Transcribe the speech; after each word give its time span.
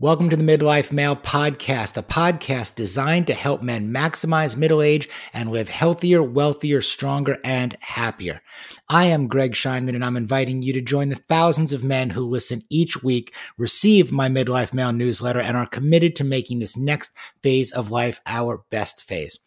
Welcome 0.00 0.30
to 0.30 0.36
the 0.36 0.44
Midlife 0.44 0.92
Male 0.92 1.16
Podcast, 1.16 1.96
a 1.96 2.04
podcast 2.04 2.76
designed 2.76 3.26
to 3.26 3.34
help 3.34 3.62
men 3.62 3.92
maximize 3.92 4.56
middle 4.56 4.80
age 4.80 5.08
and 5.32 5.50
live 5.50 5.68
healthier, 5.68 6.22
wealthier, 6.22 6.80
stronger, 6.80 7.38
and 7.42 7.76
happier. 7.80 8.40
I 8.88 9.06
am 9.06 9.26
Greg 9.26 9.54
Scheinman, 9.54 9.96
and 9.96 10.04
I'm 10.04 10.16
inviting 10.16 10.62
you 10.62 10.72
to 10.74 10.80
join 10.80 11.08
the 11.08 11.16
thousands 11.16 11.72
of 11.72 11.82
men 11.82 12.10
who 12.10 12.22
listen 12.22 12.62
each 12.70 13.02
week, 13.02 13.34
receive 13.56 14.12
my 14.12 14.28
Midlife 14.28 14.72
Male 14.72 14.92
newsletter, 14.92 15.40
and 15.40 15.56
are 15.56 15.66
committed 15.66 16.14
to 16.14 16.24
making 16.24 16.60
this 16.60 16.76
next 16.76 17.10
phase 17.42 17.72
of 17.72 17.90
life 17.90 18.20
our 18.24 18.62
best 18.70 19.02
phase. 19.02 19.40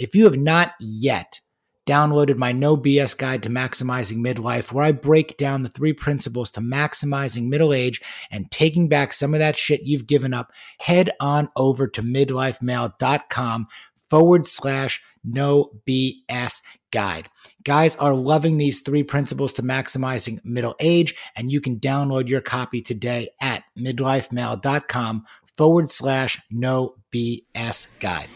If 0.00 0.16
you 0.16 0.24
have 0.24 0.36
not 0.36 0.72
yet 0.80 1.38
downloaded 1.86 2.36
my 2.36 2.52
No 2.52 2.76
BS 2.76 3.16
guide 3.16 3.42
to 3.42 3.50
maximizing 3.50 4.18
midlife, 4.18 4.72
where 4.72 4.84
I 4.84 4.92
break 4.92 5.36
down 5.36 5.62
the 5.62 5.68
three 5.68 5.92
principles 5.92 6.50
to 6.52 6.60
maximizing 6.60 7.48
middle 7.48 7.72
age 7.72 8.00
and 8.30 8.50
taking 8.50 8.88
back 8.88 9.12
some 9.12 9.34
of 9.34 9.40
that 9.40 9.56
shit 9.56 9.82
you've 9.84 10.06
given 10.06 10.34
up. 10.34 10.52
Head 10.78 11.10
on 11.20 11.48
over 11.56 11.86
to 11.88 12.02
midlifemale.com 12.02 13.68
forward 14.08 14.46
slash 14.46 15.02
no 15.24 15.70
BS 15.88 16.62
guide. 16.90 17.28
Guys 17.64 17.96
are 17.96 18.14
loving 18.14 18.58
these 18.58 18.80
three 18.80 19.02
principles 19.02 19.52
to 19.54 19.62
maximizing 19.62 20.44
middle 20.44 20.76
age, 20.80 21.14
and 21.34 21.50
you 21.50 21.60
can 21.60 21.80
download 21.80 22.28
your 22.28 22.40
copy 22.40 22.82
today 22.82 23.30
at 23.40 23.64
midlifemale.com 23.78 25.24
forward 25.56 25.90
slash 25.90 26.40
no 26.50 26.96
BS 27.12 27.88
guide. 27.98 28.28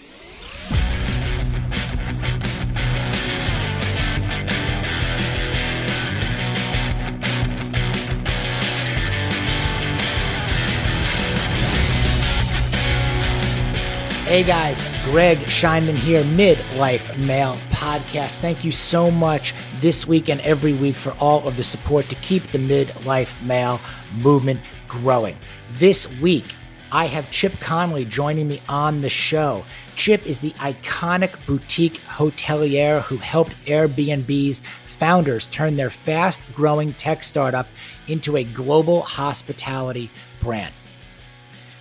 Hey 14.28 14.42
guys, 14.42 14.86
Greg 15.05 15.39
Scheinman 15.39 15.94
here, 15.94 16.22
Midlife 16.22 17.19
Male 17.19 17.55
Podcast. 17.70 18.36
Thank 18.36 18.62
you 18.62 18.70
so 18.70 19.11
much 19.11 19.55
this 19.80 20.06
week 20.06 20.28
and 20.28 20.39
every 20.42 20.75
week 20.75 20.98
for 20.98 21.12
all 21.12 21.48
of 21.48 21.56
the 21.56 21.64
support 21.64 22.05
to 22.11 22.14
keep 22.16 22.42
the 22.50 22.58
Midlife 22.58 23.42
Male 23.42 23.80
movement 24.19 24.61
growing. 24.86 25.34
This 25.72 26.06
week, 26.20 26.44
I 26.92 27.06
have 27.06 27.30
Chip 27.30 27.58
Conley 27.58 28.05
joining 28.05 28.48
me 28.48 28.61
on 28.69 29.00
the 29.00 29.08
show. 29.08 29.64
Chip 29.97 30.27
is 30.27 30.41
the 30.41 30.50
iconic 30.58 31.34
boutique 31.47 31.98
hotelier 32.00 33.00
who 33.00 33.17
helped 33.17 33.55
Airbnb's 33.64 34.61
founders 34.84 35.47
turn 35.47 35.77
their 35.77 35.89
fast 35.89 36.45
growing 36.52 36.92
tech 36.92 37.22
startup 37.22 37.67
into 38.08 38.36
a 38.36 38.45
global 38.45 39.00
hospitality 39.00 40.11
brand. 40.41 40.74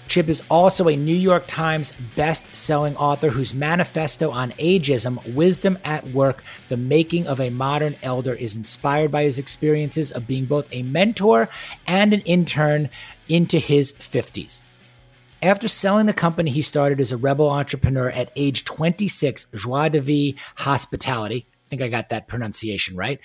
Chip 0.07 0.29
is 0.29 0.41
also 0.49 0.87
a 0.87 0.95
New 0.95 1.15
York 1.15 1.45
Times 1.47 1.93
best-selling 2.15 2.95
author 2.95 3.29
whose 3.29 3.53
manifesto 3.53 4.31
on 4.31 4.51
ageism, 4.53 5.33
Wisdom 5.33 5.77
at 5.83 6.07
Work: 6.07 6.43
The 6.69 6.77
Making 6.77 7.27
of 7.27 7.41
a 7.41 7.49
Modern 7.49 7.95
Elder 8.01 8.33
is 8.33 8.55
inspired 8.55 9.11
by 9.11 9.23
his 9.23 9.37
experiences 9.37 10.11
of 10.11 10.25
being 10.25 10.45
both 10.45 10.67
a 10.71 10.83
mentor 10.83 11.49
and 11.85 12.13
an 12.13 12.21
intern 12.21 12.89
into 13.27 13.59
his 13.59 13.93
50s. 13.93 14.61
After 15.41 15.67
selling 15.67 16.05
the 16.05 16.13
company 16.13 16.51
he 16.51 16.61
started 16.61 16.99
as 16.99 17.11
a 17.11 17.17
rebel 17.17 17.49
entrepreneur 17.49 18.09
at 18.09 18.31
age 18.35 18.63
26, 18.63 19.47
Joie 19.53 19.89
de 19.89 20.01
Vie 20.01 20.35
Hospitality, 20.55 21.45
I 21.51 21.69
think 21.69 21.81
I 21.81 21.89
got 21.89 22.09
that 22.09 22.27
pronunciation 22.27 22.95
right 22.95 23.19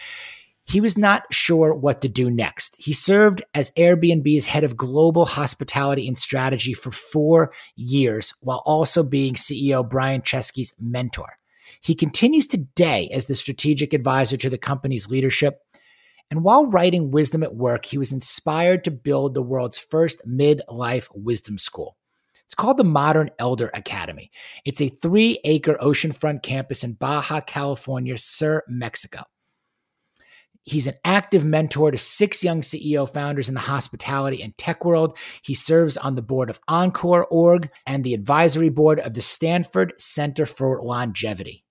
he 0.65 0.81
was 0.81 0.97
not 0.97 1.33
sure 1.33 1.75
what 1.75 2.01
to 2.03 2.09
do 2.09 2.31
next. 2.31 2.77
He 2.81 2.93
served 2.93 3.43
as 3.53 3.73
Airbnb's 3.73 4.47
head 4.47 4.65
of 4.65 4.77
global 4.77 5.25
hospitality 5.25 6.07
and 6.07 6.17
strategy 6.17 6.73
for 6.73 6.91
four 6.91 7.53
years, 7.75 8.35
while 8.41 8.63
also 8.65 9.03
being 9.03 9.35
CEO 9.35 9.89
Brian 9.89 10.23
Chesky's 10.23 10.75
mentor. 10.81 11.39
He 11.81 11.95
continues 11.95 12.47
today 12.47 13.09
as 13.13 13.27
the 13.27 13.35
strategic 13.35 13.93
advisor 13.93 14.37
to 14.37 14.51
the 14.51 14.59
company's 14.59 15.09
leadership. 15.09 15.61
And 16.31 16.45
while 16.45 16.67
writing 16.67 17.11
Wisdom 17.11 17.43
at 17.43 17.57
Work, 17.57 17.87
he 17.87 17.99
was 17.99 18.13
inspired 18.13 18.85
to 18.85 18.91
build 18.91 19.35
the 19.35 19.43
world's 19.43 19.79
first 19.79 20.27
midlife 20.27 21.09
wisdom 21.13 21.59
school. 21.59 21.97
It's 22.47 22.55
called 22.55 22.77
the 22.77 22.85
Modern 22.85 23.31
Elder 23.39 23.71
Academy. 23.75 24.31
It's 24.65 24.81
a 24.81 24.91
three 24.91 25.41
acre 25.45 25.77
oceanfront 25.81 26.43
campus 26.43 26.85
in 26.85 26.93
Baja 26.93 27.41
California, 27.41 28.17
Sur, 28.17 28.63
Mexico. 28.69 29.25
He's 30.65 30.87
an 30.87 30.95
active 31.05 31.45
mentor 31.45 31.91
to 31.91 31.99
six 31.99 32.45
young 32.45 32.61
CEO 32.61 33.09
founders 33.09 33.49
in 33.49 33.55
the 33.55 33.61
hospitality 33.61 34.43
and 34.43 34.57
tech 34.57 34.85
world. 34.85 35.19
He 35.43 35.55
serves 35.55 35.97
on 35.97 36.15
the 36.15 36.23
board 36.23 36.51
of 36.51 36.61
Encore 36.69 37.27
Org 37.27 37.69
and 37.85 38.05
the 38.05 38.15
advisory 38.15 38.69
board 38.69 39.01
of 39.01 39.15
the 39.15 39.23
Stanford 39.23 39.95
Center 39.99 40.47
for 40.47 40.81
Longevity. 40.83 41.65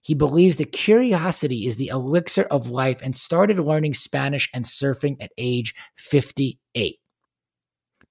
He 0.00 0.14
believes 0.14 0.56
that 0.56 0.72
curiosity 0.72 1.66
is 1.66 1.76
the 1.76 1.88
elixir 1.88 2.42
of 2.44 2.70
life 2.70 3.00
and 3.02 3.14
started 3.14 3.60
learning 3.60 3.94
Spanish 3.94 4.50
and 4.52 4.64
surfing 4.64 5.16
at 5.20 5.30
age 5.38 5.74
58. 5.96 6.98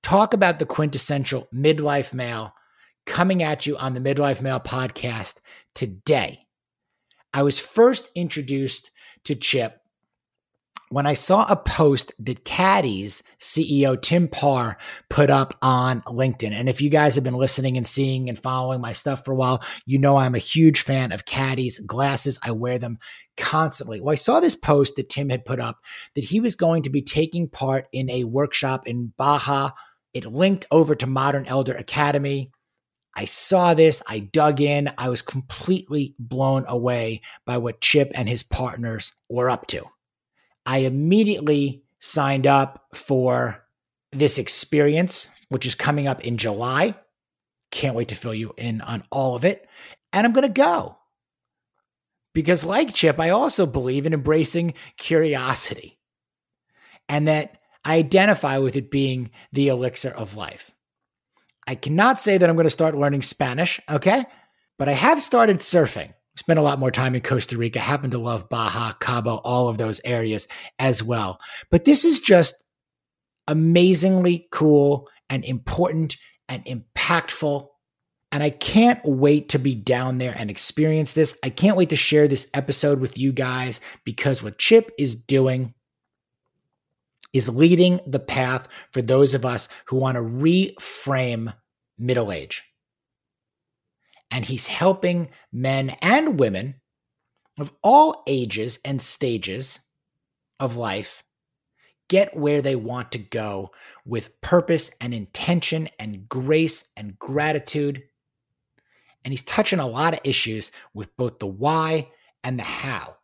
Talk 0.03 0.33
about 0.33 0.59
the 0.59 0.65
quintessential 0.65 1.47
midlife 1.53 2.13
male 2.13 2.53
coming 3.05 3.43
at 3.43 3.65
you 3.65 3.75
on 3.77 3.93
the 3.93 3.99
Midlife 3.99 4.41
Male 4.41 4.59
podcast 4.59 5.39
today. 5.75 6.45
I 7.33 7.43
was 7.43 7.59
first 7.59 8.09
introduced 8.15 8.91
to 9.25 9.35
Chip 9.35 9.80
when 10.91 11.07
I 11.07 11.13
saw 11.13 11.45
a 11.45 11.55
post 11.55 12.11
that 12.19 12.43
Caddis 12.43 13.23
CEO 13.39 13.99
Tim 13.99 14.27
Parr 14.27 14.77
put 15.09 15.29
up 15.29 15.57
on 15.61 16.01
LinkedIn, 16.01 16.51
and 16.51 16.67
if 16.67 16.81
you 16.81 16.89
guys 16.89 17.15
have 17.15 17.23
been 17.23 17.35
listening 17.35 17.77
and 17.77 17.87
seeing 17.87 18.27
and 18.27 18.37
following 18.37 18.81
my 18.81 18.91
stuff 18.91 19.23
for 19.23 19.31
a 19.31 19.35
while, 19.35 19.63
you 19.85 19.97
know 19.97 20.17
I'm 20.17 20.35
a 20.35 20.39
huge 20.39 20.81
fan 20.81 21.13
of 21.13 21.25
Caddis 21.25 21.79
glasses. 21.79 22.37
I 22.43 22.51
wear 22.51 22.77
them 22.77 22.99
constantly. 23.37 24.01
Well, 24.01 24.11
I 24.11 24.15
saw 24.15 24.41
this 24.41 24.55
post 24.55 24.97
that 24.97 25.07
Tim 25.07 25.29
had 25.29 25.45
put 25.45 25.61
up 25.61 25.77
that 26.15 26.25
he 26.25 26.41
was 26.41 26.55
going 26.55 26.83
to 26.83 26.89
be 26.89 27.01
taking 27.01 27.47
part 27.47 27.87
in 27.93 28.09
a 28.09 28.25
workshop 28.25 28.85
in 28.85 29.13
Baja. 29.17 29.71
It 30.13 30.25
linked 30.25 30.65
over 30.71 30.93
to 30.95 31.07
Modern 31.07 31.45
Elder 31.45 31.73
Academy. 31.73 32.51
I 33.15 33.25
saw 33.25 33.73
this, 33.73 34.03
I 34.09 34.19
dug 34.19 34.59
in, 34.59 34.91
I 34.97 35.07
was 35.07 35.21
completely 35.21 36.15
blown 36.19 36.65
away 36.67 37.21
by 37.45 37.57
what 37.57 37.79
Chip 37.79 38.11
and 38.13 38.27
his 38.27 38.43
partners 38.43 39.13
were 39.29 39.49
up 39.49 39.67
to. 39.67 39.85
I 40.65 40.79
immediately 40.79 41.83
signed 41.99 42.47
up 42.47 42.87
for 42.93 43.63
this 44.11 44.37
experience, 44.37 45.29
which 45.49 45.65
is 45.65 45.75
coming 45.75 46.07
up 46.07 46.23
in 46.23 46.37
July. 46.37 46.95
Can't 47.71 47.95
wait 47.95 48.09
to 48.09 48.15
fill 48.15 48.33
you 48.33 48.53
in 48.57 48.81
on 48.81 49.03
all 49.11 49.35
of 49.35 49.45
it. 49.45 49.67
And 50.11 50.25
I'm 50.25 50.33
going 50.33 50.47
to 50.47 50.49
go. 50.49 50.97
Because, 52.33 52.63
like 52.63 52.93
Chip, 52.93 53.19
I 53.19 53.29
also 53.29 53.65
believe 53.65 54.05
in 54.05 54.13
embracing 54.13 54.73
curiosity 54.97 55.99
and 57.09 57.27
that 57.27 57.59
I 57.83 57.97
identify 57.97 58.57
with 58.57 58.75
it 58.75 58.91
being 58.91 59.31
the 59.51 59.67
elixir 59.67 60.11
of 60.11 60.35
life. 60.35 60.71
I 61.67 61.75
cannot 61.75 62.21
say 62.21 62.37
that 62.37 62.49
I'm 62.49 62.55
going 62.55 62.65
to 62.65 62.69
start 62.69 62.95
learning 62.95 63.21
Spanish, 63.21 63.79
okay? 63.89 64.25
But 64.77 64.87
I 64.89 64.93
have 64.93 65.21
started 65.21 65.57
surfing 65.57 66.13
spent 66.35 66.59
a 66.59 66.63
lot 66.63 66.79
more 66.79 66.91
time 66.91 67.15
in 67.15 67.21
Costa 67.21 67.57
Rica, 67.57 67.79
happen 67.79 68.11
to 68.11 68.17
love 68.17 68.49
Baja, 68.49 68.93
Cabo, 68.93 69.37
all 69.37 69.67
of 69.67 69.77
those 69.77 70.01
areas 70.05 70.47
as 70.79 71.03
well. 71.03 71.39
But 71.69 71.85
this 71.85 72.05
is 72.05 72.19
just 72.19 72.63
amazingly 73.47 74.47
cool 74.51 75.09
and 75.29 75.43
important 75.43 76.17
and 76.47 76.63
impactful. 76.65 77.67
And 78.31 78.41
I 78.41 78.49
can't 78.49 79.03
wait 79.03 79.49
to 79.49 79.59
be 79.59 79.75
down 79.75 80.17
there 80.17 80.33
and 80.37 80.49
experience 80.49 81.13
this. 81.13 81.37
I 81.43 81.49
can't 81.49 81.75
wait 81.75 81.89
to 81.89 81.97
share 81.97 82.27
this 82.27 82.49
episode 82.53 83.01
with 83.01 83.17
you 83.17 83.33
guys 83.33 83.81
because 84.05 84.41
what 84.41 84.57
Chip 84.57 84.91
is 84.97 85.15
doing 85.15 85.73
is 87.33 87.49
leading 87.49 87.99
the 88.07 88.19
path 88.19 88.67
for 88.91 89.01
those 89.01 89.33
of 89.33 89.45
us 89.45 89.67
who 89.85 89.97
want 89.97 90.15
to 90.15 90.21
reframe 90.21 91.53
middle 91.97 92.31
age 92.31 92.70
and 94.31 94.45
he's 94.45 94.67
helping 94.67 95.29
men 95.51 95.91
and 96.01 96.39
women 96.39 96.75
of 97.59 97.71
all 97.83 98.23
ages 98.25 98.79
and 98.83 99.01
stages 99.01 99.79
of 100.59 100.77
life 100.77 101.23
get 102.07 102.35
where 102.35 102.61
they 102.61 102.75
want 102.75 103.11
to 103.11 103.17
go 103.17 103.71
with 104.05 104.41
purpose 104.41 104.91
and 104.99 105.13
intention 105.13 105.89
and 105.99 106.27
grace 106.27 106.89
and 106.97 107.17
gratitude. 107.19 108.03
And 109.23 109.31
he's 109.31 109.43
touching 109.43 109.79
a 109.79 109.87
lot 109.87 110.13
of 110.13 110.19
issues 110.23 110.71
with 110.93 111.15
both 111.15 111.39
the 111.39 111.47
why 111.47 112.09
and 112.43 112.57
the 112.57 112.63
how. 112.63 113.15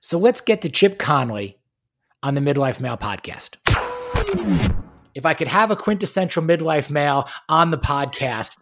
So 0.00 0.18
let's 0.18 0.40
get 0.40 0.62
to 0.62 0.68
Chip 0.68 0.98
Conley 0.98 1.58
on 2.22 2.34
the 2.34 2.40
Midlife 2.40 2.80
Male 2.80 2.96
podcast. 2.96 3.56
If 5.14 5.26
I 5.26 5.34
could 5.34 5.48
have 5.48 5.70
a 5.70 5.76
quintessential 5.76 6.42
midlife 6.42 6.90
male 6.90 7.28
on 7.48 7.70
the 7.70 7.78
podcast, 7.78 8.56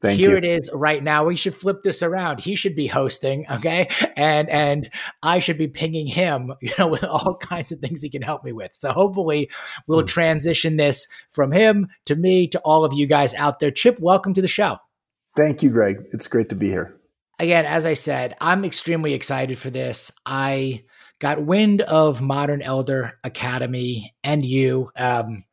Thank 0.00 0.18
Here 0.18 0.32
you. 0.32 0.36
it 0.36 0.44
is 0.44 0.70
right 0.72 1.02
now. 1.02 1.24
We 1.24 1.36
should 1.36 1.54
flip 1.54 1.82
this 1.82 2.02
around. 2.02 2.40
He 2.40 2.54
should 2.54 2.74
be 2.74 2.86
hosting, 2.86 3.46
okay? 3.50 3.88
And 4.16 4.48
and 4.48 4.90
I 5.22 5.38
should 5.38 5.58
be 5.58 5.68
pinging 5.68 6.06
him, 6.06 6.52
you 6.60 6.72
know, 6.78 6.88
with 6.88 7.04
all 7.04 7.36
kinds 7.36 7.72
of 7.72 7.80
things 7.80 8.02
he 8.02 8.10
can 8.10 8.22
help 8.22 8.44
me 8.44 8.52
with. 8.52 8.74
So 8.74 8.92
hopefully 8.92 9.50
we'll 9.86 10.02
mm. 10.02 10.08
transition 10.08 10.76
this 10.76 11.08
from 11.30 11.52
him 11.52 11.88
to 12.06 12.16
me 12.16 12.48
to 12.48 12.58
all 12.60 12.84
of 12.84 12.92
you 12.92 13.06
guys 13.06 13.34
out 13.34 13.60
there. 13.60 13.70
Chip, 13.70 13.98
welcome 14.00 14.34
to 14.34 14.42
the 14.42 14.48
show. 14.48 14.78
Thank 15.36 15.62
you, 15.62 15.70
Greg. 15.70 16.04
It's 16.12 16.28
great 16.28 16.48
to 16.50 16.54
be 16.54 16.68
here. 16.68 16.96
Again, 17.38 17.64
as 17.64 17.86
I 17.86 17.94
said, 17.94 18.36
I'm 18.40 18.64
extremely 18.64 19.14
excited 19.14 19.58
for 19.58 19.70
this. 19.70 20.12
I 20.26 20.84
got 21.18 21.42
wind 21.42 21.80
of 21.82 22.20
Modern 22.20 22.62
Elder 22.62 23.14
Academy 23.24 24.12
and 24.22 24.44
you. 24.44 24.90
Um, 24.96 25.44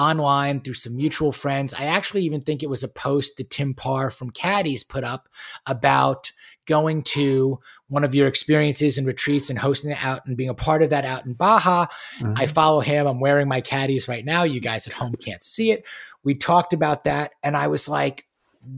online 0.00 0.60
through 0.60 0.74
some 0.74 0.96
mutual 0.96 1.30
friends. 1.30 1.74
I 1.74 1.84
actually 1.84 2.22
even 2.22 2.40
think 2.40 2.62
it 2.62 2.70
was 2.70 2.82
a 2.82 2.88
post 2.88 3.36
that 3.36 3.50
Tim 3.50 3.74
Parr 3.74 4.10
from 4.10 4.30
Caddis 4.30 4.82
put 4.82 5.04
up 5.04 5.28
about 5.66 6.32
going 6.66 7.02
to 7.02 7.58
one 7.88 8.04
of 8.04 8.14
your 8.14 8.26
experiences 8.26 8.96
and 8.96 9.06
retreats 9.06 9.50
and 9.50 9.58
hosting 9.58 9.90
it 9.90 10.04
out 10.04 10.24
and 10.26 10.36
being 10.36 10.48
a 10.48 10.54
part 10.54 10.82
of 10.82 10.90
that 10.90 11.04
out 11.04 11.26
in 11.26 11.34
Baja. 11.34 11.86
Mm-hmm. 12.18 12.34
I 12.36 12.46
follow 12.46 12.80
him. 12.80 13.06
I'm 13.06 13.20
wearing 13.20 13.48
my 13.48 13.60
Caddis 13.60 14.08
right 14.08 14.24
now. 14.24 14.44
You 14.44 14.60
guys 14.60 14.86
at 14.86 14.92
home 14.92 15.14
can't 15.14 15.42
see 15.42 15.72
it. 15.72 15.86
We 16.22 16.34
talked 16.34 16.72
about 16.72 17.04
that 17.04 17.32
and 17.42 17.56
I 17.56 17.66
was 17.66 17.88
like, 17.88 18.26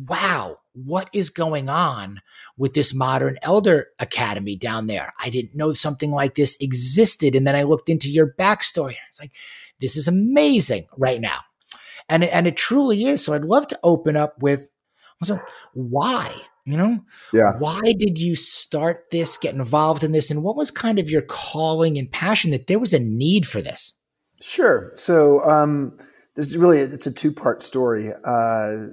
wow, 0.08 0.58
what 0.74 1.10
is 1.12 1.28
going 1.28 1.68
on 1.68 2.20
with 2.56 2.72
this 2.72 2.94
modern 2.94 3.38
elder 3.42 3.88
academy 3.98 4.56
down 4.56 4.86
there? 4.86 5.12
I 5.20 5.28
didn't 5.28 5.54
know 5.54 5.72
something 5.72 6.10
like 6.10 6.34
this 6.34 6.56
existed. 6.60 7.34
And 7.34 7.46
then 7.46 7.56
I 7.56 7.64
looked 7.64 7.88
into 7.88 8.10
your 8.10 8.32
backstory 8.38 8.90
and 8.90 8.98
it's 9.08 9.20
like, 9.20 9.32
this 9.82 9.96
is 9.96 10.08
amazing 10.08 10.86
right 10.96 11.20
now. 11.20 11.40
And 12.08 12.24
it, 12.24 12.30
and 12.32 12.46
it 12.46 12.56
truly 12.56 13.04
is. 13.04 13.24
So 13.24 13.34
I'd 13.34 13.44
love 13.44 13.68
to 13.68 13.80
open 13.82 14.16
up 14.16 14.40
with 14.40 14.68
so 15.24 15.40
why, 15.74 16.34
you 16.64 16.76
know, 16.76 17.00
yeah. 17.32 17.52
Why 17.58 17.80
did 17.98 18.18
you 18.18 18.36
start 18.36 19.10
this, 19.10 19.36
get 19.36 19.54
involved 19.54 20.04
in 20.04 20.12
this? 20.12 20.30
And 20.30 20.42
what 20.42 20.56
was 20.56 20.70
kind 20.70 20.98
of 20.98 21.10
your 21.10 21.22
calling 21.22 21.98
and 21.98 22.10
passion 22.10 22.50
that 22.52 22.66
there 22.66 22.78
was 22.78 22.92
a 22.92 22.98
need 22.98 23.46
for 23.46 23.60
this? 23.60 23.94
Sure. 24.40 24.90
So, 24.94 25.44
um, 25.48 25.98
this 26.34 26.46
is 26.46 26.56
really, 26.56 26.78
it's 26.78 27.06
a 27.06 27.12
two 27.12 27.32
part 27.32 27.62
story. 27.62 28.12
Uh, 28.24 28.86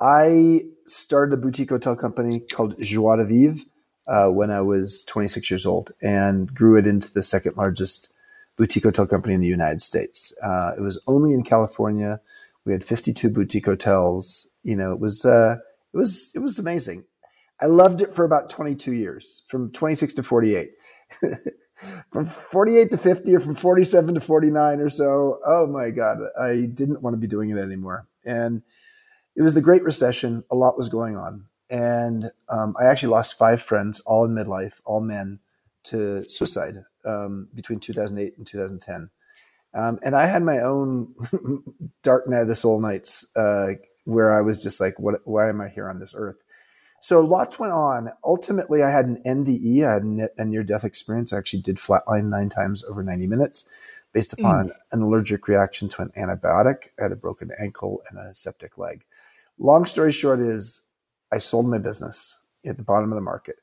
I 0.00 0.62
started 0.86 1.38
a 1.38 1.42
boutique 1.42 1.70
hotel 1.70 1.96
company 1.96 2.40
called 2.40 2.80
Joie 2.80 3.16
de 3.16 3.24
Vivre 3.24 3.64
uh, 4.06 4.28
when 4.28 4.50
I 4.50 4.62
was 4.62 5.04
26 5.04 5.50
years 5.50 5.66
old 5.66 5.92
and 6.00 6.52
grew 6.52 6.78
it 6.78 6.86
into 6.86 7.12
the 7.12 7.22
second 7.22 7.56
largest 7.56 8.12
boutique 8.58 8.82
hotel 8.82 9.06
company 9.06 9.34
in 9.34 9.40
the 9.40 9.46
United 9.46 9.80
States. 9.80 10.34
Uh, 10.42 10.72
it 10.76 10.82
was 10.82 11.00
only 11.06 11.32
in 11.32 11.42
California. 11.42 12.20
We 12.66 12.72
had 12.72 12.84
52 12.84 13.30
boutique 13.30 13.64
hotels. 13.64 14.48
You 14.62 14.76
know, 14.76 14.92
it 14.92 15.00
was 15.00 15.24
uh, 15.24 15.56
it 15.94 15.96
was 15.96 16.32
it 16.34 16.40
was 16.40 16.58
amazing. 16.58 17.04
I 17.60 17.66
loved 17.66 18.02
it 18.02 18.14
for 18.14 18.24
about 18.24 18.50
22 18.50 18.92
years, 18.92 19.44
from 19.48 19.72
26 19.72 20.14
to 20.14 20.22
48. 20.22 20.70
from 22.12 22.26
48 22.26 22.90
to 22.90 22.98
50 22.98 23.34
or 23.34 23.40
from 23.40 23.54
47 23.54 24.14
to 24.14 24.20
49 24.20 24.80
or 24.80 24.90
so. 24.90 25.38
Oh 25.46 25.66
my 25.66 25.90
God, 25.90 26.18
I 26.38 26.66
didn't 26.66 27.02
want 27.02 27.14
to 27.14 27.18
be 27.18 27.26
doing 27.26 27.50
it 27.50 27.58
anymore. 27.58 28.06
And 28.24 28.62
it 29.34 29.42
was 29.42 29.54
the 29.54 29.60
Great 29.60 29.82
Recession. 29.82 30.44
A 30.50 30.56
lot 30.56 30.76
was 30.76 30.88
going 30.88 31.16
on. 31.16 31.46
And 31.70 32.30
um, 32.48 32.74
I 32.80 32.86
actually 32.86 33.10
lost 33.10 33.38
five 33.38 33.62
friends, 33.62 34.00
all 34.00 34.24
in 34.24 34.32
midlife, 34.32 34.80
all 34.84 35.00
men, 35.00 35.38
to 35.84 36.28
suicide 36.28 36.84
um, 37.04 37.48
between 37.54 37.80
2008 37.80 38.36
and 38.36 38.46
2010. 38.46 39.10
Um, 39.74 39.98
and 40.02 40.16
I 40.16 40.26
had 40.26 40.42
my 40.42 40.58
own 40.60 41.14
dark 42.02 42.28
night 42.28 42.42
of 42.42 42.48
the 42.48 42.54
soul 42.54 42.80
nights 42.80 43.26
uh, 43.36 43.74
where 44.04 44.32
I 44.32 44.40
was 44.40 44.62
just 44.62 44.80
like, 44.80 44.98
what, 44.98 45.20
why 45.24 45.48
am 45.48 45.60
I 45.60 45.68
here 45.68 45.88
on 45.88 46.00
this 46.00 46.14
earth? 46.16 46.42
So 47.00 47.20
lots 47.20 47.58
went 47.58 47.72
on. 47.72 48.10
Ultimately, 48.24 48.82
I 48.82 48.90
had 48.90 49.06
an 49.06 49.22
NDE, 49.24 49.86
I 49.86 49.94
had 49.94 50.30
a 50.36 50.44
near 50.44 50.64
death 50.64 50.84
experience. 50.84 51.32
I 51.32 51.38
actually 51.38 51.62
did 51.62 51.76
flatline 51.76 52.24
nine 52.24 52.48
times 52.48 52.82
over 52.84 53.02
90 53.02 53.26
minutes 53.26 53.68
based 54.12 54.34
hmm. 54.36 54.44
upon 54.44 54.68
mm. 54.68 54.72
an 54.92 55.02
allergic 55.02 55.46
reaction 55.48 55.88
to 55.90 56.02
an 56.02 56.10
antibiotic. 56.16 56.88
I 56.98 57.04
had 57.04 57.12
a 57.12 57.16
broken 57.16 57.50
ankle 57.58 58.02
and 58.10 58.18
a 58.18 58.34
septic 58.34 58.78
leg. 58.78 59.04
Long 59.58 59.86
story 59.86 60.12
short 60.12 60.40
is 60.40 60.82
I 61.32 61.38
sold 61.38 61.68
my 61.68 61.78
business 61.78 62.38
at 62.64 62.76
the 62.76 62.82
bottom 62.82 63.12
of 63.12 63.16
the 63.16 63.22
market. 63.22 63.56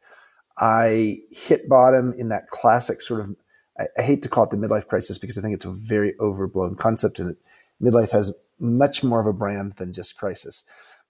I 0.57 1.19
hit 1.31 1.67
bottom 1.67 2.13
in 2.17 2.29
that 2.29 2.49
classic 2.49 3.01
sort 3.01 3.21
of, 3.21 3.35
I, 3.77 3.87
I, 3.97 4.01
hate 4.01 4.23
to 4.23 4.29
call 4.29 4.45
it 4.45 4.51
the 4.51 4.57
midlife 4.57 4.87
crisis 4.87 5.17
because 5.17 5.37
I 5.37 5.41
think 5.41 5.53
it's 5.53 5.65
a 5.65 5.71
very 5.71 6.13
overblown 6.19 6.75
concept 6.75 7.19
and 7.19 7.35
midlife 7.81 8.11
has 8.11 8.37
much 8.59 9.03
more 9.03 9.19
of 9.19 9.27
a 9.27 9.33
brand 9.33 9.73
than 9.73 9.91
just 9.91 10.17
crisis. 10.17 10.63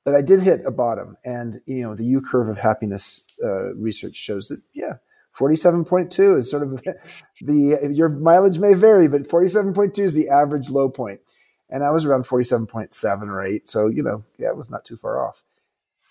But 0.03 0.15
I 0.15 0.21
did 0.21 0.41
hit 0.41 0.63
a 0.65 0.71
bottom 0.71 1.17
and, 1.23 1.61
you 1.65 1.83
know, 1.83 1.95
the 1.95 2.05
U 2.05 2.21
curve 2.21 2.49
of 2.49 2.57
happiness 2.57 3.27
uh, 3.43 3.73
research 3.75 4.15
shows 4.15 4.47
that, 4.47 4.61
yeah, 4.73 4.93
47.2 5.37 6.37
is 6.37 6.49
sort 6.49 6.63
of 6.63 6.81
the, 7.41 7.91
your 7.91 8.09
mileage 8.09 8.57
may 8.57 8.73
vary, 8.73 9.07
but 9.07 9.27
47.2 9.27 9.99
is 9.99 10.13
the 10.13 10.29
average 10.29 10.69
low 10.69 10.89
point. 10.89 11.21
And 11.69 11.83
I 11.83 11.91
was 11.91 12.05
around 12.05 12.25
47.7 12.25 13.21
or 13.23 13.43
8. 13.43 13.67
So, 13.67 13.87
you 13.87 14.03
know, 14.03 14.23
yeah, 14.37 14.49
it 14.49 14.57
was 14.57 14.69
not 14.69 14.85
too 14.85 14.97
far 14.97 15.27
off. 15.27 15.43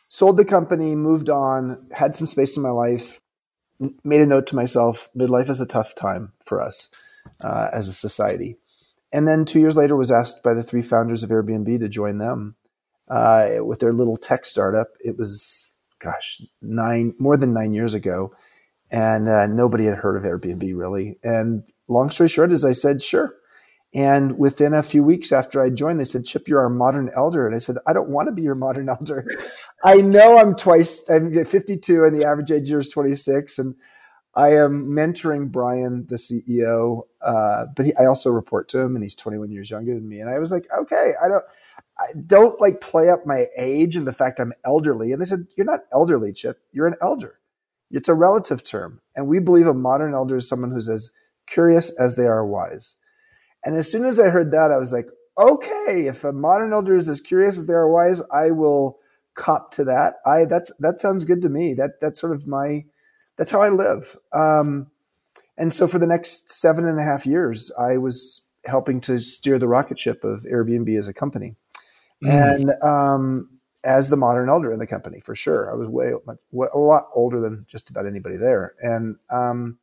Sold 0.08 0.36
the 0.36 0.44
company, 0.44 0.94
moved 0.94 1.30
on, 1.30 1.86
had 1.92 2.14
some 2.14 2.26
space 2.26 2.56
in 2.56 2.62
my 2.62 2.70
life, 2.70 3.20
made 4.02 4.20
a 4.20 4.26
note 4.26 4.46
to 4.48 4.56
myself 4.56 5.08
midlife 5.16 5.50
is 5.50 5.60
a 5.60 5.66
tough 5.66 5.94
time 5.94 6.32
for 6.44 6.60
us 6.60 6.90
uh, 7.42 7.68
as 7.72 7.88
a 7.88 7.92
society. 7.92 8.56
And 9.12 9.28
then 9.28 9.44
two 9.44 9.60
years 9.60 9.76
later, 9.76 9.94
was 9.96 10.10
asked 10.10 10.42
by 10.42 10.54
the 10.54 10.62
three 10.62 10.82
founders 10.82 11.22
of 11.22 11.30
Airbnb 11.30 11.78
to 11.78 11.88
join 11.88 12.18
them 12.18 12.56
uh, 13.08 13.58
with 13.60 13.78
their 13.78 13.92
little 13.92 14.16
tech 14.16 14.44
startup. 14.44 14.88
It 15.00 15.16
was, 15.16 15.70
gosh, 16.00 16.42
nine 16.60 17.14
more 17.20 17.36
than 17.36 17.52
nine 17.52 17.72
years 17.72 17.94
ago, 17.94 18.34
and 18.90 19.28
uh, 19.28 19.46
nobody 19.46 19.84
had 19.84 19.98
heard 19.98 20.16
of 20.16 20.24
Airbnb 20.24 20.76
really. 20.76 21.18
And 21.22 21.62
long 21.88 22.10
story 22.10 22.28
short, 22.28 22.50
is 22.50 22.64
I 22.64 22.72
said, 22.72 23.02
sure. 23.02 23.34
And 23.94 24.36
within 24.36 24.74
a 24.74 24.82
few 24.82 25.04
weeks 25.04 25.30
after 25.30 25.62
I 25.62 25.70
joined, 25.70 26.00
they 26.00 26.04
said, 26.04 26.24
Chip, 26.24 26.48
you're 26.48 26.60
our 26.60 26.68
modern 26.68 27.10
elder. 27.14 27.46
And 27.46 27.54
I 27.54 27.58
said, 27.58 27.76
I 27.86 27.92
don't 27.92 28.08
want 28.08 28.26
to 28.26 28.32
be 28.32 28.42
your 28.42 28.56
modern 28.56 28.88
elder. 29.00 29.24
I 29.84 29.96
know 29.96 30.38
I'm 30.38 30.56
twice, 30.56 31.08
I'm 31.10 31.44
52 31.44 32.04
and 32.04 32.16
the 32.16 32.24
average 32.24 32.50
age 32.50 32.68
here 32.68 32.78
is 32.78 32.88
26. 32.88 33.58
And 33.58 33.74
I 34.34 34.54
am 34.54 34.88
mentoring 34.88 35.52
Brian, 35.52 36.06
the 36.08 36.16
CEO, 36.16 37.02
uh, 37.20 37.66
but 37.76 37.86
he, 37.86 37.94
I 37.96 38.06
also 38.06 38.30
report 38.30 38.68
to 38.70 38.80
him 38.80 38.96
and 38.96 39.04
he's 39.04 39.14
21 39.14 39.52
years 39.52 39.70
younger 39.70 39.94
than 39.94 40.08
me. 40.08 40.20
And 40.20 40.30
I 40.30 40.38
was 40.38 40.50
like, 40.50 40.66
okay, 40.76 41.12
I 41.22 41.28
don't, 41.28 41.44
I 41.98 42.06
don't 42.26 42.60
like 42.60 42.80
play 42.80 43.10
up 43.10 43.26
my 43.26 43.46
age 43.58 43.94
and 43.94 44.06
the 44.06 44.12
fact 44.12 44.40
I'm 44.40 44.54
elderly. 44.64 45.12
And 45.12 45.20
they 45.20 45.26
said, 45.26 45.46
you're 45.56 45.66
not 45.66 45.80
elderly, 45.92 46.32
Chip. 46.32 46.60
You're 46.72 46.88
an 46.88 46.96
elder. 47.02 47.38
It's 47.90 48.08
a 48.08 48.14
relative 48.14 48.64
term. 48.64 49.02
And 49.14 49.28
we 49.28 49.38
believe 49.38 49.66
a 49.66 49.74
modern 49.74 50.14
elder 50.14 50.38
is 50.38 50.48
someone 50.48 50.72
who's 50.72 50.88
as 50.88 51.12
curious 51.46 51.90
as 52.00 52.16
they 52.16 52.26
are 52.26 52.44
wise. 52.44 52.96
And 53.64 53.76
as 53.76 53.92
soon 53.92 54.06
as 54.06 54.18
I 54.18 54.30
heard 54.30 54.50
that, 54.52 54.72
I 54.72 54.78
was 54.78 54.92
like, 54.92 55.08
okay, 55.38 56.06
if 56.08 56.24
a 56.24 56.32
modern 56.32 56.72
elder 56.72 56.96
is 56.96 57.08
as 57.08 57.20
curious 57.20 57.58
as 57.58 57.66
they 57.66 57.74
are 57.74 57.88
wise, 57.88 58.22
I 58.32 58.50
will 58.50 58.98
cop 59.34 59.70
to 59.72 59.84
that. 59.84 60.14
I 60.26 60.44
that's 60.44 60.72
that 60.78 61.00
sounds 61.00 61.24
good 61.24 61.42
to 61.42 61.48
me. 61.48 61.74
That 61.74 62.00
that's 62.00 62.20
sort 62.20 62.34
of 62.34 62.46
my 62.46 62.84
that's 63.36 63.50
how 63.50 63.62
I 63.62 63.68
live. 63.68 64.16
Um, 64.32 64.90
and 65.56 65.72
so 65.72 65.86
for 65.86 65.98
the 65.98 66.06
next 66.06 66.50
seven 66.50 66.86
and 66.86 66.98
a 66.98 67.04
half 67.04 67.26
years, 67.26 67.70
I 67.78 67.98
was 67.98 68.42
helping 68.64 69.00
to 69.02 69.18
steer 69.18 69.58
the 69.58 69.68
rocket 69.68 69.98
ship 69.98 70.24
of 70.24 70.44
Airbnb 70.44 70.98
as 70.98 71.08
a 71.08 71.14
company, 71.14 71.56
mm. 72.24 72.30
and 72.30 72.70
um, 72.82 73.50
as 73.84 74.08
the 74.08 74.16
modern 74.16 74.48
elder 74.48 74.72
in 74.72 74.78
the 74.78 74.86
company 74.86 75.20
for 75.20 75.34
sure. 75.34 75.70
I 75.70 75.74
was 75.74 75.88
way 75.88 76.12
a 76.72 76.78
lot 76.78 77.08
older 77.14 77.40
than 77.40 77.66
just 77.68 77.90
about 77.90 78.06
anybody 78.06 78.36
there, 78.36 78.74
and 78.80 79.16
um, 79.30 79.78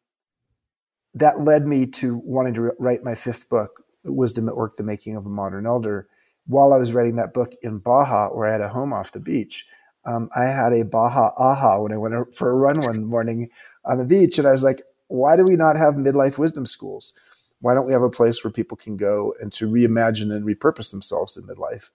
that 1.13 1.41
led 1.41 1.65
me 1.65 1.85
to 1.85 2.17
wanting 2.17 2.53
to 2.55 2.71
write 2.79 3.03
my 3.03 3.15
fifth 3.15 3.49
book, 3.49 3.83
Wisdom 4.03 4.49
at 4.49 4.55
Work: 4.55 4.77
The 4.77 4.83
Making 4.83 5.15
of 5.15 5.25
a 5.25 5.29
Modern 5.29 5.65
Elder. 5.65 6.07
While 6.47 6.73
I 6.73 6.77
was 6.77 6.93
writing 6.93 7.15
that 7.17 7.33
book 7.33 7.53
in 7.61 7.79
Baja, 7.79 8.29
where 8.29 8.47
I 8.47 8.51
had 8.51 8.61
a 8.61 8.69
home 8.69 8.93
off 8.93 9.11
the 9.11 9.19
beach, 9.19 9.65
um, 10.05 10.29
I 10.35 10.45
had 10.45 10.73
a 10.73 10.83
Baja 10.83 11.31
aha 11.37 11.79
when 11.79 11.93
I 11.93 11.97
went 11.97 12.35
for 12.35 12.49
a 12.51 12.55
run 12.55 12.81
one 12.81 13.05
morning 13.05 13.49
on 13.85 13.97
the 13.97 14.05
beach, 14.05 14.37
and 14.39 14.47
I 14.47 14.51
was 14.51 14.63
like, 14.63 14.83
"Why 15.07 15.35
do 15.35 15.43
we 15.43 15.55
not 15.55 15.77
have 15.77 15.95
midlife 15.95 16.37
wisdom 16.37 16.65
schools? 16.65 17.13
Why 17.61 17.73
don't 17.75 17.85
we 17.85 17.93
have 17.93 18.01
a 18.01 18.09
place 18.09 18.43
where 18.43 18.51
people 18.51 18.77
can 18.77 18.97
go 18.97 19.35
and 19.39 19.53
to 19.53 19.69
reimagine 19.69 20.35
and 20.35 20.45
repurpose 20.45 20.91
themselves 20.91 21.37
in 21.37 21.45
midlife?" 21.45 21.89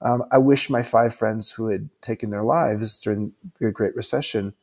Um, 0.00 0.24
I 0.32 0.38
wish 0.38 0.70
my 0.70 0.82
five 0.82 1.14
friends 1.14 1.52
who 1.52 1.68
had 1.68 1.90
taken 2.02 2.30
their 2.30 2.44
lives 2.44 3.00
during 3.00 3.32
the 3.60 3.70
Great 3.70 3.96
Recession 3.96 4.54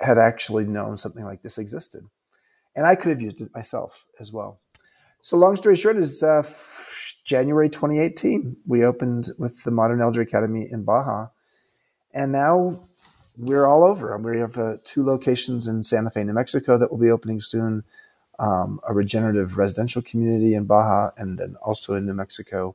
had 0.00 0.18
actually 0.18 0.66
known 0.66 0.96
something 0.96 1.24
like 1.24 1.42
this 1.42 1.58
existed 1.58 2.04
and 2.78 2.86
I 2.86 2.94
could 2.94 3.10
have 3.10 3.20
used 3.20 3.40
it 3.40 3.52
myself 3.54 4.06
as 4.20 4.32
well. 4.32 4.60
So, 5.20 5.36
long 5.36 5.56
story 5.56 5.74
short, 5.74 5.96
is 5.96 6.22
uh, 6.22 6.44
January 7.28 7.68
2018, 7.68 8.56
we 8.66 8.82
opened 8.82 9.28
with 9.38 9.62
the 9.62 9.70
Modern 9.70 10.00
Elder 10.00 10.22
Academy 10.22 10.66
in 10.70 10.82
Baja, 10.82 11.26
and 12.14 12.32
now 12.32 12.88
we're 13.36 13.66
all 13.66 13.84
over. 13.84 14.16
We 14.16 14.40
have 14.40 14.56
uh, 14.56 14.78
two 14.82 15.04
locations 15.04 15.68
in 15.68 15.84
Santa 15.84 16.08
Fe, 16.08 16.24
New 16.24 16.32
Mexico, 16.32 16.78
that 16.78 16.90
will 16.90 16.98
be 16.98 17.10
opening 17.10 17.42
soon. 17.42 17.84
Um, 18.38 18.80
a 18.88 18.94
regenerative 18.94 19.58
residential 19.58 20.00
community 20.00 20.54
in 20.54 20.64
Baja, 20.64 21.10
and 21.18 21.38
then 21.38 21.56
also 21.60 21.96
in 21.96 22.06
New 22.06 22.14
Mexico, 22.14 22.74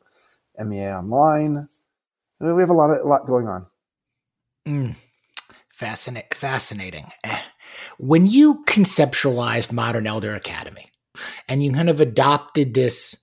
MEA 0.64 0.90
Online. 0.90 1.68
We 2.40 2.62
have 2.62 2.70
a 2.70 2.74
lot 2.74 2.92
of 2.92 3.04
a 3.04 3.08
lot 3.08 3.26
going 3.26 3.48
on. 3.48 3.66
Mm. 4.68 4.96
Fascinating. 5.72 7.12
Eh. 7.24 7.40
When 7.98 8.28
you 8.28 8.64
conceptualized 8.66 9.72
Modern 9.72 10.06
Elder 10.06 10.36
Academy 10.36 10.86
and 11.50 11.64
you 11.64 11.72
kind 11.72 11.90
of 11.90 12.00
adopted 12.00 12.74
this 12.74 13.18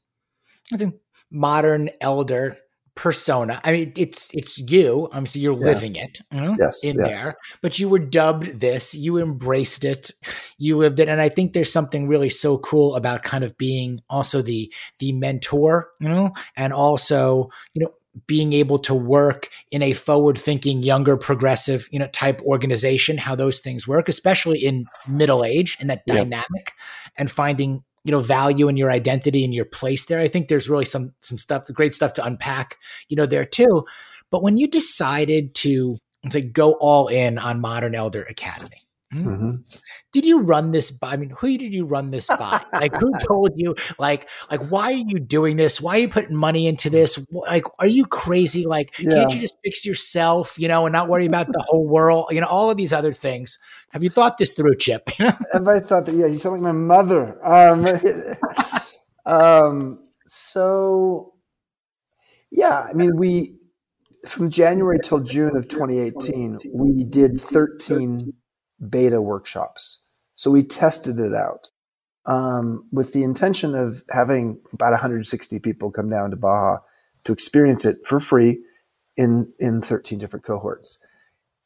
modern 1.31 1.91
elder 2.01 2.57
persona. 3.01 3.59
I 3.65 3.73
mean, 3.73 3.93
it's 3.97 4.31
it's 4.35 4.59
you. 4.59 5.09
I'm 5.13 5.25
so 5.25 5.39
you're 5.39 5.59
yeah. 5.59 5.73
living 5.73 5.97
it 5.97 6.21
you 6.31 6.41
know, 6.41 6.57
yes, 6.59 6.85
in 6.85 6.99
yes. 6.99 7.23
there. 7.23 7.35
But 7.63 7.79
you 7.79 7.89
were 7.89 7.99
dubbed 7.99 8.61
this. 8.61 8.95
You 8.95 9.17
embraced 9.17 9.85
it. 9.85 10.11
You 10.59 10.77
lived 10.77 11.01
it, 11.01 11.09
and 11.09 11.21
I 11.21 11.31
think 11.31 11.53
there's 11.53 11.73
something 11.73 12.09
really 12.09 12.29
so 12.29 12.59
cool 12.59 12.97
about 12.97 13.23
kind 13.23 13.43
of 13.43 13.57
being 13.57 14.01
also 14.11 14.43
the 14.43 14.73
the 14.99 15.13
mentor, 15.13 15.89
you 15.99 16.11
know, 16.11 16.33
and 16.57 16.73
also 16.75 17.49
you 17.73 17.83
know 17.83 17.93
being 18.27 18.53
able 18.53 18.79
to 18.81 18.93
work 18.95 19.49
in 19.71 19.83
a 19.83 19.93
forward 19.93 20.37
thinking 20.37 20.83
younger 20.83 21.17
progressive 21.17 21.89
you 21.93 21.99
know 21.99 22.09
type 22.09 22.43
organization 22.43 23.17
how 23.17 23.37
those 23.37 23.61
things 23.61 23.87
work 23.87 24.09
especially 24.09 24.59
in 24.59 24.85
middle 25.09 25.45
age 25.45 25.77
and 25.79 25.89
that 25.89 26.05
dynamic 26.07 26.73
and 27.17 27.31
finding 27.31 27.85
you 28.04 28.12
know 28.12 28.21
value 28.21 28.69
in 28.69 28.76
your 28.76 28.90
identity 28.90 29.45
and 29.45 29.54
your 29.54 29.64
place 29.64 30.07
there. 30.07 30.21
I 30.21 30.28
think 30.28 30.49
there's 30.49 30.69
really 30.69 30.85
some 30.85 31.14
some 31.21 31.38
stuff 31.38 31.66
great 31.73 31.95
stuff 31.95 32.12
to 32.14 32.25
unpack 32.25 32.76
you 33.09 33.16
know 33.16 33.26
there 33.26 33.45
too. 33.45 33.85
But 34.30 34.42
when 34.42 34.57
you 34.57 34.69
decided 34.69 35.54
to 35.57 35.97
to 36.30 36.40
go 36.40 36.75
all 36.75 37.09
in 37.09 37.38
on 37.38 37.61
modern 37.61 37.95
elder 37.95 38.23
academy 38.23 38.76
mm-hmm. 39.12 39.50
Did 40.12 40.25
you 40.25 40.40
run 40.40 40.71
this 40.71 40.90
by? 40.90 41.12
I 41.12 41.17
mean, 41.17 41.31
who 41.31 41.59
did 41.59 41.75
you 41.75 41.85
run 41.85 42.11
this 42.11 42.26
by? 42.26 42.64
like, 42.73 42.95
who 42.97 43.12
told 43.26 43.52
you? 43.57 43.75
Like, 43.99 44.29
like, 44.50 44.71
why 44.71 44.93
are 44.93 44.97
you 44.97 45.19
doing 45.19 45.57
this? 45.57 45.81
Why 45.81 45.97
are 45.97 46.00
you 46.00 46.09
putting 46.09 46.37
money 46.37 46.67
into 46.67 46.90
this? 46.90 47.19
Like, 47.31 47.64
are 47.79 47.87
you 47.87 48.07
crazy? 48.07 48.67
Like, 48.67 48.97
yeah. 48.99 49.14
can't 49.14 49.35
you 49.35 49.40
just 49.40 49.57
fix 49.64 49.85
yourself? 49.85 50.59
You 50.59 50.69
know, 50.69 50.87
and 50.87 50.93
not 50.93 51.09
worry 51.09 51.26
about 51.26 51.49
the 51.49 51.64
whole 51.67 51.87
world. 51.87 52.26
You 52.31 52.40
know, 52.40 52.47
all 52.47 52.71
of 52.71 52.76
these 52.76 52.93
other 52.93 53.12
things. 53.12 53.59
Have 53.90 54.05
you 54.05 54.11
thought 54.11 54.38
this 54.38 54.55
through, 54.55 54.76
Chip? 54.76 55.11
Have 55.19 55.67
I 55.67 55.81
thought 55.81 56.07
that? 56.07 56.14
Yeah, 56.14 56.26
you 56.26 56.38
sound 56.38 56.55
like 56.55 56.62
my 56.62 56.73
mother. 56.73 57.45
Um, 57.45 57.87
um, 59.26 60.02
so, 60.26 61.35
yeah, 62.50 62.87
I 62.88 62.93
mean, 62.93 63.17
we 63.17 63.57
from 64.26 64.50
January 64.50 64.99
till 65.02 65.21
June 65.21 65.57
of 65.57 65.69
2018, 65.69 66.61
we 66.73 67.05
did 67.05 67.40
13 67.40 68.33
beta 68.89 69.21
workshops. 69.21 70.01
So 70.35 70.51
we 70.51 70.63
tested 70.63 71.19
it 71.19 71.35
out 71.35 71.69
um, 72.27 72.87
with 72.93 73.13
the 73.13 73.23
intention 73.23 73.75
of 73.75 74.05
having 74.11 74.61
about 74.73 74.93
160 74.93 75.59
people 75.59 75.91
come 75.91 76.09
down 76.09 76.31
to 76.31 76.37
Baja 76.37 76.79
to 77.25 77.33
experience 77.33 77.85
it 77.85 78.07
for 78.07 78.21
free 78.21 78.61
in, 79.17 79.53
in 79.59 79.83
13 79.83 80.19
different 80.19 80.45
cohorts. 80.45 80.99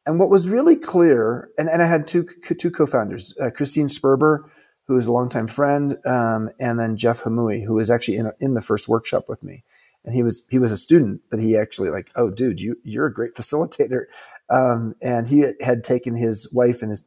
And 0.06 0.18
what 0.18 0.30
was 0.30 0.48
really 0.48 0.76
clear, 0.76 1.48
and, 1.56 1.68
and 1.68 1.82
I 1.82 1.86
had 1.86 2.06
two, 2.06 2.28
two 2.58 2.70
co-founders, 2.70 3.34
uh, 3.40 3.50
Christine 3.50 3.86
Sperber, 3.86 4.50
who 4.86 4.98
is 4.98 5.06
a 5.06 5.12
longtime 5.12 5.46
friend, 5.46 5.96
um, 6.04 6.50
and 6.60 6.78
then 6.78 6.96
Jeff 6.96 7.22
Hamui, 7.22 7.64
who 7.64 7.74
was 7.74 7.90
actually 7.90 8.18
in, 8.18 8.32
in 8.38 8.54
the 8.54 8.62
first 8.62 8.88
workshop 8.88 9.28
with 9.28 9.42
me. 9.42 9.64
And 10.04 10.14
he 10.14 10.22
was 10.22 10.44
he 10.50 10.58
was 10.58 10.70
a 10.70 10.76
student, 10.76 11.22
but 11.30 11.40
he 11.40 11.56
actually 11.56 11.88
like, 11.88 12.10
oh, 12.14 12.28
dude, 12.28 12.60
you 12.60 12.76
you're 12.84 13.06
a 13.06 13.12
great 13.12 13.34
facilitator. 13.34 14.04
Um, 14.50 14.94
and 15.00 15.26
he 15.28 15.44
had 15.60 15.84
taken 15.84 16.14
his 16.14 16.52
wife 16.52 16.82
and 16.82 16.90
his 16.90 17.06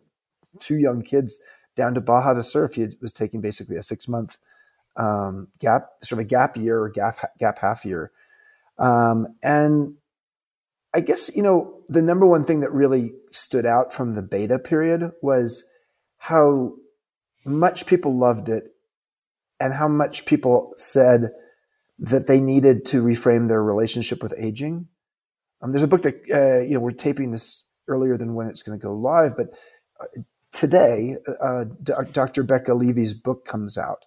two 0.59 0.75
young 0.75 1.03
kids 1.03 1.39
down 1.75 1.93
to 1.93 2.01
Baja 2.01 2.33
to 2.33 2.43
surf. 2.43 2.75
He 2.75 2.87
was 3.01 3.13
taking 3.13 3.41
basically 3.41 3.77
a 3.77 3.83
six 3.83 4.07
month 4.07 4.37
um, 4.97 5.49
gap, 5.59 5.89
sort 6.03 6.19
of 6.19 6.25
a 6.25 6.27
gap 6.27 6.57
year 6.57 6.79
or 6.79 6.89
gap 6.89 7.17
gap 7.37 7.59
half 7.59 7.85
year. 7.85 8.11
Um, 8.79 9.27
and 9.41 9.95
I 10.93 10.99
guess 10.99 11.35
you 11.35 11.43
know 11.43 11.81
the 11.87 12.01
number 12.01 12.25
one 12.25 12.43
thing 12.43 12.61
that 12.61 12.71
really 12.73 13.13
stood 13.31 13.65
out 13.65 13.93
from 13.93 14.15
the 14.15 14.23
beta 14.23 14.59
period 14.59 15.11
was 15.21 15.65
how 16.17 16.73
much 17.45 17.85
people 17.85 18.17
loved 18.17 18.49
it, 18.49 18.75
and 19.59 19.73
how 19.73 19.87
much 19.87 20.25
people 20.25 20.73
said 20.75 21.31
that 21.99 22.27
they 22.27 22.39
needed 22.39 22.85
to 22.85 23.03
reframe 23.03 23.47
their 23.47 23.63
relationship 23.63 24.21
with 24.21 24.33
aging. 24.37 24.87
Um, 25.61 25.71
there's 25.71 25.83
a 25.83 25.87
book 25.87 26.03
that 26.03 26.15
uh, 26.33 26.63
you 26.63 26.73
know 26.73 26.79
we're 26.79 26.91
taping 26.91 27.31
this 27.31 27.65
earlier 27.87 28.17
than 28.17 28.35
when 28.35 28.47
it's 28.47 28.63
going 28.63 28.77
to 28.77 28.83
go 28.83 28.93
live, 28.93 29.35
but 29.35 29.49
uh, 29.99 30.21
today, 30.51 31.17
uh, 31.41 31.65
Dr. 31.83 32.43
Becca 32.43 32.73
Levy's 32.73 33.13
book 33.13 33.45
comes 33.45 33.77
out. 33.77 34.05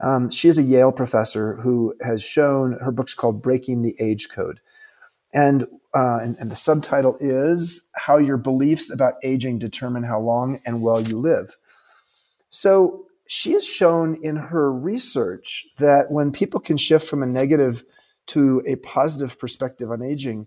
Um, 0.00 0.30
she 0.30 0.48
is 0.48 0.58
a 0.58 0.62
Yale 0.62 0.92
professor 0.92 1.56
who 1.56 1.94
has 2.00 2.22
shown 2.22 2.78
her 2.80 2.90
book's 2.90 3.14
called 3.14 3.42
Breaking 3.42 3.82
the 3.82 3.94
Age 4.00 4.28
Code. 4.30 4.60
And, 5.32 5.64
uh, 5.94 6.18
and, 6.22 6.36
and 6.38 6.50
the 6.50 6.56
subtitle 6.56 7.16
is 7.20 7.88
How 7.94 8.16
Your 8.16 8.38
Beliefs 8.38 8.90
About 8.90 9.14
Aging 9.22 9.58
Determine 9.58 10.04
How 10.04 10.20
Long 10.20 10.60
and 10.64 10.80
Well 10.80 11.02
You 11.02 11.18
Live. 11.18 11.56
So 12.48 13.04
she 13.28 13.52
has 13.52 13.64
shown 13.64 14.18
in 14.22 14.36
her 14.36 14.72
research 14.72 15.66
that 15.78 16.10
when 16.10 16.32
people 16.32 16.60
can 16.60 16.76
shift 16.78 17.06
from 17.06 17.22
a 17.22 17.26
negative 17.26 17.84
to 18.28 18.62
a 18.66 18.76
positive 18.76 19.38
perspective 19.38 19.90
on 19.90 20.02
aging, 20.02 20.46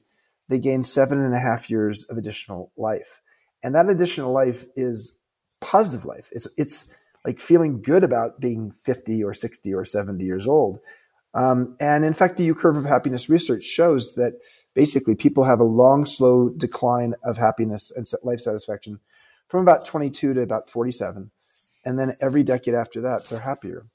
they 0.49 0.59
gain 0.59 0.83
seven 0.83 1.19
and 1.19 1.33
a 1.33 1.39
half 1.39 1.69
years 1.69 2.03
of 2.05 2.17
additional 2.17 2.71
life. 2.77 3.21
And 3.63 3.73
that 3.75 3.89
additional 3.89 4.33
life 4.33 4.65
is 4.75 5.19
positive 5.61 6.05
life. 6.05 6.29
It's 6.31 6.47
it's 6.57 6.89
like 7.25 7.39
feeling 7.39 7.81
good 7.81 8.03
about 8.03 8.39
being 8.41 8.71
50 8.71 9.23
or 9.23 9.33
60 9.33 9.73
or 9.73 9.85
70 9.85 10.23
years 10.23 10.45
old. 10.45 10.79
Um, 11.33 11.75
and 11.79 12.03
in 12.03 12.13
fact, 12.13 12.37
the 12.37 12.43
U 12.43 12.55
curve 12.55 12.75
of 12.75 12.85
happiness 12.85 13.29
research 13.29 13.63
shows 13.63 14.15
that 14.15 14.33
basically 14.73 15.15
people 15.15 15.45
have 15.45 15.59
a 15.59 15.65
long, 15.65 16.05
slow 16.05 16.49
decline 16.49 17.15
of 17.23 17.37
happiness 17.37 17.91
and 17.95 18.05
life 18.23 18.41
satisfaction 18.41 18.99
from 19.47 19.61
about 19.61 19.85
22 19.85 20.33
to 20.33 20.41
about 20.41 20.69
47. 20.69 21.31
And 21.85 21.99
then 21.99 22.15
every 22.21 22.43
decade 22.43 22.75
after 22.75 23.01
that, 23.01 23.25
they're 23.25 23.39
happier. 23.39 23.85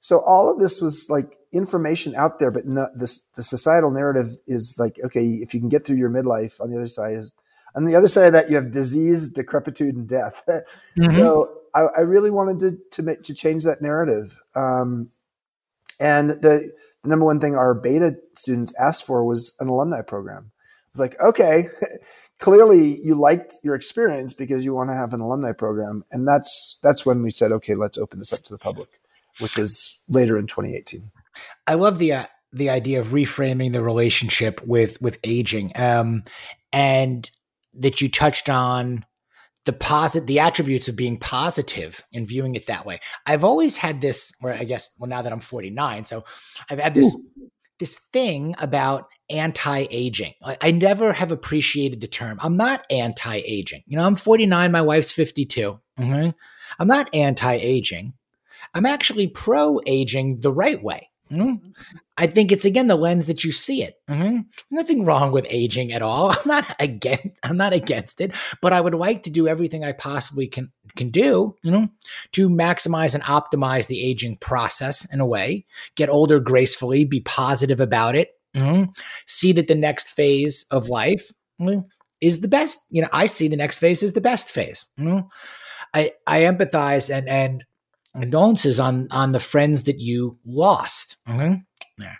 So 0.00 0.20
all 0.20 0.50
of 0.50 0.58
this 0.58 0.80
was 0.80 1.08
like 1.08 1.36
information 1.52 2.14
out 2.14 2.38
there, 2.38 2.50
but 2.50 2.66
not 2.66 2.90
this, 2.96 3.20
the 3.36 3.42
societal 3.42 3.90
narrative 3.90 4.36
is 4.46 4.74
like, 4.78 4.98
okay, 5.04 5.24
if 5.26 5.54
you 5.54 5.60
can 5.60 5.68
get 5.68 5.84
through 5.84 5.98
your 5.98 6.10
midlife 6.10 6.60
on 6.60 6.70
the 6.70 6.76
other 6.76 6.88
side 6.88 7.16
is 7.16 7.32
on 7.74 7.84
the 7.84 7.94
other 7.94 8.08
side 8.08 8.26
of 8.26 8.32
that, 8.32 8.50
you 8.50 8.56
have 8.56 8.70
disease, 8.70 9.28
decrepitude, 9.28 9.94
and 9.94 10.08
death. 10.08 10.42
Mm-hmm. 10.98 11.14
So 11.14 11.48
I, 11.72 11.82
I, 11.98 12.00
really 12.00 12.30
wanted 12.30 12.58
to 12.60 12.78
to, 12.96 13.02
make, 13.02 13.22
to 13.22 13.32
change 13.32 13.62
that 13.62 13.80
narrative. 13.80 14.36
Um, 14.56 15.08
and 16.00 16.30
the, 16.30 16.72
the, 17.02 17.08
number 17.08 17.24
one 17.24 17.38
thing 17.38 17.54
our 17.54 17.74
beta 17.74 18.16
students 18.34 18.74
asked 18.78 19.06
for 19.06 19.24
was 19.24 19.54
an 19.60 19.68
alumni 19.68 20.02
program. 20.02 20.50
I 20.52 20.88
was 20.92 21.00
like, 21.00 21.20
okay, 21.20 21.68
clearly 22.40 23.00
you 23.04 23.14
liked 23.14 23.54
your 23.62 23.76
experience 23.76 24.34
because 24.34 24.64
you 24.64 24.74
want 24.74 24.90
to 24.90 24.96
have 24.96 25.14
an 25.14 25.20
alumni 25.20 25.52
program, 25.52 26.04
and 26.10 26.26
that's 26.26 26.78
that's 26.82 27.06
when 27.06 27.22
we 27.22 27.30
said, 27.30 27.52
okay, 27.52 27.76
let's 27.76 27.96
open 27.96 28.18
this 28.18 28.32
up 28.32 28.42
to 28.42 28.52
the 28.52 28.58
public, 28.58 28.99
which 29.40 29.56
was 29.56 29.98
later 30.08 30.38
in 30.38 30.46
2018. 30.46 31.10
I 31.66 31.74
love 31.74 31.98
the. 31.98 32.12
Uh, 32.12 32.26
the 32.52 32.70
idea 32.70 33.00
of 33.00 33.08
reframing 33.08 33.72
the 33.72 33.82
relationship 33.82 34.60
with 34.66 35.00
with 35.00 35.18
aging 35.24 35.72
um, 35.76 36.24
and 36.72 37.30
that 37.74 38.00
you 38.00 38.08
touched 38.08 38.48
on 38.48 39.04
the 39.66 39.72
posit 39.72 40.26
the 40.26 40.40
attributes 40.40 40.88
of 40.88 40.96
being 40.96 41.18
positive 41.18 42.04
and 42.14 42.26
viewing 42.26 42.54
it 42.54 42.66
that 42.66 42.86
way. 42.86 42.98
I've 43.26 43.44
always 43.44 43.76
had 43.76 44.00
this 44.00 44.32
where 44.40 44.54
I 44.54 44.64
guess 44.64 44.88
well 44.98 45.08
now 45.08 45.22
that 45.22 45.32
I'm 45.32 45.40
49, 45.40 46.04
so 46.04 46.24
I've 46.70 46.78
had 46.78 46.94
this 46.94 47.14
Ooh. 47.14 47.50
this 47.78 48.00
thing 48.12 48.54
about 48.58 49.08
anti-aging. 49.28 50.34
I 50.42 50.72
never 50.72 51.12
have 51.12 51.30
appreciated 51.30 52.00
the 52.00 52.08
term. 52.08 52.38
I'm 52.42 52.56
not 52.56 52.84
anti-aging. 52.90 53.84
You 53.86 53.96
know, 53.96 54.02
I'm 54.02 54.16
49, 54.16 54.72
my 54.72 54.82
wife's 54.82 55.12
52. 55.12 55.78
Mm-hmm. 56.00 56.30
I'm 56.80 56.88
not 56.88 57.14
anti-aging. 57.14 58.14
I'm 58.74 58.86
actually 58.86 59.26
pro-aging 59.28 60.40
the 60.40 60.52
right 60.52 60.82
way. 60.82 61.10
Mm-hmm. 61.30 61.70
I 62.16 62.26
think 62.26 62.50
it's 62.50 62.64
again 62.64 62.88
the 62.88 62.96
lens 62.96 63.26
that 63.26 63.44
you 63.44 63.52
see 63.52 63.82
it. 63.82 63.94
Mm-hmm. 64.08 64.40
Nothing 64.70 65.04
wrong 65.04 65.30
with 65.32 65.46
aging 65.48 65.92
at 65.92 66.02
all. 66.02 66.30
I'm 66.32 66.38
not 66.44 66.74
against. 66.80 67.38
I'm 67.42 67.56
not 67.56 67.72
against 67.72 68.20
it, 68.20 68.34
but 68.60 68.72
I 68.72 68.80
would 68.80 68.94
like 68.94 69.22
to 69.24 69.30
do 69.30 69.46
everything 69.46 69.84
I 69.84 69.92
possibly 69.92 70.48
can 70.48 70.72
can 70.96 71.10
do, 71.10 71.54
you 71.62 71.70
know, 71.70 71.88
to 72.32 72.48
maximize 72.48 73.14
and 73.14 73.22
optimize 73.24 73.86
the 73.86 74.04
aging 74.04 74.38
process 74.38 75.06
in 75.12 75.20
a 75.20 75.26
way. 75.26 75.66
Get 75.94 76.08
older 76.08 76.40
gracefully. 76.40 77.04
Be 77.04 77.20
positive 77.20 77.80
about 77.80 78.16
it. 78.16 78.30
Mm-hmm. 78.56 78.90
See 79.26 79.52
that 79.52 79.68
the 79.68 79.76
next 79.76 80.10
phase 80.10 80.66
of 80.72 80.88
life 80.88 81.30
is 82.20 82.40
the 82.40 82.48
best. 82.48 82.80
You 82.90 83.02
know, 83.02 83.08
I 83.12 83.26
see 83.26 83.46
the 83.46 83.56
next 83.56 83.78
phase 83.78 84.02
is 84.02 84.14
the 84.14 84.20
best 84.20 84.50
phase. 84.50 84.86
I 85.94 86.12
I 86.26 86.40
empathize 86.40 87.08
and 87.14 87.28
and 87.28 87.64
condolences 88.18 88.80
on 88.80 89.08
on 89.10 89.32
the 89.32 89.40
friends 89.40 89.84
that 89.84 89.98
you 89.98 90.38
lost. 90.44 91.16
Mm-hmm. 91.28 91.54
Yeah. 92.02 92.16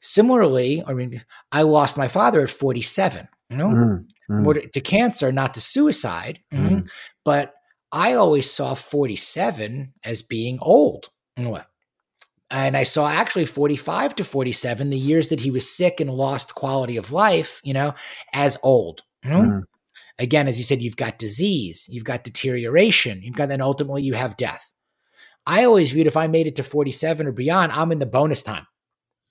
Similarly, 0.00 0.82
I 0.86 0.94
mean, 0.94 1.22
I 1.52 1.62
lost 1.62 1.96
my 1.96 2.08
father 2.08 2.42
at 2.42 2.50
47. 2.50 3.28
You 3.50 3.56
know, 3.56 3.68
mm-hmm. 3.68 4.68
to 4.72 4.80
cancer, 4.80 5.30
not 5.30 5.54
to 5.54 5.60
suicide. 5.60 6.40
Mm-hmm. 6.52 6.86
But 7.24 7.54
I 7.92 8.14
always 8.14 8.50
saw 8.50 8.74
47 8.74 9.92
as 10.04 10.22
being 10.22 10.58
old. 10.60 11.10
And 12.50 12.76
I 12.76 12.84
saw 12.84 13.08
actually 13.08 13.46
45 13.46 14.16
to 14.16 14.24
47, 14.24 14.90
the 14.90 14.98
years 14.98 15.28
that 15.28 15.40
he 15.40 15.50
was 15.50 15.70
sick 15.70 16.00
and 16.00 16.10
lost 16.10 16.54
quality 16.54 16.96
of 16.96 17.12
life, 17.12 17.60
you 17.64 17.74
know, 17.74 17.94
as 18.32 18.56
old. 18.62 19.02
You 19.24 19.30
know? 19.30 19.62
again, 20.18 20.48
as 20.48 20.58
you 20.58 20.64
said, 20.64 20.82
you've 20.82 20.96
got 20.96 21.18
disease, 21.18 21.88
you've 21.90 22.04
got 22.04 22.24
deterioration, 22.24 23.22
you've 23.22 23.36
got 23.36 23.48
then 23.48 23.60
ultimately 23.60 24.02
you 24.02 24.14
have 24.14 24.36
death. 24.36 24.70
I 25.46 25.64
always 25.64 25.92
viewed 25.92 26.06
if 26.06 26.16
I 26.16 26.26
made 26.26 26.46
it 26.46 26.56
to 26.56 26.62
47 26.62 27.26
or 27.26 27.32
beyond, 27.32 27.72
I'm 27.72 27.92
in 27.92 27.98
the 27.98 28.06
bonus 28.06 28.42
time. 28.42 28.66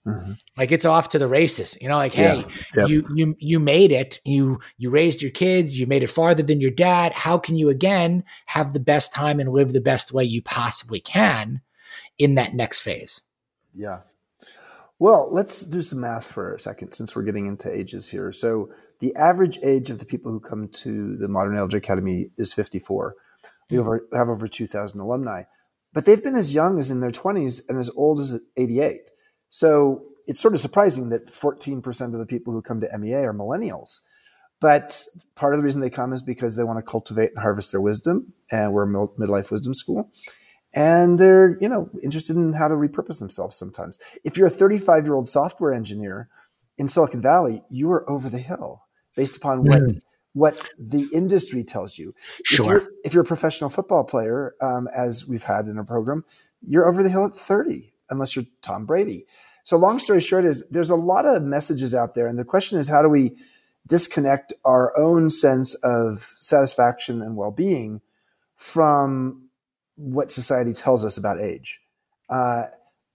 Mm-hmm. 0.05 0.34
Like 0.55 0.72
it's 0.72 0.86
off 0.86 1.10
to 1.10 1.19
the 1.19 1.27
races, 1.27 1.77
you 1.81 1.88
know. 1.88 1.95
Like, 1.95 2.13
hey, 2.13 2.39
yeah. 2.75 2.86
you 2.86 3.07
you 3.15 3.36
you 3.39 3.60
made 3.60 3.91
it. 3.91 4.19
You 4.24 4.60
you 4.77 4.91
raised 4.91 5.24
your 5.24 5.31
kids. 5.31 5.79
You 5.79 5.88
made 5.88 6.03
it 6.03 6.12
farther 6.12 6.43
than 6.43 6.62
your 6.62 6.69
dad. 6.69 7.12
How 7.13 7.39
can 7.39 7.55
you 7.55 7.69
again 7.69 8.24
have 8.45 8.74
the 8.74 8.79
best 8.79 9.15
time 9.15 9.39
and 9.39 9.51
live 9.51 9.74
the 9.74 9.81
best 9.81 10.13
way 10.13 10.24
you 10.24 10.43
possibly 10.43 11.00
can 11.00 11.62
in 12.19 12.36
that 12.36 12.53
next 12.53 12.81
phase? 12.81 13.24
Yeah. 13.74 14.01
Well, 15.00 15.27
let's 15.31 15.65
do 15.65 15.81
some 15.81 16.01
math 16.01 16.31
for 16.31 16.53
a 16.53 16.60
second, 16.60 16.93
since 16.93 17.15
we're 17.15 17.24
getting 17.24 17.48
into 17.48 17.74
ages 17.74 18.07
here. 18.07 18.31
So, 18.31 18.69
the 19.00 19.13
average 19.15 19.60
age 19.62 19.89
of 19.89 20.00
the 20.00 20.05
people 20.05 20.31
who 20.31 20.39
come 20.39 20.69
to 20.69 21.17
the 21.17 21.27
Modern 21.27 21.57
Age 21.57 21.74
Academy 21.74 22.29
is 22.38 22.53
54. 22.53 23.15
We 23.69 23.77
mm-hmm. 23.77 24.15
have 24.15 24.29
over 24.29 24.48
2,000 24.48 25.00
alumni, 25.00 25.43
but 25.96 26.06
they've 26.06 26.22
been 26.22 26.36
as 26.36 26.54
young 26.54 26.78
as 26.78 26.92
in 26.92 27.00
their 27.00 27.10
20s 27.10 27.62
and 27.70 27.80
as 27.80 27.90
old 27.96 28.20
as 28.20 28.38
88. 28.58 29.10
So 29.50 30.04
it's 30.28 30.42
sort 30.42 30.54
of 30.54 30.60
surprising 30.60 31.08
that 31.10 31.28
14% 31.28 32.14
of 32.14 32.20
the 32.20 32.25
people 32.25 32.52
who 32.52 32.62
come 32.62 32.82
to 32.82 32.98
MEA 32.98 33.24
are 33.24 33.34
millennials. 33.34 34.02
But 34.60 35.02
part 35.36 35.54
of 35.54 35.60
the 35.60 35.64
reason 35.64 35.80
they 35.80 35.90
come 35.90 36.12
is 36.12 36.22
because 36.22 36.58
they 36.58 36.66
want 36.66 36.80
to 36.80 36.92
cultivate 36.92 37.32
and 37.32 37.40
harvest 37.40 37.72
their 37.72 37.80
wisdom, 37.80 38.34
and 38.52 38.74
we're 38.74 38.84
a 38.84 38.88
midlife 38.88 39.52
wisdom 39.52 39.74
school. 39.74 40.12
And 40.74 41.18
they're, 41.18 41.58
you 41.62 41.70
know, 41.70 41.90
interested 42.04 42.36
in 42.36 42.54
how 42.54 42.68
to 42.68 42.75
repurpose 42.75 43.20
themselves 43.20 43.56
sometimes. 43.56 43.98
If 44.25 44.36
you're 44.36 44.48
a 44.48 44.52
35 44.52 45.06
year 45.06 45.16
old 45.16 45.30
software 45.30 45.74
engineer 45.74 46.28
in 46.78 46.90
Silicon 46.90 47.22
Valley, 47.22 47.64
you 47.70 47.90
are 47.92 48.10
over 48.10 48.30
the 48.30 48.40
hill 48.40 48.84
based 49.16 49.38
upon 49.38 49.64
what 49.64 49.84
mm. 49.84 50.02
What 50.36 50.68
the 50.77 51.08
industry 51.13 51.63
tells 51.63 51.98
you. 51.98 52.13
Sure. 52.44 52.65
If 52.65 52.70
you're, 52.70 52.92
if 53.06 53.13
you're 53.13 53.24
a 53.24 53.25
professional 53.25 53.70
football 53.70 54.04
player, 54.04 54.54
um, 54.62 54.89
as 54.94 55.25
we've 55.25 55.44
had 55.44 55.65
in 55.68 55.77
our 55.77 55.86
program, 55.86 56.25
you're 56.62 56.89
over 56.89 57.01
the 57.01 57.10
hill 57.10 57.25
at 57.25 57.38
30, 57.38 57.94
unless 58.10 58.36
you're 58.36 58.44
Tom 58.62 58.86
Brady. 58.86 59.25
So 59.63 59.77
long 59.77 59.98
story 59.98 60.20
short 60.20 60.44
is 60.44 60.68
there's 60.68 60.89
a 60.89 60.96
lot 60.96 61.25
of 61.25 61.42
messages 61.42 61.96
out 61.96 62.15
there. 62.15 62.27
And 62.27 62.38
the 62.38 62.44
question 62.44 62.77
is, 62.77 62.89
how 62.89 63.01
do 63.01 63.08
we 63.08 63.38
disconnect 63.88 64.51
our 64.65 64.98
own 65.00 65.32
sense 65.32 65.74
of 65.75 66.36
satisfaction 66.39 67.22
and 67.22 67.38
well-being 67.38 68.01
from 68.58 69.48
what 69.96 70.34
society 70.34 70.74
tells 70.74 71.06
us 71.06 71.15
about 71.15 71.39
age? 71.39 71.80
Uh, 72.30 72.65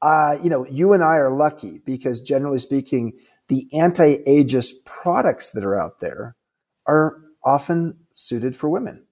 uh, 0.01 0.39
you 0.43 0.49
know, 0.49 0.67
you 0.67 0.95
and 0.95 1.05
I 1.05 1.17
are 1.17 1.31
lucky 1.31 1.83
because 1.85 2.23
generally 2.23 2.61
speaking, 2.61 3.13
the 3.49 3.69
anti-ageist 3.75 4.87
products 4.87 5.51
that 5.51 5.65
are 5.65 5.79
out 5.79 6.01
there 6.01 6.35
are 6.91 7.23
often 7.45 7.97
suited 8.15 8.57
for 8.57 8.69
women. 8.69 9.07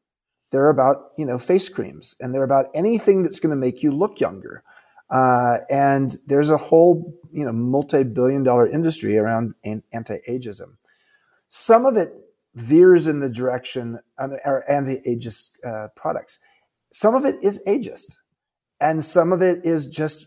They're 0.51 0.71
about, 0.71 1.13
you 1.17 1.27
know, 1.27 1.39
face 1.39 1.69
creams 1.69 2.17
and 2.21 2.35
they're 2.35 2.43
about 2.43 2.69
anything 2.75 3.23
that's 3.23 3.41
going 3.41 3.51
to 3.51 3.57
make 3.57 3.83
you 3.83 3.91
look 3.91 4.21
younger. 4.21 4.63
Uh, 5.11 5.59
and 5.71 6.17
there's 6.27 6.51
a 6.51 6.57
whole, 6.57 7.15
you 7.31 7.45
know, 7.45 7.53
multi-billion 7.53 8.43
dollar 8.43 8.67
industry 8.67 9.17
around 9.17 9.55
anti-ageism. 9.65 10.77
Some 11.49 11.87
of 11.87 11.97
it 11.97 12.11
veers 12.55 13.07
in 13.07 13.21
the 13.21 13.31
direction 13.31 13.99
of 14.19 14.33
anti-ageist 14.69 15.51
uh, 15.65 15.89
products. 15.95 16.41
Some 16.93 17.15
of 17.15 17.25
it 17.25 17.37
is 17.43 17.63
ageist, 17.67 18.19
and 18.81 19.05
some 19.05 19.33
of 19.33 19.41
it 19.41 19.65
is 19.65 19.87
just 19.87 20.27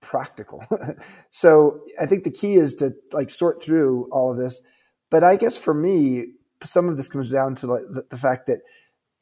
practical. 0.00 0.64
so 1.30 1.80
I 2.00 2.06
think 2.06 2.24
the 2.24 2.30
key 2.30 2.54
is 2.54 2.74
to 2.76 2.92
like 3.12 3.30
sort 3.30 3.62
through 3.62 4.08
all 4.10 4.30
of 4.30 4.38
this. 4.38 4.62
But 5.10 5.24
I 5.24 5.36
guess 5.36 5.58
for 5.58 5.74
me, 5.74 6.34
some 6.64 6.88
of 6.88 6.96
this 6.96 7.08
comes 7.08 7.30
down 7.30 7.54
to 7.56 7.66
like 7.66 7.82
the, 7.88 8.04
the 8.10 8.16
fact 8.16 8.46
that 8.46 8.60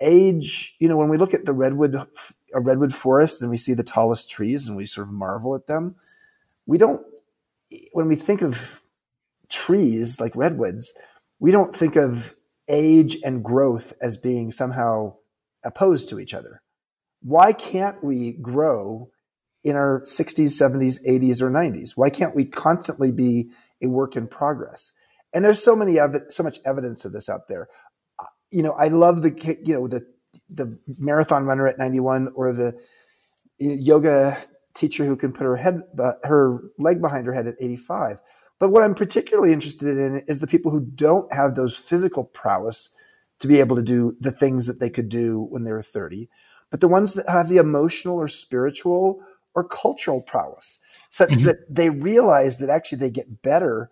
age, 0.01 0.77
you 0.79 0.89
know, 0.89 0.97
when 0.97 1.09
we 1.09 1.17
look 1.17 1.35
at 1.35 1.45
the 1.45 1.53
redwood, 1.53 1.95
a 1.95 2.61
redwood 2.61 2.95
forest 2.95 3.43
and 3.43 3.51
we 3.51 3.57
see 3.57 3.75
the 3.75 3.83
tallest 3.83 4.31
trees 4.31 4.67
and 4.67 4.77
we 4.77 4.87
sort 4.87 5.07
of 5.07 5.13
marvel 5.13 5.55
at 5.55 5.67
them, 5.67 5.95
we 6.67 6.79
don't, 6.79 7.03
when 7.93 8.09
we 8.09 8.17
think 8.17 8.43
of 8.43 8.81
trees 9.49 10.21
like 10.21 10.35
redwoods, 10.35 10.95
we 11.39 11.51
don't 11.51 11.75
think 11.75 11.97
of 11.97 12.35
age 12.69 13.19
and 13.25 13.45
growth 13.45 13.93
as 14.01 14.17
being 14.17 14.51
somehow 14.51 15.15
opposed 15.65 16.09
to 16.09 16.21
each 16.21 16.35
other. 16.35 16.63
Why 17.23 17.53
can't 17.53 18.03
we 18.03 18.33
grow 18.33 19.11
in 19.63 19.77
our 19.77 20.03
60s, 20.03 20.49
70s, 20.49 21.05
80s, 21.07 21.43
or 21.43 21.51
90s? 21.51 21.93
Why 21.97 22.09
can't 22.09 22.35
we 22.35 22.47
constantly 22.47 23.11
be 23.11 23.51
a 23.83 23.89
work 23.89 24.17
in 24.17 24.27
progress? 24.27 24.93
And 25.33 25.45
there's 25.45 25.63
so 25.63 25.77
many 25.77 25.99
ev- 25.99 26.27
so 26.29 26.43
much 26.43 26.59
evidence 26.65 27.05
of 27.05 27.13
this 27.13 27.29
out 27.29 27.49
there 27.49 27.69
you 28.51 28.63
know, 28.63 28.73
I 28.73 28.89
love 28.89 29.23
the 29.23 29.59
you 29.65 29.75
know 29.75 29.87
the 29.87 30.07
the 30.49 30.79
marathon 30.99 31.47
runner 31.47 31.67
at 31.67 31.79
91 31.79 32.33
or 32.35 32.53
the 32.53 32.75
yoga 33.59 34.41
teacher 34.75 35.05
who 35.05 35.17
can 35.17 35.33
put 35.33 35.45
her 35.45 35.57
head 35.57 35.83
her 36.25 36.61
leg 36.79 37.01
behind 37.01 37.27
her 37.27 37.33
head 37.33 37.47
at 37.47 37.57
85. 37.61 38.19
But 38.59 38.71
what 38.71 38.83
I'm 38.83 38.95
particularly 38.95 39.53
interested 39.53 39.97
in 39.97 40.23
is 40.27 40.41
the 40.41 40.47
people 40.47 40.71
who 40.71 40.81
don't 40.81 41.33
have 41.33 41.55
those 41.55 41.77
physical 41.77 42.25
prowess 42.25 42.91
to 43.39 43.49
be 43.49 43.61
able 43.61 43.77
to 43.77 43.83
do 43.83 44.17
the 44.21 44.33
things 44.33 44.67
that 44.67 44.81
they 44.81 44.91
could 44.91 45.09
do 45.09 45.47
when 45.49 45.65
they 45.65 45.73
were 45.73 45.83
30, 45.83 46.29
but 46.71 46.81
the 46.81 46.89
ones 46.89 47.15
that 47.15 47.29
have 47.29 47.49
the 47.49 47.57
emotional 47.57 48.17
or 48.17 48.29
spiritual 48.29 49.21
or 49.55 49.65
cultural 49.65 50.21
prowess, 50.21 50.79
such 51.09 51.31
mm-hmm. 51.31 51.47
that 51.47 51.75
they 51.75 51.89
realize 51.89 52.59
that 52.59 52.69
actually 52.69 52.99
they 52.99 53.11
get 53.11 53.41
better 53.41 53.91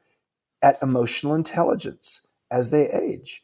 at 0.62 0.82
emotional 0.82 1.34
intelligence 1.34 2.26
as 2.50 2.70
they 2.70 2.88
age. 2.90 3.42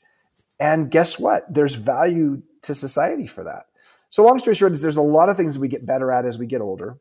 And 0.59 0.91
guess 0.91 1.19
what? 1.19 1.53
There's 1.53 1.75
value 1.75 2.43
to 2.63 2.75
society 2.75 3.27
for 3.27 3.45
that. 3.45 3.67
So 4.09 4.25
long 4.25 4.39
story 4.39 4.55
short 4.55 4.73
is 4.73 4.81
there's 4.81 4.97
a 4.97 5.03
lot 5.03 5.29
of 5.29 5.37
things 5.37 5.59
we 5.59 5.69
get 5.69 5.87
better 5.87 6.13
at 6.13 6.25
as 6.25 6.39
we 6.39 6.47
get 6.47 6.61
older. 6.61 6.99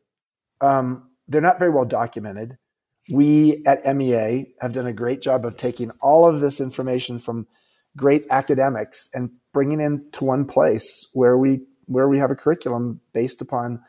Um, 0.60 1.10
they're 1.28 1.40
not 1.40 1.58
very 1.58 1.70
well 1.70 1.84
documented. 1.84 2.58
We 3.10 3.62
at 3.66 3.84
MEA 3.96 4.54
have 4.60 4.72
done 4.72 4.86
a 4.86 4.92
great 4.92 5.20
job 5.22 5.44
of 5.44 5.56
taking 5.56 5.90
all 6.00 6.28
of 6.28 6.40
this 6.40 6.60
information 6.60 7.18
from 7.18 7.46
great 7.96 8.24
academics 8.30 9.10
and 9.14 9.30
bringing 9.52 9.80
it 9.80 10.12
to 10.14 10.24
one 10.24 10.44
place 10.44 11.08
where 11.12 11.38
we 11.38 11.60
where 11.86 12.08
we 12.08 12.18
have 12.18 12.30
a 12.30 12.34
curriculum 12.34 13.00
based 13.12 13.42
upon 13.42 13.80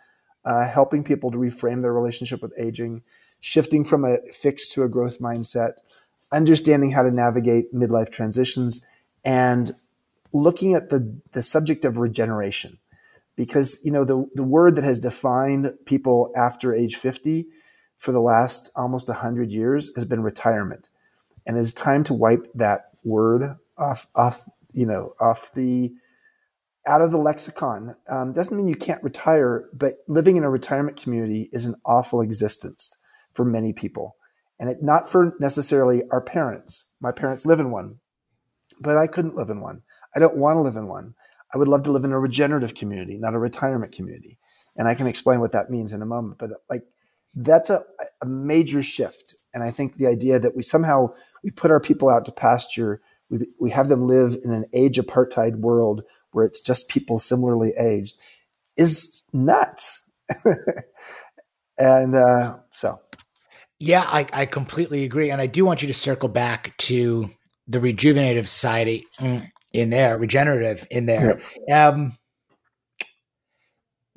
uh, 0.44 0.68
helping 0.68 1.04
people 1.04 1.32
to 1.32 1.38
reframe 1.38 1.82
their 1.82 1.94
relationship 1.94 2.42
with 2.42 2.54
aging, 2.60 3.02
shifting 3.40 3.86
from 3.86 4.04
a 4.06 4.18
fixed 4.34 4.74
to 4.74 4.84
a 4.84 4.90
growth 4.90 5.20
mindset, 5.20 5.74
understanding 6.36 6.92
how 6.92 7.02
to 7.02 7.12
navigate 7.12 7.74
midlife 7.74 8.12
transitions, 8.12 8.86
and 9.24 9.72
looking 10.34 10.76
at 10.76 10.90
the, 10.90 11.20
the 11.32 11.42
subject 11.42 11.86
of 11.86 11.98
regeneration. 11.98 12.78
Because, 13.36 13.80
you 13.84 13.92
know, 13.92 14.04
the, 14.04 14.30
the 14.36 14.44
word 14.44 14.76
that 14.76 14.84
has 14.84 15.00
defined 15.00 15.74
people 15.86 16.32
after 16.36 16.74
age 16.74 16.96
50 16.96 17.48
for 17.98 18.12
the 18.12 18.22
last 18.22 18.72
almost 18.76 19.08
100 19.08 19.50
years 19.50 19.94
has 19.96 20.06
been 20.06 20.22
retirement. 20.24 20.90
And 21.46 21.58
it's 21.58 21.74
time 21.74 22.04
to 22.06 22.14
wipe 22.14 22.48
that 22.54 22.90
word 23.04 23.58
off, 23.78 24.08
off 24.16 24.44
you 24.74 24.86
know, 24.86 25.14
off 25.20 25.54
the, 25.54 25.94
out 26.86 27.02
of 27.02 27.12
the 27.12 27.18
lexicon. 27.18 27.96
Um, 28.08 28.34
doesn't 28.34 28.56
mean 28.56 28.68
you 28.68 28.76
can't 28.76 29.04
retire, 29.04 29.70
but 29.74 29.94
living 30.08 30.38
in 30.38 30.44
a 30.44 30.50
retirement 30.50 31.02
community 31.02 31.50
is 31.52 31.66
an 31.66 31.76
awful 31.86 32.22
existence 32.22 32.98
for 33.34 33.46
many 33.46 33.74
people. 33.74 34.16
And 34.60 34.70
it 34.70 34.82
not 34.82 35.10
for 35.10 35.36
necessarily 35.40 36.04
our 36.12 36.22
parents. 36.22 36.92
My 37.02 37.12
parents 37.12 37.46
live 37.46 37.60
in 37.60 37.72
one 37.72 38.00
but 38.80 38.98
I 38.98 39.08
couldn't 39.08 39.36
live 39.36 39.50
in 39.50 39.62
one. 39.62 39.82
I 40.16 40.20
don't 40.20 40.38
want 40.38 40.58
to 40.58 40.62
live 40.62 40.76
in 40.76 40.88
one. 40.88 41.16
I 41.54 41.58
would 41.58 41.68
love 41.68 41.84
to 41.84 41.92
live 41.92 42.04
in 42.04 42.12
a 42.12 42.20
regenerative 42.20 42.76
community, 42.76 43.18
not 43.18 43.34
a 43.34 43.40
retirement 43.40 43.94
community. 43.94 44.38
And 44.78 44.88
I 44.88 44.96
can 44.96 45.08
explain 45.08 45.40
what 45.40 45.54
that 45.54 45.70
means 45.70 45.94
in 45.94 46.02
a 46.02 46.06
moment. 46.06 46.38
But 46.38 46.52
like 46.70 46.84
that's 47.34 47.70
a, 47.70 47.84
a 48.22 48.26
major 48.26 48.84
shift. 48.84 49.36
And 49.54 49.64
I 49.64 49.72
think 49.72 49.96
the 49.96 50.08
idea 50.08 50.40
that 50.40 50.56
we 50.56 50.64
somehow 50.64 51.14
we 51.44 51.52
put 51.52 51.72
our 51.72 51.80
people 51.80 52.10
out 52.10 52.26
to 52.26 52.32
pasture, 52.32 53.02
we, 53.30 53.48
we 53.60 53.72
have 53.72 53.90
them 53.90 54.08
live 54.08 54.38
in 54.44 54.52
an 54.52 54.66
age 54.74 54.98
apartheid 54.98 55.58
world 55.58 56.04
where 56.32 56.46
it's 56.46 56.60
just 56.60 56.90
people 56.90 57.20
similarly 57.20 57.74
aged 57.80 58.20
is 58.76 59.24
nuts. 59.32 60.04
and 61.78 62.16
uh, 62.16 62.58
so. 62.72 63.00
Yeah, 63.80 64.04
I, 64.08 64.28
I 64.32 64.46
completely 64.46 65.04
agree. 65.04 65.32
And 65.32 65.42
I 65.42 65.48
do 65.48 65.66
want 65.66 65.82
you 65.82 65.88
to 65.88 65.94
circle 65.94 66.30
back 66.30 66.76
to 66.78 67.30
the 67.68 67.80
rejuvenative 67.80 68.48
society 68.48 69.06
mm, 69.20 69.50
in 69.74 69.90
there, 69.90 70.18
regenerative 70.18 70.88
in 70.90 71.06
there. 71.06 71.42
Yeah. 71.68 71.88
Um, 71.88 72.18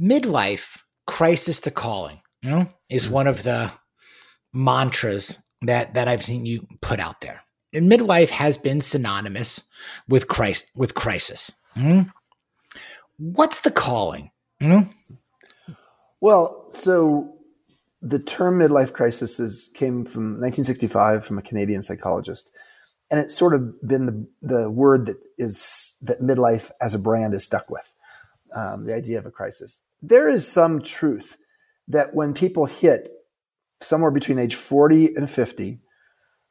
midlife 0.00 0.78
crisis 1.06 1.60
to 1.60 1.70
calling, 1.70 2.20
you 2.42 2.50
know, 2.50 2.68
is 2.88 3.04
mm-hmm. 3.04 3.14
one 3.14 3.26
of 3.26 3.42
the 3.42 3.72
mantras 4.52 5.38
that 5.62 5.94
that 5.94 6.08
I've 6.08 6.22
seen 6.22 6.46
you 6.46 6.66
put 6.80 7.00
out 7.00 7.20
there. 7.20 7.42
And 7.72 7.90
midlife 7.90 8.30
has 8.30 8.56
been 8.56 8.80
synonymous 8.80 9.64
with 10.08 10.28
Christ 10.28 10.70
with 10.74 10.94
crisis. 10.94 11.52
Mm-hmm. 11.76 12.08
What's 13.18 13.60
the 13.60 13.70
calling? 13.70 14.30
Mm-hmm. 14.62 14.90
Well, 16.20 16.66
so 16.70 17.37
the 18.00 18.18
term 18.18 18.58
midlife 18.58 18.92
crisis 18.92 19.40
is, 19.40 19.70
came 19.74 20.04
from 20.04 20.40
1965 20.40 21.26
from 21.26 21.38
a 21.38 21.42
Canadian 21.42 21.82
psychologist 21.82 22.52
and 23.10 23.20
it's 23.20 23.34
sort 23.34 23.54
of 23.54 23.80
been 23.86 24.06
the 24.06 24.28
the 24.42 24.70
word 24.70 25.06
that 25.06 25.16
is 25.38 25.96
that 26.02 26.20
midlife 26.20 26.70
as 26.80 26.94
a 26.94 26.98
brand 26.98 27.34
is 27.34 27.44
stuck 27.44 27.70
with 27.70 27.92
um, 28.54 28.84
the 28.84 28.94
idea 28.94 29.18
of 29.18 29.26
a 29.26 29.30
crisis. 29.30 29.82
There 30.02 30.28
is 30.28 30.46
some 30.46 30.80
truth 30.80 31.36
that 31.88 32.14
when 32.14 32.34
people 32.34 32.66
hit 32.66 33.08
somewhere 33.80 34.10
between 34.10 34.38
age 34.38 34.54
40 34.54 35.14
and 35.16 35.30
50, 35.30 35.80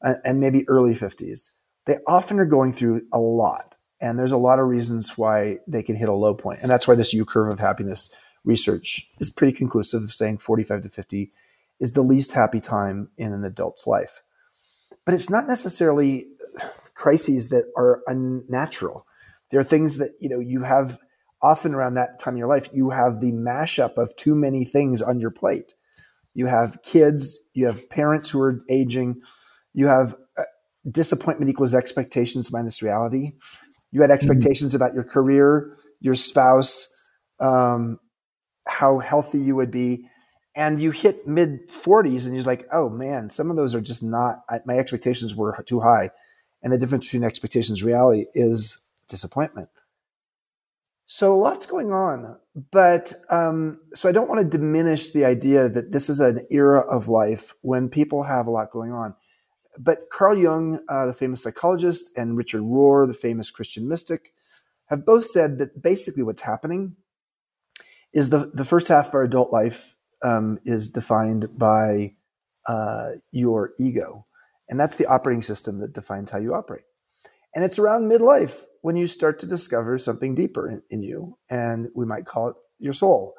and 0.02 0.40
maybe 0.40 0.68
early 0.68 0.94
50s, 0.94 1.52
they 1.86 1.98
often 2.08 2.40
are 2.40 2.46
going 2.46 2.72
through 2.72 3.02
a 3.12 3.20
lot. 3.20 3.76
And 4.00 4.18
there's 4.18 4.32
a 4.32 4.38
lot 4.38 4.60
of 4.60 4.68
reasons 4.68 5.18
why 5.18 5.58
they 5.68 5.82
can 5.82 5.96
hit 5.96 6.08
a 6.08 6.14
low. 6.14 6.38
And 6.62 6.70
that's 6.70 6.88
why 6.88 6.96
this 6.96 7.14
U 7.14 7.26
curve 7.26 7.52
of 7.52 7.60
happiness 7.60 8.10
research 8.48 9.08
is 9.20 9.30
pretty 9.30 9.56
conclusive 9.56 10.04
of 10.04 10.14
saying 10.14 10.38
45 10.38 10.84
to 10.84 10.90
50 10.90 11.32
is 11.80 11.92
the 11.92 12.02
least 12.02 12.34
happy 12.34 12.62
time 12.62 13.10
in 13.18 13.34
an 13.34 13.44
adult's 13.44 13.86
life. 13.86 14.24
But 15.06 15.14
it's 15.14 15.30
not 15.30 15.48
necessarily 15.48 16.28
crises 16.96 17.50
that 17.50 17.66
are 17.76 18.02
unnatural. 18.08 19.06
There 19.52 19.60
are 19.60 19.66
things 19.66 19.98
that, 19.98 20.12
you 20.20 20.30
know, 20.30 20.40
you 20.40 20.64
have 20.64 20.98
often 21.42 21.76
around 21.76 21.96
that 21.96 22.20
time 22.20 22.34
in 22.34 22.40
your 22.40 22.48
life, 22.48 22.70
you 22.74 22.90
have 22.90 23.22
the 23.22 23.32
mashup 23.32 23.98
of 23.98 24.16
too 24.16 24.34
many 24.34 24.66
things 24.66 25.02
on 25.02 25.20
your 25.20 25.30
plate. 25.30 25.76
You 26.34 26.48
have 26.48 26.82
kids, 26.84 27.38
you 27.54 27.68
have 27.68 27.90
parents 27.90 28.30
who 28.30 28.42
are 28.42 28.64
aging, 28.70 29.22
you 29.74 29.88
have 29.88 30.16
uh, 30.38 30.44
disappointment 30.90 31.50
equals 31.50 31.76
expectations 31.76 32.52
minus 32.52 32.82
reality. 32.82 33.34
You 33.92 34.02
had 34.02 34.10
mm-hmm. 34.10 34.16
expectations 34.16 34.74
mm-hmm. 34.74 34.84
about 34.84 34.96
your 34.96 35.04
career, 35.04 35.78
your 36.00 36.16
spouse, 36.16 36.88
um, 37.40 38.00
how 38.78 39.00
healthy 39.00 39.40
you 39.40 39.56
would 39.56 39.72
be. 39.72 40.08
And 40.56 40.82
you 40.82 40.92
hit 40.92 41.28
mid 41.28 41.70
40s 41.70 42.26
and 42.26 42.36
you're 42.36 42.44
like, 42.44 42.68
oh 42.72 42.90
man, 42.90 43.30
some 43.30 43.50
of 43.50 43.58
those 43.58 43.74
are 43.74 43.82
just 43.82 44.04
not, 44.04 44.44
my 44.66 44.78
expectations 44.78 45.36
were 45.36 45.64
too 45.66 45.80
high. 45.80 46.12
And 46.62 46.72
the 46.72 46.78
difference 46.78 47.08
between 47.08 47.24
expectations 47.24 47.84
reality 47.84 48.26
is 48.34 48.80
disappointment. 49.08 49.70
So 51.08 51.34
a 51.34 51.40
lots 51.40 51.66
going 51.66 51.92
on, 51.92 52.38
but 52.72 53.14
um, 53.30 53.80
so 53.96 54.10
I 54.10 54.12
don't 54.12 54.28
want 54.28 54.42
to 54.42 54.58
diminish 54.58 55.12
the 55.12 55.24
idea 55.26 55.70
that 55.70 55.92
this 55.92 56.10
is 56.10 56.20
an 56.20 56.46
era 56.52 56.82
of 56.82 57.08
life 57.08 57.54
when 57.62 57.88
people 57.88 58.24
have 58.24 58.46
a 58.46 58.52
lot 58.52 58.72
going 58.72 58.92
on. 58.92 59.16
But 59.78 60.10
Carl 60.12 60.38
Jung, 60.38 60.82
uh, 60.90 61.06
the 61.06 61.14
famous 61.14 61.44
psychologist, 61.44 62.10
and 62.18 62.38
Richard 62.38 62.62
Rohr, 62.62 63.08
the 63.08 63.14
famous 63.14 63.52
Christian 63.52 63.88
mystic, 63.88 64.34
have 64.88 65.06
both 65.06 65.28
said 65.28 65.60
that 65.60 65.82
basically 65.82 66.24
what's 66.24 66.42
happening 66.42 66.98
is 68.14 68.30
the 68.30 68.52
the 68.54 68.66
first 68.66 68.88
half 68.88 69.10
of 69.10 69.16
our 69.16 69.24
adult 69.24 69.52
life 69.52 69.96
um, 70.24 70.60
is 70.66 70.90
defined 70.90 71.58
by 71.58 72.16
uh, 72.66 73.12
your 73.32 73.74
ego, 73.80 74.26
and 74.70 74.80
that's 74.80 74.96
the 74.96 75.06
operating 75.06 75.42
system 75.42 75.80
that 75.80 75.94
defines 75.94 76.32
how 76.32 76.40
you 76.40 76.54
operate. 76.54 76.84
And 77.56 77.64
it's 77.64 77.80
around 77.80 78.10
midlife 78.10 78.64
when 78.82 78.96
you 78.96 79.08
start 79.08 79.40
to 79.40 79.48
discover 79.48 79.98
something 79.98 80.36
deeper 80.36 80.70
in, 80.70 80.84
in, 80.90 81.02
you, 81.02 81.38
and 81.50 81.90
we 81.96 82.06
might 82.06 82.26
call 82.26 82.50
it 82.50 82.56
your 82.80 82.94
soul. 82.94 83.34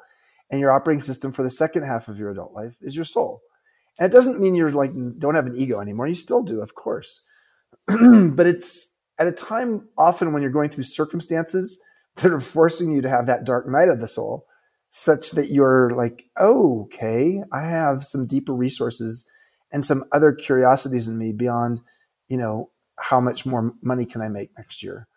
And 0.51 0.59
your 0.59 0.71
operating 0.71 1.03
system 1.03 1.31
for 1.31 1.43
the 1.43 1.49
second 1.49 1.83
half 1.83 2.07
of 2.07 2.17
your 2.17 2.31
adult 2.31 2.53
life 2.53 2.75
is 2.81 2.95
your 2.95 3.05
soul. 3.05 3.41
And 3.97 4.05
it 4.05 4.15
doesn't 4.15 4.39
mean 4.39 4.55
you're 4.55 4.71
like 4.71 4.91
don't 5.17 5.35
have 5.35 5.45
an 5.45 5.55
ego 5.55 5.79
anymore. 5.79 6.07
You 6.07 6.15
still 6.15 6.41
do, 6.41 6.61
of 6.61 6.73
course. 6.73 7.21
but 7.87 8.47
it's 8.47 8.95
at 9.19 9.27
a 9.27 9.31
time 9.31 9.87
often 9.97 10.33
when 10.33 10.41
you're 10.41 10.51
going 10.51 10.69
through 10.69 10.83
circumstances 10.83 11.79
that 12.15 12.33
are 12.33 12.39
forcing 12.39 12.91
you 12.91 13.01
to 13.01 13.09
have 13.09 13.27
that 13.27 13.45
dark 13.45 13.67
night 13.67 13.89
of 13.89 13.99
the 13.99 14.07
soul, 14.07 14.45
such 14.89 15.31
that 15.31 15.51
you're 15.51 15.91
like, 15.91 16.25
oh, 16.37 16.83
okay, 16.83 17.43
I 17.51 17.61
have 17.61 18.03
some 18.03 18.25
deeper 18.25 18.53
resources 18.53 19.27
and 19.71 19.85
some 19.85 20.03
other 20.11 20.33
curiosities 20.33 21.07
in 21.07 21.17
me 21.17 21.31
beyond, 21.31 21.81
you 22.27 22.37
know, 22.37 22.71
how 22.97 23.19
much 23.19 23.45
more 23.45 23.73
money 23.81 24.05
can 24.05 24.21
I 24.21 24.27
make 24.27 24.49
next 24.57 24.83
year? 24.83 25.07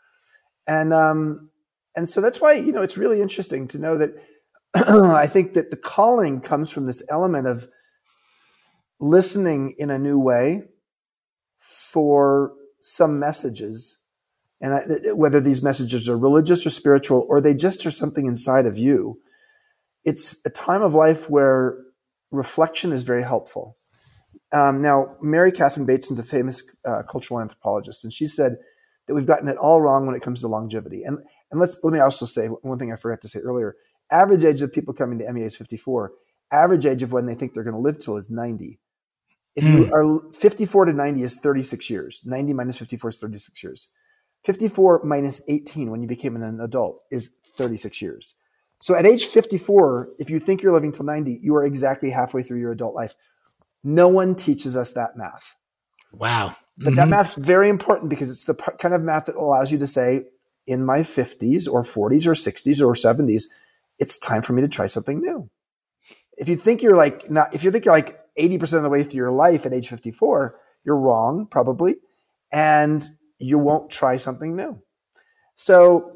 And 0.66 0.92
um, 0.92 1.50
and 1.96 2.08
so 2.08 2.20
that's 2.20 2.40
why 2.40 2.52
you 2.52 2.72
know 2.72 2.82
it's 2.82 2.96
really 2.96 3.20
interesting 3.20 3.66
to 3.68 3.78
know 3.78 3.98
that 3.98 4.10
I 4.74 5.26
think 5.26 5.54
that 5.54 5.70
the 5.70 5.76
calling 5.76 6.40
comes 6.40 6.70
from 6.70 6.86
this 6.86 7.02
element 7.10 7.46
of 7.46 7.66
listening 9.00 9.74
in 9.78 9.90
a 9.90 9.98
new 9.98 10.18
way 10.18 10.62
for 11.60 12.52
some 12.80 13.18
messages, 13.18 13.98
and 14.60 14.74
I, 14.74 15.12
whether 15.12 15.40
these 15.40 15.62
messages 15.62 16.08
are 16.08 16.16
religious 16.16 16.64
or 16.66 16.70
spiritual, 16.70 17.26
or 17.28 17.40
they 17.40 17.54
just 17.54 17.84
are 17.84 17.90
something 17.90 18.26
inside 18.26 18.66
of 18.66 18.78
you. 18.78 19.18
It's 20.04 20.40
a 20.44 20.50
time 20.50 20.82
of 20.82 20.94
life 20.94 21.30
where 21.30 21.78
reflection 22.30 22.92
is 22.92 23.02
very 23.02 23.22
helpful. 23.22 23.76
Um, 24.52 24.82
now, 24.82 25.16
Mary 25.22 25.52
Catherine 25.52 25.86
Bateson's 25.86 26.18
a 26.18 26.22
famous 26.22 26.62
uh, 26.84 27.02
cultural 27.08 27.40
anthropologist, 27.40 28.04
and 28.04 28.12
she 28.12 28.26
said 28.26 28.56
that 29.06 29.14
we've 29.14 29.26
gotten 29.26 29.48
it 29.48 29.56
all 29.56 29.80
wrong 29.80 30.06
when 30.06 30.14
it 30.14 30.22
comes 30.22 30.40
to 30.40 30.48
longevity. 30.48 31.04
And 31.04 31.18
and 31.50 31.60
let's 31.60 31.78
let 31.82 31.92
me 31.92 32.00
also 32.00 32.26
say 32.26 32.46
one 32.46 32.78
thing 32.78 32.92
I 32.92 32.96
forgot 32.96 33.20
to 33.22 33.28
say 33.28 33.40
earlier: 33.40 33.76
average 34.10 34.44
age 34.44 34.62
of 34.62 34.72
people 34.72 34.94
coming 34.94 35.18
to 35.18 35.32
MEA 35.32 35.44
is 35.44 35.56
54. 35.56 36.12
Average 36.50 36.84
age 36.86 37.02
of 37.02 37.12
when 37.12 37.26
they 37.26 37.34
think 37.34 37.54
they're 37.54 37.64
going 37.64 37.74
to 37.74 37.80
live 37.80 37.98
till 37.98 38.16
is 38.18 38.28
90. 38.28 38.78
If 39.56 39.64
mm. 39.64 39.72
you 39.72 39.84
hmm. 39.84 39.94
are 39.94 40.32
54 40.32 40.86
to 40.86 40.92
90 40.92 41.22
is 41.22 41.36
36 41.36 41.90
years. 41.90 42.22
90 42.24 42.52
minus 42.52 42.78
54 42.78 43.10
is 43.10 43.16
36 43.18 43.62
years. 43.62 43.88
54 44.44 45.02
minus 45.04 45.42
18 45.48 45.90
when 45.90 46.02
you 46.02 46.08
became 46.08 46.36
an 46.36 46.60
adult 46.60 47.02
is 47.10 47.36
36 47.56 48.02
years. 48.02 48.34
So 48.82 48.96
at 48.96 49.06
age 49.06 49.26
54, 49.26 50.14
if 50.18 50.28
you 50.28 50.40
think 50.40 50.60
you're 50.60 50.72
living 50.72 50.90
till 50.90 51.04
90, 51.04 51.38
you 51.40 51.54
are 51.54 51.64
exactly 51.64 52.10
halfway 52.10 52.42
through 52.42 52.58
your 52.58 52.72
adult 52.72 52.96
life. 52.96 53.14
No 53.84 54.08
one 54.08 54.34
teaches 54.34 54.76
us 54.76 54.92
that 54.94 55.16
math. 55.16 55.54
Wow. 56.10 56.56
But 56.76 56.86
mm-hmm. 56.86 56.96
that 56.96 57.08
math's 57.08 57.34
very 57.34 57.68
important 57.68 58.10
because 58.10 58.28
it's 58.28 58.42
the 58.42 58.54
kind 58.54 58.92
of 58.92 59.00
math 59.00 59.26
that 59.26 59.36
allows 59.36 59.70
you 59.70 59.78
to 59.78 59.86
say, 59.86 60.24
in 60.66 60.84
my 60.84 61.00
50s 61.00 61.72
or 61.72 61.82
40s 61.82 62.26
or 62.26 62.32
60s 62.32 62.80
or 62.84 62.94
70s, 62.94 63.44
it's 64.00 64.18
time 64.18 64.42
for 64.42 64.52
me 64.52 64.62
to 64.62 64.68
try 64.68 64.88
something 64.88 65.20
new. 65.20 65.48
If 66.36 66.48
you 66.48 66.56
think 66.56 66.82
you're 66.82 66.96
like 66.96 67.30
not, 67.30 67.54
if 67.54 67.62
you 67.62 67.70
think 67.70 67.84
you're 67.84 67.94
like 67.94 68.18
80% 68.36 68.78
of 68.78 68.82
the 68.82 68.88
way 68.88 69.04
through 69.04 69.18
your 69.18 69.30
life 69.30 69.64
at 69.64 69.72
age 69.72 69.90
54, 69.90 70.58
you're 70.84 70.96
wrong, 70.96 71.46
probably, 71.46 71.96
and 72.50 73.04
you 73.38 73.58
won't 73.58 73.92
try 73.92 74.16
something 74.16 74.56
new. 74.56 74.82
So, 75.54 76.10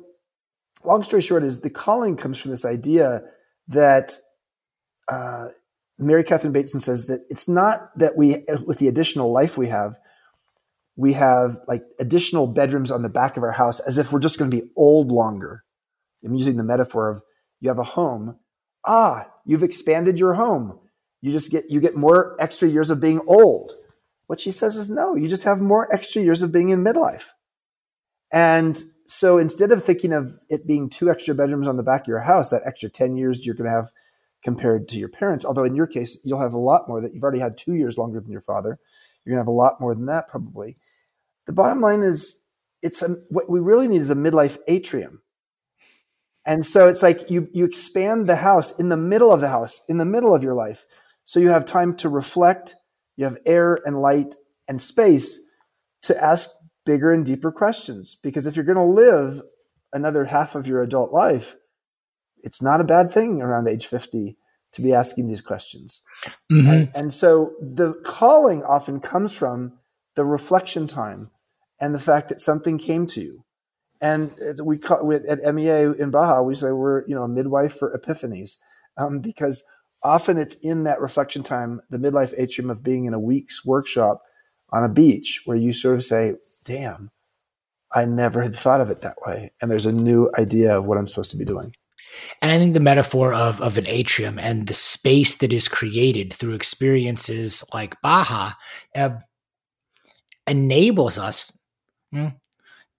long 0.86 1.02
story 1.02 1.22
short, 1.22 1.42
is 1.42 1.60
the 1.60 1.70
calling 1.70 2.16
comes 2.16 2.40
from 2.40 2.50
this 2.50 2.64
idea 2.64 3.22
that 3.68 4.16
uh, 5.08 5.48
Mary 5.98 6.24
Catherine 6.24 6.52
Bateson 6.52 6.80
says 6.80 7.06
that 7.06 7.20
it's 7.28 7.48
not 7.48 7.96
that 7.98 8.16
we, 8.16 8.44
with 8.64 8.78
the 8.78 8.88
additional 8.88 9.32
life 9.32 9.56
we 9.56 9.68
have, 9.68 9.98
we 10.96 11.12
have 11.12 11.58
like 11.68 11.82
additional 11.98 12.46
bedrooms 12.46 12.90
on 12.90 13.02
the 13.02 13.08
back 13.08 13.36
of 13.36 13.42
our 13.42 13.52
house 13.52 13.80
as 13.80 13.98
if 13.98 14.12
we're 14.12 14.18
just 14.20 14.38
going 14.38 14.50
to 14.50 14.56
be 14.56 14.70
old 14.76 15.12
longer. 15.12 15.62
I'm 16.24 16.34
using 16.34 16.56
the 16.56 16.64
metaphor 16.64 17.10
of 17.10 17.22
you 17.60 17.68
have 17.68 17.78
a 17.78 17.84
home. 17.84 18.38
Ah, 18.84 19.28
you've 19.44 19.62
expanded 19.62 20.18
your 20.18 20.34
home. 20.34 20.78
You 21.20 21.32
just 21.32 21.50
get 21.50 21.70
you 21.70 21.80
get 21.80 21.96
more 21.96 22.36
extra 22.38 22.68
years 22.68 22.90
of 22.90 23.00
being 23.00 23.20
old. 23.26 23.74
What 24.26 24.40
she 24.40 24.50
says 24.50 24.76
is 24.76 24.90
no, 24.90 25.14
you 25.14 25.28
just 25.28 25.44
have 25.44 25.60
more 25.60 25.92
extra 25.94 26.22
years 26.22 26.42
of 26.42 26.52
being 26.52 26.70
in 26.70 26.82
midlife. 26.82 27.26
And 28.32 28.76
so 29.06 29.38
instead 29.38 29.72
of 29.72 29.84
thinking 29.84 30.12
of 30.12 30.38
it 30.48 30.66
being 30.66 30.90
two 30.90 31.10
extra 31.10 31.34
bedrooms 31.34 31.68
on 31.68 31.76
the 31.76 31.82
back 31.82 32.02
of 32.02 32.08
your 32.08 32.20
house, 32.20 32.50
that 32.50 32.62
extra 32.64 32.88
10 32.88 33.16
years 33.16 33.46
you're 33.46 33.54
going 33.54 33.70
to 33.70 33.76
have 33.76 33.90
compared 34.42 34.88
to 34.88 34.98
your 34.98 35.08
parents. 35.08 35.44
Although 35.44 35.64
in 35.64 35.74
your 35.74 35.86
case, 35.86 36.18
you'll 36.24 36.40
have 36.40 36.54
a 36.54 36.58
lot 36.58 36.88
more 36.88 37.00
that 37.00 37.14
you've 37.14 37.22
already 37.22 37.40
had 37.40 37.56
two 37.56 37.74
years 37.74 37.98
longer 37.98 38.20
than 38.20 38.32
your 38.32 38.40
father. 38.40 38.78
You're 39.24 39.34
going 39.34 39.38
to 39.38 39.42
have 39.42 39.48
a 39.48 39.50
lot 39.58 39.80
more 39.80 39.94
than 39.94 40.06
that 40.06 40.28
probably. 40.28 40.76
The 41.46 41.52
bottom 41.52 41.80
line 41.80 42.02
is 42.02 42.42
it's 42.82 43.02
a, 43.02 43.16
what 43.28 43.50
we 43.50 43.60
really 43.60 43.88
need 43.88 44.00
is 44.00 44.10
a 44.10 44.14
midlife 44.14 44.58
atrium. 44.68 45.22
And 46.44 46.64
so 46.64 46.86
it's 46.86 47.02
like 47.02 47.28
you, 47.28 47.48
you 47.52 47.64
expand 47.64 48.28
the 48.28 48.36
house 48.36 48.72
in 48.72 48.88
the 48.88 48.96
middle 48.96 49.32
of 49.32 49.40
the 49.40 49.48
house, 49.48 49.82
in 49.88 49.98
the 49.98 50.04
middle 50.04 50.34
of 50.34 50.44
your 50.44 50.54
life. 50.54 50.86
So 51.24 51.40
you 51.40 51.48
have 51.48 51.66
time 51.66 51.96
to 51.96 52.08
reflect, 52.08 52.76
you 53.16 53.24
have 53.24 53.38
air 53.44 53.80
and 53.84 54.00
light 54.00 54.36
and 54.68 54.80
space 54.80 55.40
to 56.02 56.22
ask 56.22 56.50
bigger 56.86 57.12
and 57.12 57.26
deeper 57.26 57.52
questions. 57.52 58.16
Because 58.22 58.46
if 58.46 58.56
you're 58.56 58.64
going 58.64 58.76
to 58.76 58.82
live 58.82 59.42
another 59.92 60.24
half 60.24 60.54
of 60.54 60.66
your 60.66 60.82
adult 60.82 61.12
life, 61.12 61.56
it's 62.42 62.62
not 62.62 62.80
a 62.80 62.84
bad 62.84 63.10
thing 63.10 63.42
around 63.42 63.68
age 63.68 63.86
50 63.86 64.38
to 64.72 64.82
be 64.82 64.94
asking 64.94 65.28
these 65.28 65.40
questions. 65.40 66.02
Mm-hmm. 66.50 66.68
And, 66.68 66.90
and, 66.94 67.12
so 67.12 67.52
the 67.60 67.94
calling 68.04 68.62
often 68.62 69.00
comes 69.00 69.32
from 69.32 69.72
the 70.14 70.24
reflection 70.24 70.86
time 70.86 71.30
and 71.80 71.94
the 71.94 71.98
fact 71.98 72.28
that 72.28 72.40
something 72.40 72.78
came 72.78 73.06
to 73.08 73.20
you. 73.20 73.44
And 74.00 74.30
we 74.62 74.76
call 74.76 75.12
at 75.14 75.54
MEA 75.54 75.98
in 75.98 76.10
Baja, 76.10 76.42
we 76.42 76.54
say 76.54 76.70
we're, 76.70 77.06
you 77.08 77.14
know, 77.14 77.22
a 77.22 77.28
midwife 77.28 77.74
for 77.74 77.98
epiphanies 77.98 78.58
um, 78.98 79.20
because 79.20 79.64
often 80.04 80.36
it's 80.36 80.56
in 80.56 80.84
that 80.84 81.00
reflection 81.00 81.42
time, 81.42 81.80
the 81.88 81.96
midlife 81.96 82.34
atrium 82.36 82.70
of 82.70 82.82
being 82.82 83.06
in 83.06 83.14
a 83.14 83.20
week's 83.20 83.64
workshop 83.64 84.22
on 84.70 84.84
a 84.84 84.88
beach 84.88 85.42
where 85.44 85.56
you 85.56 85.72
sort 85.72 85.96
of 85.96 86.04
say, 86.04 86.34
damn, 86.64 87.10
I 87.92 88.04
never 88.04 88.42
had 88.42 88.54
thought 88.54 88.80
of 88.80 88.90
it 88.90 89.02
that 89.02 89.16
way. 89.26 89.52
And 89.60 89.70
there's 89.70 89.86
a 89.86 89.92
new 89.92 90.30
idea 90.38 90.76
of 90.76 90.84
what 90.84 90.98
I'm 90.98 91.08
supposed 91.08 91.30
to 91.30 91.36
be 91.36 91.44
doing. 91.44 91.74
And 92.40 92.50
I 92.50 92.58
think 92.58 92.74
the 92.74 92.80
metaphor 92.80 93.32
of, 93.32 93.60
of 93.60 93.78
an 93.78 93.86
atrium 93.86 94.38
and 94.38 94.66
the 94.66 94.74
space 94.74 95.36
that 95.36 95.52
is 95.52 95.68
created 95.68 96.32
through 96.32 96.54
experiences 96.54 97.64
like 97.72 98.00
Baja 98.02 98.52
uh, 98.94 99.10
enables 100.46 101.18
us 101.18 101.56
know, 102.12 102.32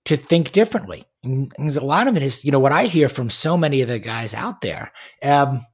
to 0.05 0.17
think 0.17 0.51
differently. 0.51 1.05
And 1.23 1.51
a 1.57 1.83
lot 1.83 2.07
of 2.07 2.15
it 2.15 2.23
is, 2.23 2.45
you 2.45 2.51
know, 2.51 2.59
what 2.59 2.71
I 2.71 2.85
hear 2.85 3.09
from 3.09 3.29
so 3.29 3.57
many 3.57 3.81
of 3.81 3.89
the 3.89 3.99
guys 3.99 4.33
out 4.33 4.61
there. 4.61 4.91
Um, 5.23 5.65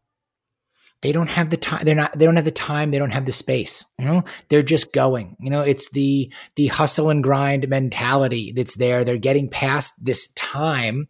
they 1.03 1.11
don't 1.11 1.29
have 1.29 1.49
the 1.49 1.57
time 1.57 1.81
they're 1.83 1.93
not 1.93 2.17
they 2.17 2.25
don't 2.25 2.37
have 2.37 2.45
the 2.45 2.51
time 2.51 2.89
they 2.89 2.97
don't 2.97 3.13
have 3.13 3.25
the 3.25 3.31
space 3.31 3.85
you 3.99 4.05
know? 4.05 4.23
They're 4.49 4.63
just 4.63 4.93
going 4.93 5.35
you 5.39 5.51
know? 5.51 5.61
It's 5.61 5.91
the 5.91 6.33
the 6.55 6.67
hustle 6.67 7.09
and 7.09 7.23
grind 7.23 7.67
mentality 7.69 8.51
that's 8.55 8.75
there. 8.75 9.03
They're 9.03 9.17
getting 9.17 9.49
past 9.49 10.03
this 10.03 10.31
time 10.33 11.09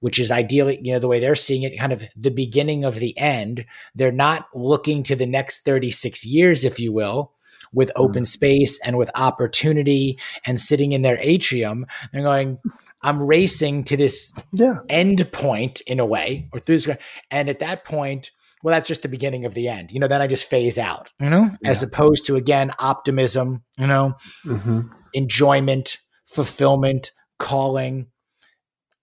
which 0.00 0.18
is 0.18 0.30
ideally 0.30 0.78
you 0.82 0.92
know 0.92 0.98
the 0.98 1.08
way 1.08 1.20
they're 1.20 1.34
seeing 1.34 1.62
it 1.62 1.78
kind 1.78 1.92
of 1.92 2.02
the 2.16 2.30
beginning 2.30 2.84
of 2.84 2.96
the 2.96 3.16
end. 3.18 3.66
They're 3.94 4.12
not 4.12 4.46
looking 4.54 5.02
to 5.04 5.16
the 5.16 5.26
next 5.26 5.64
36 5.64 6.24
years 6.24 6.64
if 6.64 6.78
you 6.78 6.92
will 6.92 7.32
with 7.72 7.88
mm. 7.88 7.92
open 7.96 8.24
space 8.24 8.78
and 8.84 8.96
with 8.96 9.10
opportunity 9.16 10.18
and 10.44 10.60
sitting 10.60 10.92
in 10.92 11.02
their 11.02 11.18
atrium. 11.20 11.86
They're 12.12 12.22
going 12.22 12.58
i'm 13.02 13.24
racing 13.24 13.84
to 13.84 13.96
this 13.96 14.34
yeah. 14.52 14.78
end 14.88 15.30
point 15.32 15.80
in 15.82 16.00
a 16.00 16.06
way 16.06 16.48
or 16.52 16.58
through 16.58 16.78
this 16.78 16.96
and 17.30 17.48
at 17.48 17.60
that 17.60 17.84
point 17.84 18.30
well, 18.66 18.74
that's 18.74 18.88
just 18.88 19.02
the 19.02 19.08
beginning 19.08 19.44
of 19.44 19.54
the 19.54 19.68
end. 19.68 19.92
You 19.92 20.00
know, 20.00 20.08
then 20.08 20.20
I 20.20 20.26
just 20.26 20.50
phase 20.50 20.76
out, 20.76 21.12
you 21.20 21.30
know, 21.30 21.50
yeah. 21.62 21.70
as 21.70 21.84
opposed 21.84 22.26
to, 22.26 22.34
again, 22.34 22.72
optimism, 22.80 23.62
you 23.78 23.86
know, 23.86 24.16
mm-hmm. 24.44 24.88
enjoyment, 25.14 25.98
fulfillment, 26.24 27.12
calling, 27.38 28.08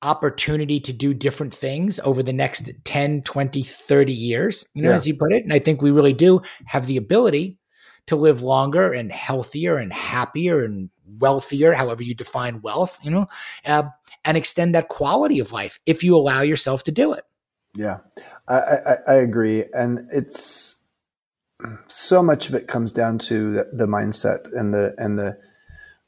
opportunity 0.02 0.82
to 0.82 0.92
do 0.92 1.14
different 1.14 1.54
things 1.54 1.98
over 2.02 2.22
the 2.22 2.34
next 2.34 2.72
10, 2.84 3.22
20, 3.22 3.64
30 3.64 4.12
years, 4.12 4.66
you 4.74 4.84
know, 4.84 4.90
yeah. 4.90 4.98
as 4.98 5.08
you 5.08 5.16
put 5.16 5.32
it. 5.32 5.46
And 5.46 5.54
I 5.54 5.60
think 5.60 5.82
we 5.82 5.92
really 5.92 6.12
do 6.12 6.42
have 6.66 6.86
the 6.86 6.98
ability 6.98 7.58
to 8.08 8.18
live 8.18 8.42
longer 8.42 8.92
and 8.92 9.14
healthier 9.14 9.78
and 9.78 9.94
happier 9.94 10.62
and 10.66 10.90
wealthier, 11.08 11.72
however 11.72 12.04
you 12.04 12.14
define 12.14 12.60
wealth, 12.60 13.00
you 13.02 13.12
know, 13.12 13.28
uh, 13.66 13.84
and 14.26 14.36
extend 14.36 14.76
that 14.76 14.90
quality 14.90 15.40
of 15.40 15.54
life 15.54 15.80
if 15.86 16.04
you 16.04 16.18
allow 16.18 16.42
yourself 16.42 16.84
to 16.84 16.92
do 16.92 17.14
it. 17.14 17.24
Yeah. 17.76 18.00
I, 18.48 18.58
I, 18.58 18.96
I 19.08 19.14
agree, 19.16 19.66
and 19.74 20.08
it's 20.12 20.84
so 21.88 22.22
much 22.22 22.50
of 22.50 22.56
it 22.56 22.68
comes 22.68 22.92
down 22.92 23.18
to 23.18 23.54
the, 23.54 23.70
the 23.74 23.88
mindset 23.88 24.52
and 24.58 24.74
the 24.74 24.94
and 24.98 25.18
the 25.18 25.38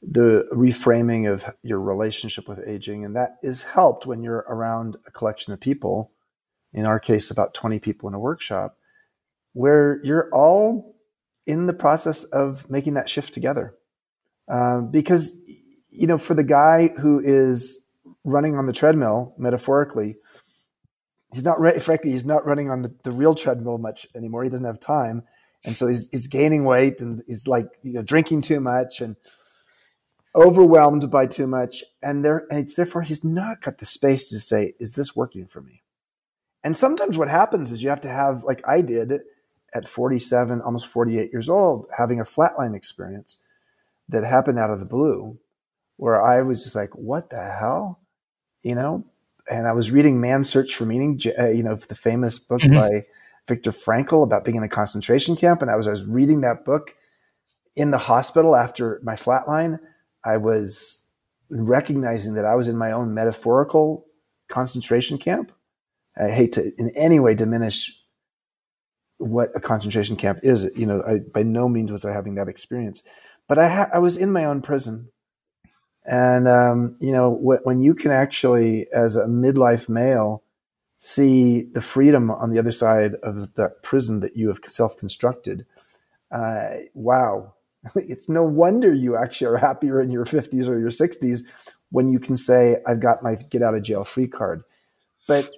the 0.02 0.46
reframing 0.52 1.32
of 1.32 1.44
your 1.62 1.80
relationship 1.80 2.46
with 2.46 2.62
aging, 2.66 3.04
and 3.04 3.16
that 3.16 3.36
is 3.42 3.62
helped 3.62 4.06
when 4.06 4.22
you're 4.22 4.44
around 4.48 4.96
a 5.06 5.10
collection 5.10 5.52
of 5.52 5.60
people. 5.60 6.12
In 6.72 6.84
our 6.84 7.00
case, 7.00 7.30
about 7.30 7.54
twenty 7.54 7.78
people 7.78 8.08
in 8.08 8.14
a 8.14 8.18
workshop, 8.18 8.76
where 9.54 10.00
you're 10.04 10.28
all 10.32 10.94
in 11.46 11.66
the 11.66 11.72
process 11.72 12.24
of 12.24 12.68
making 12.68 12.94
that 12.94 13.08
shift 13.08 13.32
together. 13.32 13.74
Um, 14.48 14.90
because 14.90 15.40
you 15.90 16.06
know, 16.06 16.18
for 16.18 16.34
the 16.34 16.44
guy 16.44 16.88
who 17.00 17.20
is 17.24 17.84
running 18.24 18.56
on 18.56 18.66
the 18.66 18.72
treadmill, 18.72 19.34
metaphorically, 19.38 20.16
he's 21.36 21.44
not 21.44 21.60
re- 21.60 21.78
frankly 21.78 22.12
he's 22.12 22.24
not 22.24 22.46
running 22.46 22.70
on 22.70 22.80
the, 22.80 22.94
the 23.04 23.12
real 23.12 23.34
treadmill 23.34 23.76
much 23.76 24.06
anymore. 24.14 24.42
He 24.42 24.48
doesn't 24.48 24.64
have 24.64 24.80
time, 24.80 25.22
and 25.64 25.76
so 25.76 25.86
he's 25.86 26.08
he's 26.10 26.26
gaining 26.28 26.64
weight 26.64 27.02
and 27.02 27.22
he's 27.26 27.46
like 27.46 27.68
you 27.82 27.92
know 27.92 28.02
drinking 28.02 28.40
too 28.40 28.58
much 28.58 29.02
and 29.02 29.16
overwhelmed 30.34 31.10
by 31.10 31.26
too 31.26 31.46
much, 31.46 31.84
and 32.02 32.24
there 32.24 32.46
and 32.50 32.60
it's 32.60 32.74
therefore 32.74 33.02
he's 33.02 33.22
not 33.22 33.62
got 33.62 33.76
the 33.78 33.84
space 33.84 34.30
to 34.30 34.38
say, 34.38 34.72
is 34.80 34.94
this 34.94 35.14
working 35.14 35.46
for 35.46 35.60
me? 35.60 35.82
And 36.64 36.74
sometimes 36.74 37.18
what 37.18 37.28
happens 37.28 37.70
is 37.70 37.82
you 37.82 37.90
have 37.90 38.00
to 38.00 38.08
have 38.08 38.42
like 38.42 38.66
I 38.66 38.80
did 38.80 39.20
at 39.74 39.88
47, 39.88 40.62
almost 40.62 40.86
48 40.86 41.30
years 41.32 41.50
old, 41.50 41.86
having 41.98 42.18
a 42.18 42.24
flatline 42.24 42.74
experience 42.74 43.42
that 44.08 44.24
happened 44.24 44.58
out 44.58 44.70
of 44.70 44.80
the 44.80 44.86
blue, 44.86 45.38
where 45.98 46.22
I 46.22 46.40
was 46.40 46.62
just 46.62 46.76
like, 46.76 46.94
what 46.94 47.28
the 47.28 47.42
hell? 47.42 48.00
You 48.62 48.74
know, 48.74 49.04
and 49.50 49.66
I 49.66 49.72
was 49.72 49.90
reading 49.90 50.20
Man's 50.20 50.48
Search 50.48 50.74
for 50.74 50.86
Meaning, 50.86 51.20
uh, 51.38 51.48
you 51.48 51.62
know, 51.62 51.76
the 51.76 51.94
famous 51.94 52.38
book 52.38 52.60
mm-hmm. 52.60 52.74
by 52.74 53.06
Viktor 53.46 53.70
Frankl 53.70 54.22
about 54.22 54.44
being 54.44 54.56
in 54.56 54.62
a 54.62 54.68
concentration 54.68 55.36
camp. 55.36 55.62
And 55.62 55.70
I 55.70 55.76
was, 55.76 55.86
I 55.86 55.92
was 55.92 56.04
reading 56.04 56.40
that 56.40 56.64
book 56.64 56.94
in 57.76 57.90
the 57.90 57.98
hospital 57.98 58.56
after 58.56 59.00
my 59.04 59.14
flatline. 59.14 59.78
I 60.24 60.38
was 60.38 61.04
recognizing 61.48 62.34
that 62.34 62.44
I 62.44 62.56
was 62.56 62.68
in 62.68 62.76
my 62.76 62.92
own 62.92 63.14
metaphorical 63.14 64.06
concentration 64.48 65.18
camp. 65.18 65.52
I 66.18 66.30
hate 66.30 66.54
to 66.54 66.72
in 66.78 66.90
any 66.96 67.20
way 67.20 67.34
diminish 67.34 67.92
what 69.18 69.50
a 69.54 69.60
concentration 69.60 70.16
camp 70.16 70.40
is. 70.42 70.68
You 70.76 70.86
know, 70.86 71.02
I, 71.06 71.20
by 71.20 71.42
no 71.42 71.68
means 71.68 71.92
was 71.92 72.04
I 72.04 72.12
having 72.12 72.34
that 72.34 72.48
experience, 72.48 73.02
but 73.48 73.58
I, 73.58 73.68
ha- 73.68 73.90
I 73.92 73.98
was 73.98 74.16
in 74.16 74.32
my 74.32 74.44
own 74.44 74.62
prison 74.62 75.10
and, 76.06 76.48
um, 76.48 76.96
you 77.00 77.12
know, 77.12 77.34
wh- 77.34 77.64
when 77.66 77.80
you 77.80 77.94
can 77.94 78.10
actually, 78.10 78.86
as 78.92 79.16
a 79.16 79.26
midlife 79.26 79.88
male, 79.88 80.42
see 80.98 81.62
the 81.62 81.82
freedom 81.82 82.30
on 82.30 82.50
the 82.50 82.58
other 82.58 82.72
side 82.72 83.14
of 83.22 83.54
that 83.54 83.82
prison 83.82 84.20
that 84.20 84.36
you 84.36 84.48
have 84.48 84.60
self 84.64 84.96
constructed, 84.96 85.66
uh, 86.30 86.68
wow. 86.94 87.54
It's 87.94 88.28
no 88.28 88.42
wonder 88.42 88.92
you 88.92 89.16
actually 89.16 89.48
are 89.48 89.58
happier 89.58 90.00
in 90.00 90.10
your 90.10 90.24
50s 90.24 90.68
or 90.68 90.78
your 90.78 90.90
60s 90.90 91.42
when 91.90 92.08
you 92.08 92.18
can 92.18 92.36
say, 92.36 92.78
I've 92.86 93.00
got 93.00 93.22
my 93.22 93.36
get 93.36 93.62
out 93.62 93.74
of 93.74 93.82
jail 93.82 94.04
free 94.04 94.26
card. 94.26 94.64
But 95.28 95.50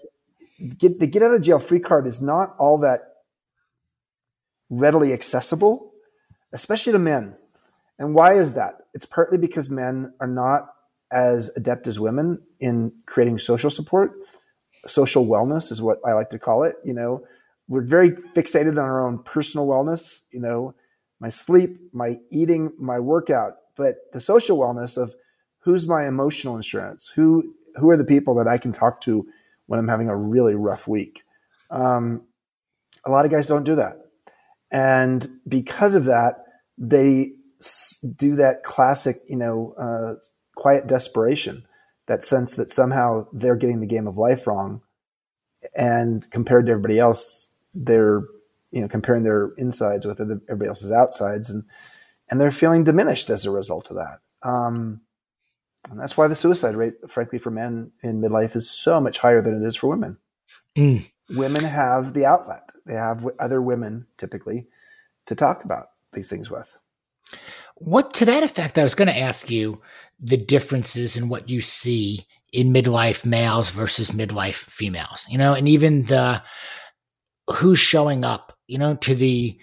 get, 0.78 1.00
the 1.00 1.06
get 1.06 1.22
out 1.22 1.32
of 1.32 1.40
jail 1.40 1.58
free 1.58 1.80
card 1.80 2.06
is 2.06 2.20
not 2.20 2.54
all 2.58 2.78
that 2.78 3.00
readily 4.68 5.12
accessible, 5.12 5.92
especially 6.52 6.92
to 6.92 6.98
men. 6.98 7.36
And 7.98 8.14
why 8.14 8.34
is 8.34 8.54
that? 8.54 8.77
It's 8.98 9.06
partly 9.06 9.38
because 9.38 9.70
men 9.70 10.12
are 10.18 10.26
not 10.26 10.70
as 11.12 11.56
adept 11.56 11.86
as 11.86 12.00
women 12.00 12.42
in 12.58 12.92
creating 13.06 13.38
social 13.38 13.70
support. 13.70 14.10
Social 14.88 15.24
wellness 15.24 15.70
is 15.70 15.80
what 15.80 16.00
I 16.04 16.14
like 16.14 16.30
to 16.30 16.38
call 16.40 16.64
it. 16.64 16.74
You 16.84 16.94
know, 16.94 17.24
we're 17.68 17.82
very 17.82 18.10
fixated 18.10 18.72
on 18.72 18.78
our 18.78 19.00
own 19.00 19.22
personal 19.22 19.68
wellness, 19.68 20.22
you 20.32 20.40
know, 20.40 20.74
my 21.20 21.28
sleep, 21.28 21.78
my 21.92 22.18
eating, 22.32 22.72
my 22.76 22.98
workout, 22.98 23.58
but 23.76 23.98
the 24.12 24.18
social 24.18 24.58
wellness 24.58 25.00
of 25.00 25.14
who's 25.60 25.86
my 25.86 26.04
emotional 26.08 26.56
insurance? 26.56 27.10
Who 27.14 27.54
who 27.76 27.90
are 27.90 27.96
the 27.96 28.04
people 28.04 28.34
that 28.34 28.48
I 28.48 28.58
can 28.58 28.72
talk 28.72 29.00
to 29.02 29.28
when 29.66 29.78
I'm 29.78 29.86
having 29.86 30.08
a 30.08 30.16
really 30.16 30.56
rough 30.56 30.88
week? 30.88 31.22
Um, 31.70 32.24
a 33.04 33.12
lot 33.12 33.26
of 33.26 33.30
guys 33.30 33.46
don't 33.46 33.62
do 33.62 33.76
that. 33.76 33.98
And 34.72 35.38
because 35.46 35.94
of 35.94 36.06
that, 36.06 36.42
they 36.76 37.34
do 38.16 38.36
that 38.36 38.62
classic, 38.62 39.22
you 39.28 39.36
know, 39.36 39.74
uh, 39.76 40.14
quiet 40.54 40.86
desperation, 40.86 41.66
that 42.06 42.24
sense 42.24 42.54
that 42.54 42.70
somehow 42.70 43.26
they're 43.32 43.56
getting 43.56 43.80
the 43.80 43.86
game 43.86 44.06
of 44.06 44.16
life 44.16 44.46
wrong, 44.46 44.82
and 45.74 46.28
compared 46.30 46.66
to 46.66 46.72
everybody 46.72 46.98
else, 46.98 47.54
they're 47.74 48.24
you 48.70 48.80
know 48.80 48.88
comparing 48.88 49.22
their 49.22 49.50
insides 49.56 50.06
with 50.06 50.20
everybody 50.20 50.68
else's 50.68 50.92
outsides, 50.92 51.50
and 51.50 51.64
and 52.30 52.40
they're 52.40 52.50
feeling 52.50 52.84
diminished 52.84 53.30
as 53.30 53.44
a 53.44 53.50
result 53.50 53.90
of 53.90 53.96
that. 53.96 54.20
Um, 54.42 55.00
and 55.90 55.98
that's 55.98 56.16
why 56.16 56.26
the 56.26 56.34
suicide 56.34 56.76
rate, 56.76 56.94
frankly, 57.08 57.38
for 57.38 57.50
men 57.50 57.92
in 58.02 58.20
midlife 58.20 58.54
is 58.54 58.70
so 58.70 59.00
much 59.00 59.18
higher 59.18 59.40
than 59.40 59.62
it 59.62 59.66
is 59.66 59.76
for 59.76 59.88
women. 59.88 60.18
Mm. 60.76 61.10
Women 61.30 61.64
have 61.64 62.14
the 62.14 62.26
outlet; 62.26 62.70
they 62.86 62.94
have 62.94 63.26
other 63.38 63.60
women 63.60 64.06
typically 64.16 64.66
to 65.26 65.34
talk 65.34 65.64
about 65.64 65.86
these 66.12 66.28
things 66.28 66.50
with. 66.50 66.77
What 67.80 68.12
to 68.14 68.24
that 68.24 68.42
effect, 68.42 68.76
I 68.76 68.82
was 68.82 68.94
going 68.94 69.08
to 69.08 69.18
ask 69.18 69.50
you 69.50 69.80
the 70.18 70.36
differences 70.36 71.16
in 71.16 71.28
what 71.28 71.48
you 71.48 71.60
see 71.60 72.26
in 72.52 72.72
midlife 72.72 73.24
males 73.24 73.70
versus 73.70 74.10
midlife 74.10 74.54
females, 74.54 75.26
you 75.28 75.38
know, 75.38 75.54
and 75.54 75.68
even 75.68 76.04
the 76.04 76.42
who's 77.48 77.78
showing 77.78 78.24
up, 78.24 78.52
you 78.66 78.78
know, 78.78 78.94
to 78.96 79.14
the 79.14 79.58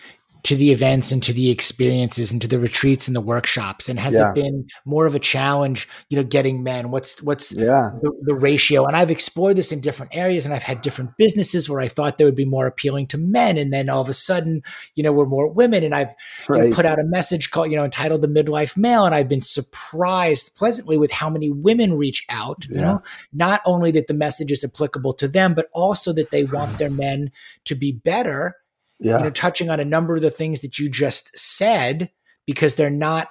to 0.46 0.56
the 0.56 0.72
events 0.72 1.12
and 1.12 1.24
to 1.24 1.34
the 1.34 1.50
experiences 1.50 2.32
and 2.32 2.40
to 2.40 2.48
the 2.48 2.60
retreats 2.60 3.08
and 3.08 3.16
the 3.16 3.22
workshops 3.22 3.90
and 3.90 4.00
has 4.00 4.14
yeah. 4.14 4.30
it 4.30 4.36
been 4.36 4.68
more 4.86 5.08
of 5.08 5.16
a 5.16 5.20
challenge 5.20 5.90
you 6.10 6.16
know 6.16 6.24
getting 6.24 6.62
men 6.62 6.92
what's 6.92 7.20
what's 7.24 7.52
yeah. 7.52 7.90
the, 8.04 8.14
the, 8.22 8.36
ratio 8.36 8.86
and 8.86 8.96
i've 8.96 9.10
explored 9.10 9.56
this 9.56 9.72
in 9.72 9.80
different 9.80 10.16
areas 10.16 10.46
and 10.46 10.54
i've 10.54 10.62
had 10.62 10.82
different 10.82 11.10
businesses 11.18 11.68
where 11.68 11.80
i 11.82 11.88
thought 11.88 12.20
they 12.20 12.26
would 12.26 12.36
be 12.36 12.46
more 12.46 12.68
appealing 12.68 13.08
to 13.08 13.18
men 13.18 13.58
and 13.58 13.74
then 13.74 13.90
all 13.90 14.02
of 14.02 14.08
a 14.08 14.14
sudden 14.14 14.62
you 14.94 15.02
know 15.02 15.12
we're 15.12 15.26
more 15.26 15.48
women 15.48 15.84
and 15.84 15.96
i've 15.96 16.14
right. 16.48 16.64
you 16.64 16.70
know, 16.70 16.76
put 16.76 16.86
out 16.86 17.00
a 17.00 17.04
message 17.04 17.50
called 17.50 17.72
you 17.72 17.76
know 17.76 17.84
entitled 17.84 18.22
the 18.22 18.28
midlife 18.28 18.78
male 18.78 19.04
and 19.04 19.16
i've 19.16 19.30
been 19.30 19.42
surprised 19.42 20.56
pleasantly 20.56 20.96
with 20.96 21.12
how 21.12 21.30
many 21.30 21.50
women 21.50 21.98
reach 21.98 22.24
out 22.30 22.68
yeah. 22.70 22.76
you 22.76 22.82
know 22.82 23.02
not 23.34 23.62
only 23.66 23.90
that 23.90 24.06
the 24.06 24.14
message 24.14 24.52
is 24.52 24.64
applicable 24.64 25.14
to 25.14 25.28
them 25.28 25.56
but 25.56 25.70
also 25.74 26.14
that 26.14 26.30
they 26.30 26.44
want 26.44 26.78
their 26.78 26.92
men 26.92 27.32
to 27.64 27.74
be 27.74 27.92
better 27.92 28.56
yeah. 29.00 29.18
you 29.18 29.24
know, 29.24 29.30
touching 29.30 29.70
on 29.70 29.80
a 29.80 29.86
number 29.86 30.16
of 30.16 30.22
the 30.22 30.32
things 30.32 30.62
that 30.62 30.80
you 30.80 30.90
just 30.90 31.38
said 31.38 32.10
because 32.46 32.76
they're 32.76 32.90
not 32.90 33.30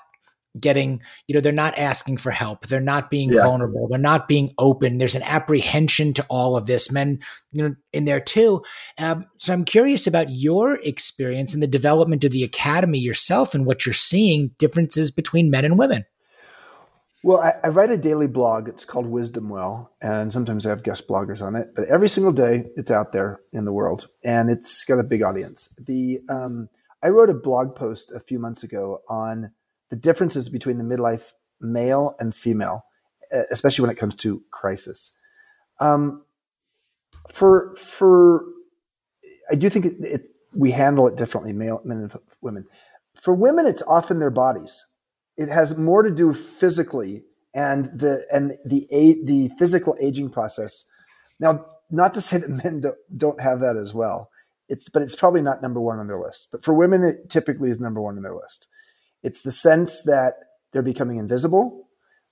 getting, 0.59 1.03
you 1.27 1.35
know, 1.35 1.40
they're 1.40 1.53
not 1.53 1.77
asking 1.79 2.16
for 2.16 2.31
help. 2.31 2.66
They're 2.66 2.81
not 2.81 3.11
being 3.11 3.33
yeah. 3.33 3.42
vulnerable. 3.42 3.88
They're 3.88 3.98
not 3.98 4.29
being 4.29 4.55
open. 4.59 4.98
There's 4.98 5.16
an 5.16 5.22
apprehension 5.22 6.14
to 6.14 6.27
all 6.31 6.57
of 6.57 6.66
this. 6.66 6.92
Men, 6.92 7.18
you 7.50 7.62
know, 7.62 7.74
in 7.92 8.05
there 8.05 8.20
too. 8.20 8.62
Um, 8.98 9.27
so 9.38 9.53
I'm 9.53 9.64
curious 9.64 10.07
about 10.07 10.31
your 10.31 10.77
experience 10.83 11.55
in 11.55 11.61
the 11.61 11.66
development 11.66 12.24
of 12.24 12.31
the 12.31 12.44
academy 12.44 12.98
yourself 12.98 13.55
and 13.55 13.66
what 13.66 13.85
you're 13.85 13.92
seeing 13.92 14.53
differences 14.59 15.11
between 15.11 15.50
men 15.50 15.64
and 15.64 15.79
women. 15.79 16.05
Well, 17.25 17.41
I, 17.41 17.55
I, 17.65 17.69
write 17.69 17.91
a 17.91 17.97
daily 17.97 18.27
blog. 18.27 18.69
It's 18.69 18.85
called 18.85 19.07
Wisdom 19.07 19.49
Well, 19.49 19.91
and 20.03 20.31
sometimes 20.31 20.67
I 20.67 20.69
have 20.69 20.83
guest 20.83 21.09
bloggers 21.09 21.41
on 21.41 21.57
it. 21.57 21.71
But 21.75 21.89
every 21.89 22.11
single 22.11 22.35
day, 22.35 22.67
it's 22.77 22.91
out 22.91 23.13
there 23.13 23.41
in 23.51 23.65
the 23.65 23.73
world, 23.73 24.09
and 24.23 24.51
it's 24.51 24.85
got 24.85 24.99
a 24.99 25.03
big 25.03 25.23
audience. 25.23 25.75
The 25.79 26.21
um, 26.29 26.69
I 27.03 27.09
wrote 27.09 27.31
a 27.31 27.35
blog 27.35 27.77
post 27.77 28.13
a 28.13 28.21
few 28.21 28.39
months 28.39 28.63
ago 28.63 29.01
on 29.09 29.53
the 29.89 29.97
differences 29.97 30.51
between 30.51 30.77
the 30.77 30.85
midlife 30.85 31.33
male 31.63 32.15
and 32.21 32.35
female, 32.35 32.85
especially 33.51 33.81
when 33.81 33.91
it 33.91 33.99
comes 33.99 34.17
to 34.17 34.43
crisis. 34.51 35.15
Um, 35.81 36.27
for 37.31 37.75
for, 37.77 38.45
I 39.51 39.55
do 39.55 39.71
think 39.71 39.87
it, 39.87 39.95
it, 40.01 40.29
we 40.53 40.73
handle 40.73 41.09
it 41.09 41.17
differently, 41.17 41.55
male 41.55 41.81
men 41.87 42.03
and 42.03 42.15
women. 42.43 42.67
For 43.15 43.33
women, 43.33 43.65
it's 43.65 43.83
often 43.87 44.19
their 44.19 44.31
bodies 44.31 44.85
it 45.37 45.49
has 45.49 45.77
more 45.77 46.03
to 46.03 46.11
do 46.11 46.33
physically 46.33 47.25
and 47.55 47.87
the 47.87 48.27
and 48.31 48.59
the 48.64 48.87
the 49.25 49.51
physical 49.59 49.97
aging 50.01 50.31
process. 50.31 50.85
Now, 51.40 51.66
not 51.90 52.14
to 52.14 52.20
say 52.20 52.38
that 52.38 52.51
men 52.64 52.81
don't, 52.81 52.97
don't 53.16 53.40
have 53.40 53.61
that 53.61 53.77
as 53.77 53.94
well. 53.94 54.31
It's 54.68 54.88
but 54.88 55.03
it's 55.03 55.16
probably 55.16 55.42
not 55.42 55.62
number 55.62 55.81
one 55.81 55.99
on 55.99 56.07
their 56.07 56.20
list. 56.20 56.49
But 56.51 56.64
for 56.64 56.75
women, 56.75 57.05
it 57.05 57.31
typically 57.31 57.70
is 57.70 57.79
number 57.79 58.01
one 58.01 58.16
on 58.16 58.23
their 58.23 58.35
list. 58.35 58.68
It's 59.23 59.42
the 59.42 59.51
sense 59.51 60.03
that 60.03 60.35
they're 60.73 60.83
becoming 60.83 61.18
invisible, 61.18 61.88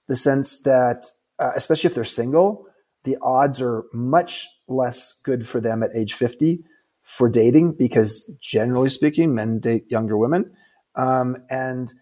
the 0.08 0.16
sense 0.16 0.60
that 0.62 1.06
uh, 1.38 1.52
especially 1.54 1.88
if 1.88 1.94
they're 1.94 2.04
single, 2.04 2.66
the 3.04 3.16
odds 3.22 3.60
are 3.60 3.84
much 3.92 4.48
less 4.68 5.20
good 5.24 5.46
for 5.46 5.60
them 5.60 5.82
at 5.82 5.94
age 5.94 6.14
50 6.14 6.64
for 7.02 7.28
dating 7.28 7.72
because 7.72 8.32
generally 8.40 8.88
speaking, 8.88 9.34
men 9.34 9.58
date 9.58 9.90
younger 9.90 10.16
women. 10.16 10.52
Um, 10.94 11.36
and 11.50 11.92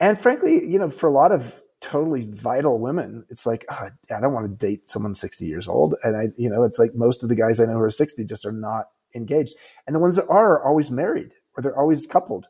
and 0.00 0.18
frankly, 0.18 0.66
you 0.66 0.78
know, 0.78 0.90
for 0.90 1.08
a 1.08 1.12
lot 1.12 1.32
of 1.32 1.60
totally 1.80 2.28
vital 2.30 2.78
women, 2.78 3.24
it's 3.28 3.46
like, 3.46 3.64
oh, 3.70 3.88
I 4.14 4.20
don't 4.20 4.32
want 4.32 4.46
to 4.46 4.66
date 4.66 4.90
someone 4.90 5.14
60 5.14 5.46
years 5.46 5.68
old. 5.68 5.94
And 6.02 6.16
I, 6.16 6.28
you 6.36 6.48
know, 6.48 6.64
it's 6.64 6.78
like 6.78 6.94
most 6.94 7.22
of 7.22 7.28
the 7.28 7.34
guys 7.34 7.60
I 7.60 7.66
know 7.66 7.74
who 7.74 7.82
are 7.82 7.90
60 7.90 8.24
just 8.24 8.46
are 8.46 8.52
not 8.52 8.86
engaged. 9.14 9.54
And 9.86 9.94
the 9.94 10.00
ones 10.00 10.16
that 10.16 10.28
are 10.28 10.54
are 10.54 10.64
always 10.64 10.90
married 10.90 11.34
or 11.56 11.62
they're 11.62 11.78
always 11.78 12.06
coupled. 12.06 12.48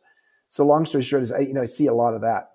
So 0.49 0.65
long 0.65 0.87
story 0.87 1.05
short 1.05 1.23
is 1.23 1.33
I, 1.33 1.41
you 1.41 1.53
know, 1.53 1.63
I 1.63 1.67
see 1.67 1.87
a 1.87 1.95
lot 1.95 2.15
of 2.15 2.23
that. 2.23 2.51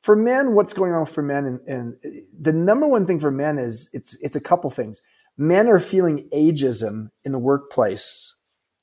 For 0.00 0.14
men, 0.14 0.54
what's 0.54 0.74
going 0.74 0.92
on 0.92 1.06
for 1.06 1.22
men 1.22 1.44
and, 1.44 1.60
and 1.66 1.96
uh, 2.04 2.20
the 2.38 2.52
number 2.52 2.86
one 2.86 3.06
thing 3.06 3.18
for 3.18 3.30
men 3.30 3.58
is 3.58 3.90
it's 3.92 4.20
it's 4.22 4.36
a 4.36 4.40
couple 4.40 4.70
things. 4.70 5.02
Men 5.36 5.68
are 5.68 5.78
feeling 5.78 6.28
ageism 6.32 7.10
in 7.24 7.32
the 7.32 7.38
workplace 7.38 8.34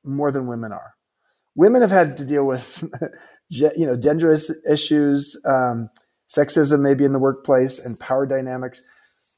more 0.04 0.32
than 0.32 0.48
women 0.48 0.72
are. 0.72 0.96
Women 1.54 1.82
have 1.82 1.92
had 1.92 2.18
to 2.18 2.26
deal 2.26 2.46
with 2.46 2.84
you 3.50 3.86
know, 3.86 3.98
gender 3.98 4.36
issues, 4.70 5.40
um, 5.46 5.90
sexism 6.30 6.82
maybe 6.82 7.06
in 7.06 7.14
the 7.14 7.20
workplace, 7.20 7.80
and 7.80 8.00
power 8.00 8.26
dynamics. 8.26 8.84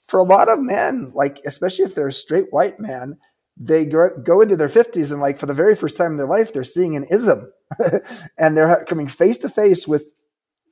For 0.07 0.19
a 0.19 0.23
lot 0.23 0.49
of 0.49 0.59
men, 0.59 1.11
like 1.13 1.41
especially 1.45 1.85
if 1.85 1.95
they're 1.95 2.07
a 2.07 2.13
straight 2.13 2.51
white 2.51 2.79
man, 2.79 3.17
they 3.57 3.85
go 3.85 4.41
into 4.41 4.55
their 4.55 4.69
50s 4.69 5.11
and 5.11 5.19
like 5.19 5.39
for 5.39 5.47
the 5.47 5.53
very 5.53 5.75
first 5.75 5.97
time 5.97 6.11
in 6.11 6.17
their 6.17 6.27
life, 6.27 6.53
they're 6.53 6.63
seeing 6.63 6.95
an 6.95 7.05
ism, 7.11 7.51
and 8.37 8.55
they're 8.55 8.85
coming 8.85 9.07
face 9.07 9.37
to 9.39 9.49
face 9.49 9.87
with 9.87 10.05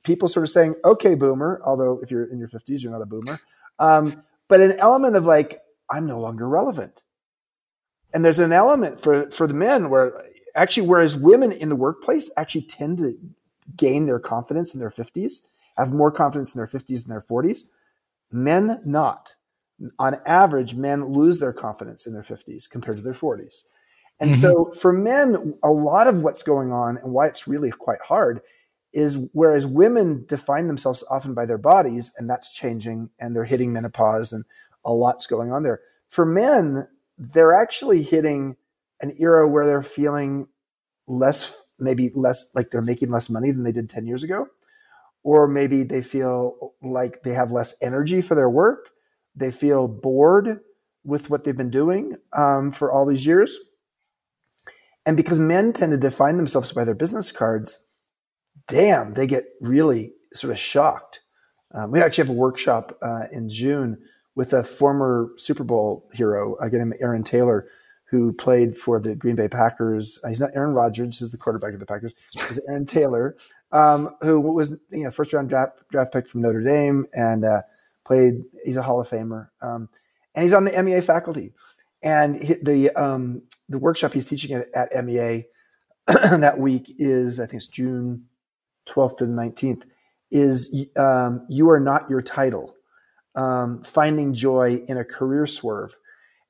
people 0.04 0.28
sort 0.28 0.44
of 0.44 0.50
saying, 0.50 0.76
"Okay, 0.84 1.14
boomer." 1.14 1.60
Although 1.64 2.00
if 2.02 2.10
you're 2.10 2.24
in 2.24 2.38
your 2.38 2.48
50s, 2.48 2.82
you're 2.82 2.92
not 2.92 3.02
a 3.02 3.06
boomer. 3.06 3.40
Um, 3.78 4.22
but 4.48 4.60
an 4.60 4.78
element 4.78 5.16
of 5.16 5.26
like, 5.26 5.60
I'm 5.90 6.06
no 6.06 6.20
longer 6.20 6.48
relevant. 6.48 7.02
And 8.14 8.24
there's 8.24 8.38
an 8.38 8.52
element 8.52 9.00
for 9.02 9.30
for 9.30 9.46
the 9.46 9.54
men 9.54 9.90
where 9.90 10.22
actually, 10.56 10.88
whereas 10.88 11.14
women 11.14 11.52
in 11.52 11.68
the 11.68 11.76
workplace 11.76 12.30
actually 12.36 12.62
tend 12.62 12.98
to 12.98 13.14
gain 13.76 14.06
their 14.06 14.18
confidence 14.18 14.74
in 14.74 14.80
their 14.80 14.90
50s, 14.90 15.42
have 15.76 15.92
more 15.92 16.10
confidence 16.10 16.54
in 16.54 16.58
their 16.58 16.66
50s 16.66 17.04
than 17.04 17.10
their 17.10 17.20
40s, 17.20 17.64
men 18.32 18.80
not. 18.84 19.34
On 19.98 20.16
average, 20.24 20.74
men 20.74 21.12
lose 21.12 21.38
their 21.38 21.52
confidence 21.52 22.06
in 22.06 22.14
their 22.14 22.22
50s 22.22 22.68
compared 22.68 22.96
to 22.96 23.02
their 23.02 23.12
40s. 23.12 23.64
And 24.18 24.30
mm-hmm. 24.30 24.40
so 24.40 24.70
for 24.72 24.92
men, 24.92 25.54
a 25.62 25.70
lot 25.70 26.06
of 26.06 26.22
what's 26.22 26.42
going 26.42 26.72
on 26.72 26.96
and 26.96 27.12
why 27.12 27.26
it's 27.26 27.46
really 27.46 27.70
quite 27.70 28.00
hard 28.00 28.40
is 28.94 29.18
whereas 29.32 29.66
women 29.66 30.24
define 30.26 30.68
themselves 30.68 31.04
often 31.10 31.34
by 31.34 31.44
their 31.44 31.58
bodies, 31.58 32.12
and 32.16 32.30
that's 32.30 32.52
changing, 32.52 33.10
and 33.20 33.36
they're 33.36 33.44
hitting 33.44 33.72
menopause, 33.72 34.32
and 34.32 34.44
a 34.86 34.92
lot's 34.92 35.26
going 35.26 35.52
on 35.52 35.62
there. 35.62 35.80
For 36.08 36.24
men, 36.24 36.88
they're 37.18 37.52
actually 37.52 38.02
hitting 38.02 38.56
an 39.00 39.14
era 39.18 39.48
where 39.48 39.66
they're 39.66 39.82
feeling 39.82 40.48
less, 41.06 41.56
maybe 41.78 42.10
less 42.14 42.46
like 42.54 42.70
they're 42.70 42.82
making 42.82 43.10
less 43.10 43.30
money 43.30 43.50
than 43.50 43.64
they 43.64 43.72
did 43.72 43.88
10 43.88 44.06
years 44.06 44.22
ago. 44.22 44.48
Or 45.22 45.48
maybe 45.48 45.82
they 45.82 46.02
feel 46.02 46.74
like 46.82 47.22
they 47.22 47.32
have 47.32 47.50
less 47.50 47.74
energy 47.82 48.20
for 48.20 48.34
their 48.34 48.48
work. 48.50 48.90
They 49.34 49.50
feel 49.50 49.88
bored 49.88 50.60
with 51.04 51.30
what 51.30 51.44
they've 51.44 51.56
been 51.56 51.70
doing 51.70 52.16
um, 52.32 52.72
for 52.72 52.92
all 52.92 53.06
these 53.06 53.26
years. 53.26 53.58
And 55.04 55.16
because 55.16 55.38
men 55.38 55.72
tend 55.72 55.92
to 55.92 55.98
define 55.98 56.36
themselves 56.36 56.72
by 56.72 56.84
their 56.84 56.94
business 56.94 57.30
cards, 57.30 57.86
damn, 58.66 59.14
they 59.14 59.26
get 59.26 59.44
really 59.60 60.12
sort 60.34 60.52
of 60.52 60.58
shocked. 60.58 61.20
Um, 61.72 61.92
we 61.92 62.00
actually 62.00 62.22
have 62.22 62.30
a 62.30 62.38
workshop 62.38 62.98
uh, 63.02 63.24
in 63.30 63.48
June 63.48 63.98
with 64.34 64.52
a 64.52 64.64
former 64.64 65.30
Super 65.36 65.64
Bowl 65.64 66.08
hero, 66.12 66.56
a 66.60 66.68
guy 66.68 66.78
named 66.78 66.94
Aaron 67.00 67.22
Taylor, 67.22 67.68
who 68.10 68.32
played 68.32 68.76
for 68.76 69.00
the 69.00 69.14
Green 69.14 69.34
Bay 69.34 69.48
Packers. 69.48 70.20
Uh, 70.22 70.28
he's 70.28 70.40
not 70.40 70.50
Aaron 70.54 70.74
Rodgers, 70.74 71.18
who's 71.18 71.32
the 71.32 71.36
quarterback 71.36 71.74
of 71.74 71.80
the 71.80 71.86
Packers. 71.86 72.14
He's 72.30 72.60
Aaron 72.68 72.86
Taylor, 72.86 73.36
um, 73.72 74.14
who 74.20 74.40
was 74.40 74.76
you 74.90 75.04
know 75.04 75.10
first 75.10 75.32
round 75.32 75.48
draft 75.48 75.80
draft 75.90 76.12
pick 76.12 76.28
from 76.28 76.42
Notre 76.42 76.62
Dame 76.62 77.06
and 77.12 77.44
uh, 77.44 77.62
played. 78.04 78.44
He's 78.64 78.76
a 78.76 78.82
Hall 78.82 79.00
of 79.00 79.08
Famer, 79.08 79.48
um, 79.60 79.88
and 80.34 80.44
he's 80.44 80.52
on 80.52 80.64
the 80.64 80.82
MEA 80.82 81.00
faculty. 81.00 81.52
And 82.02 82.40
he, 82.42 82.54
the 82.62 82.90
um, 82.90 83.42
the 83.68 83.78
workshop 83.78 84.12
he's 84.12 84.28
teaching 84.28 84.52
at, 84.52 84.68
at 84.74 85.04
MEA 85.04 85.46
that 86.06 86.58
week 86.58 86.94
is 86.98 87.40
I 87.40 87.46
think 87.46 87.62
it's 87.62 87.66
June 87.66 88.26
twelfth 88.84 89.16
to 89.16 89.26
the 89.26 89.32
nineteenth. 89.32 89.84
Is 90.30 90.86
um, 90.96 91.46
you 91.48 91.70
are 91.70 91.80
not 91.80 92.08
your 92.10 92.22
title. 92.22 92.74
Um, 93.34 93.82
finding 93.82 94.32
joy 94.32 94.82
in 94.88 94.96
a 94.96 95.04
career 95.04 95.46
swerve 95.46 95.94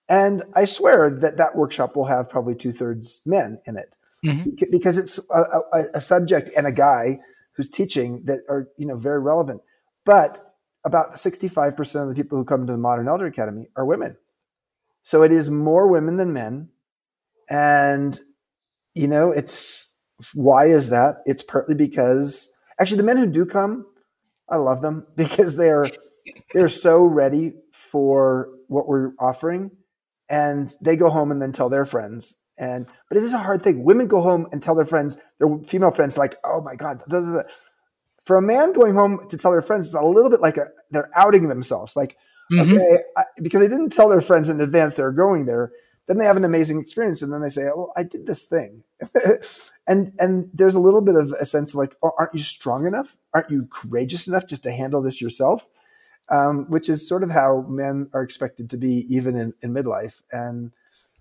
and 0.08 0.42
I 0.54 0.64
swear 0.66 1.10
that 1.10 1.36
that 1.36 1.56
workshop 1.56 1.96
will 1.96 2.04
have 2.04 2.28
probably 2.28 2.54
two 2.54 2.72
thirds 2.72 3.22
men 3.26 3.60
in 3.66 3.76
it 3.76 3.96
mm-hmm. 4.24 4.50
because 4.70 4.98
it's 4.98 5.18
a, 5.30 5.40
a, 5.72 5.82
a, 5.94 6.00
subject 6.00 6.50
and 6.56 6.66
a 6.66 6.72
guy 6.72 7.18
who's 7.52 7.68
teaching 7.68 8.22
that 8.24 8.40
are, 8.48 8.68
you 8.76 8.86
know, 8.86 8.96
very 8.96 9.18
relevant. 9.18 9.62
But 10.04 10.40
about 10.84 11.14
65% 11.14 12.02
of 12.02 12.08
the 12.08 12.14
people 12.14 12.38
who 12.38 12.44
come 12.44 12.66
to 12.66 12.72
the 12.72 12.78
Modern 12.78 13.08
Elder 13.08 13.26
Academy 13.26 13.66
are 13.74 13.84
women. 13.84 14.16
So 15.02 15.22
it 15.22 15.32
is 15.32 15.50
more 15.50 15.88
women 15.88 16.16
than 16.16 16.32
men. 16.32 16.68
And, 17.50 18.18
you 18.94 19.08
know, 19.08 19.32
it's 19.32 19.94
why 20.34 20.66
is 20.66 20.90
that? 20.90 21.22
It's 21.26 21.42
partly 21.42 21.74
because 21.74 22.52
actually 22.78 22.98
the 22.98 23.02
men 23.02 23.16
who 23.16 23.26
do 23.26 23.44
come, 23.44 23.86
I 24.48 24.56
love 24.56 24.82
them 24.82 25.06
because 25.16 25.56
they're, 25.56 25.86
they're 26.54 26.68
so 26.68 27.04
ready 27.04 27.54
for 27.72 28.50
what 28.68 28.86
we're 28.86 29.12
offering 29.18 29.72
and 30.28 30.74
they 30.80 30.96
go 30.96 31.10
home 31.10 31.30
and 31.30 31.40
then 31.40 31.52
tell 31.52 31.68
their 31.68 31.86
friends. 31.86 32.36
And 32.58 32.86
but 33.08 33.18
it 33.18 33.24
is 33.24 33.34
a 33.34 33.38
hard 33.38 33.62
thing. 33.62 33.84
Women 33.84 34.06
go 34.06 34.20
home 34.20 34.46
and 34.50 34.62
tell 34.62 34.74
their 34.74 34.86
friends, 34.86 35.18
their 35.38 35.58
female 35.66 35.90
friends, 35.90 36.16
like, 36.16 36.38
"Oh 36.44 36.62
my 36.62 36.74
god." 36.74 37.02
For 38.24 38.36
a 38.36 38.42
man 38.42 38.72
going 38.72 38.94
home 38.94 39.28
to 39.28 39.36
tell 39.36 39.52
their 39.52 39.62
friends, 39.62 39.86
it's 39.86 39.94
a 39.94 40.02
little 40.02 40.30
bit 40.30 40.40
like 40.40 40.56
a, 40.56 40.66
they're 40.90 41.10
outing 41.14 41.48
themselves. 41.48 41.94
Like, 41.94 42.16
mm-hmm. 42.50 42.74
okay, 42.74 42.98
I, 43.16 43.24
because 43.40 43.60
they 43.60 43.68
didn't 43.68 43.90
tell 43.90 44.08
their 44.08 44.20
friends 44.20 44.48
in 44.48 44.60
advance 44.60 44.94
they're 44.94 45.12
going 45.12 45.44
there. 45.44 45.70
Then 46.06 46.18
they 46.18 46.24
have 46.24 46.36
an 46.36 46.44
amazing 46.44 46.80
experience, 46.80 47.20
and 47.20 47.32
then 47.32 47.42
they 47.42 47.48
say, 47.48 47.64
"Oh, 47.64 47.76
well, 47.76 47.92
I 47.96 48.04
did 48.04 48.26
this 48.26 48.46
thing," 48.46 48.84
and 49.86 50.12
and 50.18 50.50
there's 50.54 50.76
a 50.76 50.80
little 50.80 51.02
bit 51.02 51.16
of 51.16 51.32
a 51.32 51.44
sense 51.44 51.72
of 51.72 51.78
like, 51.78 51.94
oh, 52.02 52.12
"Aren't 52.18 52.34
you 52.34 52.40
strong 52.40 52.86
enough? 52.86 53.16
Aren't 53.34 53.50
you 53.50 53.68
courageous 53.70 54.26
enough 54.26 54.46
just 54.46 54.62
to 54.62 54.72
handle 54.72 55.02
this 55.02 55.20
yourself?" 55.20 55.68
Um, 56.28 56.66
which 56.68 56.88
is 56.88 57.06
sort 57.08 57.22
of 57.22 57.30
how 57.30 57.64
men 57.68 58.08
are 58.12 58.22
expected 58.22 58.70
to 58.70 58.76
be 58.76 59.06
even 59.08 59.36
in, 59.36 59.52
in 59.62 59.72
midlife. 59.72 60.22
And 60.32 60.72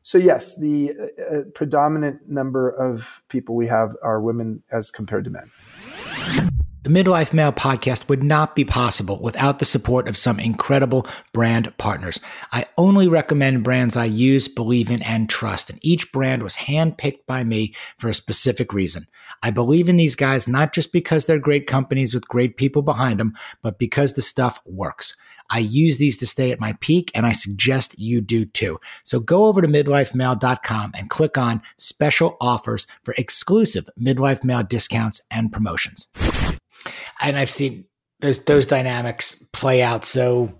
so, 0.03 0.17
yes, 0.17 0.55
the 0.55 0.93
uh, 0.99 1.23
uh, 1.23 1.41
predominant 1.53 2.29
number 2.29 2.69
of 2.69 3.23
people 3.27 3.55
we 3.55 3.67
have 3.67 3.95
are 4.03 4.21
women 4.21 4.63
as 4.71 4.91
compared 4.91 5.23
to 5.25 5.31
men. 5.31 5.51
The 6.85 7.03
Midlife 7.03 7.33
Male 7.33 7.51
podcast 7.51 8.09
would 8.09 8.21
not 8.21 8.55
be 8.55 8.63
possible 8.63 9.19
without 9.19 9.57
the 9.57 9.65
support 9.65 10.07
of 10.07 10.15
some 10.15 10.39
incredible 10.39 11.07
brand 11.33 11.75
partners. 11.79 12.19
I 12.51 12.67
only 12.77 13.07
recommend 13.07 13.63
brands 13.63 13.97
I 13.97 14.05
use, 14.05 14.47
believe 14.47 14.91
in, 14.91 15.01
and 15.01 15.27
trust, 15.27 15.71
and 15.71 15.79
each 15.81 16.11
brand 16.11 16.43
was 16.43 16.57
handpicked 16.57 17.25
by 17.25 17.43
me 17.43 17.73
for 17.97 18.07
a 18.07 18.13
specific 18.13 18.71
reason. 18.71 19.07
I 19.41 19.49
believe 19.49 19.89
in 19.89 19.97
these 19.97 20.15
guys 20.15 20.47
not 20.47 20.73
just 20.73 20.93
because 20.93 21.25
they're 21.25 21.39
great 21.39 21.65
companies 21.65 22.13
with 22.13 22.27
great 22.27 22.55
people 22.55 22.83
behind 22.83 23.19
them, 23.19 23.33
but 23.63 23.79
because 23.79 24.13
the 24.13 24.21
stuff 24.21 24.61
works. 24.63 25.17
I 25.49 25.57
use 25.57 25.97
these 25.97 26.17
to 26.17 26.27
stay 26.27 26.51
at 26.51 26.59
my 26.59 26.73
peak, 26.81 27.09
and 27.15 27.25
I 27.25 27.31
suggest 27.31 27.97
you 27.97 28.21
do 28.21 28.45
too. 28.45 28.79
So 29.01 29.19
go 29.19 29.45
over 29.45 29.59
to 29.59 29.67
midlifemale.com 29.67 30.91
and 30.95 31.09
click 31.09 31.35
on 31.35 31.63
special 31.79 32.37
offers 32.39 32.85
for 33.01 33.15
exclusive 33.17 33.89
midlife 33.99 34.43
male 34.43 34.61
discounts 34.61 35.21
and 35.31 35.51
promotions 35.51 36.09
and 37.21 37.37
I've 37.37 37.49
seen 37.49 37.85
those 38.21 38.43
those 38.45 38.67
dynamics 38.67 39.43
play 39.53 39.81
out 39.81 40.05
so 40.05 40.59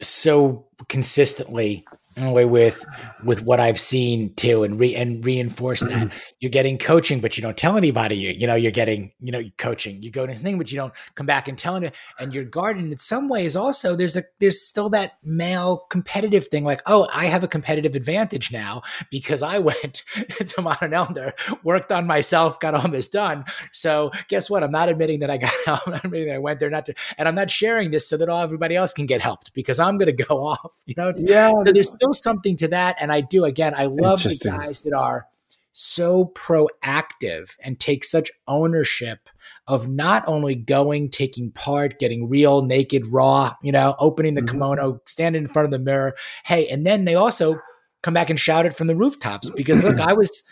so 0.00 0.66
consistently 0.88 1.84
with 2.18 2.84
with 3.24 3.42
what 3.42 3.60
I've 3.60 3.78
seen 3.78 4.34
too, 4.34 4.64
and 4.64 4.78
re 4.78 4.94
and 4.94 5.24
reinforce 5.24 5.80
that 5.80 5.90
mm-hmm. 5.90 6.18
you're 6.40 6.50
getting 6.50 6.78
coaching, 6.78 7.20
but 7.20 7.36
you 7.36 7.42
don't 7.42 7.56
tell 7.56 7.76
anybody. 7.76 8.16
You 8.16 8.30
you 8.30 8.46
know 8.46 8.54
you're 8.54 8.72
getting 8.72 9.12
you 9.20 9.32
know 9.32 9.42
coaching. 9.58 10.02
You 10.02 10.10
go 10.10 10.26
to 10.26 10.32
this 10.32 10.42
thing, 10.42 10.58
but 10.58 10.72
you 10.72 10.76
don't 10.76 10.92
come 11.14 11.26
back 11.26 11.48
and 11.48 11.56
tell 11.56 11.76
it. 11.76 11.94
And 12.18 12.34
your 12.34 12.44
garden, 12.44 12.90
in 12.90 12.98
some 12.98 13.28
ways, 13.28 13.56
also 13.56 13.94
there's 13.94 14.16
a 14.16 14.24
there's 14.40 14.60
still 14.60 14.90
that 14.90 15.14
male 15.22 15.86
competitive 15.88 16.48
thing. 16.48 16.64
Like, 16.64 16.82
oh, 16.86 17.08
I 17.12 17.26
have 17.26 17.44
a 17.44 17.48
competitive 17.48 17.94
advantage 17.94 18.52
now 18.52 18.82
because 19.10 19.42
I 19.42 19.58
went 19.70 20.02
to 20.46 20.62
Modern 20.62 20.94
Elder, 20.94 21.34
worked 21.62 21.92
on 21.92 22.06
myself, 22.06 22.58
got 22.60 22.74
all 22.74 22.88
this 22.88 23.08
done. 23.08 23.44
So 23.72 24.10
guess 24.28 24.50
what? 24.50 24.64
I'm 24.64 24.72
not 24.72 24.88
admitting 24.88 25.20
that 25.20 25.30
I 25.30 25.36
got. 25.36 25.52
I'm 25.66 25.92
not 25.92 26.04
admitting 26.04 26.28
that 26.28 26.36
I 26.36 26.38
went 26.38 26.60
there 26.60 26.70
not 26.70 26.86
to, 26.86 26.94
and 27.18 27.28
I'm 27.28 27.34
not 27.34 27.50
sharing 27.50 27.90
this 27.90 28.08
so 28.08 28.16
that 28.16 28.28
all 28.28 28.42
everybody 28.42 28.74
else 28.74 28.92
can 28.92 29.06
get 29.06 29.20
helped 29.20 29.52
because 29.54 29.78
I'm 29.78 29.96
going 29.96 30.14
to 30.14 30.24
go 30.24 30.36
off. 30.44 30.82
You 30.86 30.94
know. 30.96 31.12
Yeah. 31.16 31.52
So 31.64 31.72
there's 31.72 31.92
still 32.00 32.09
something 32.12 32.56
to 32.58 32.68
that. 32.68 32.96
And 33.00 33.12
I 33.12 33.20
do, 33.20 33.44
again, 33.44 33.74
I 33.76 33.86
love 33.86 34.22
the 34.22 34.38
guys 34.42 34.82
that 34.82 34.92
are 34.92 35.26
so 35.72 36.32
proactive 36.34 37.56
and 37.62 37.78
take 37.78 38.04
such 38.04 38.30
ownership 38.48 39.28
of 39.66 39.88
not 39.88 40.24
only 40.26 40.54
going, 40.54 41.10
taking 41.10 41.52
part, 41.52 41.98
getting 41.98 42.28
real, 42.28 42.62
naked, 42.62 43.06
raw, 43.06 43.54
you 43.62 43.72
know, 43.72 43.94
opening 43.98 44.34
the 44.34 44.42
mm-hmm. 44.42 44.56
kimono, 44.56 45.00
standing 45.06 45.42
in 45.42 45.48
front 45.48 45.66
of 45.66 45.70
the 45.70 45.78
mirror. 45.78 46.14
Hey, 46.44 46.68
and 46.68 46.86
then 46.86 47.04
they 47.04 47.14
also 47.14 47.60
come 48.02 48.14
back 48.14 48.30
and 48.30 48.40
shout 48.40 48.66
it 48.66 48.74
from 48.74 48.88
the 48.88 48.96
rooftops 48.96 49.50
because 49.50 49.84
look, 49.84 50.00
I 50.00 50.12
was, 50.12 50.42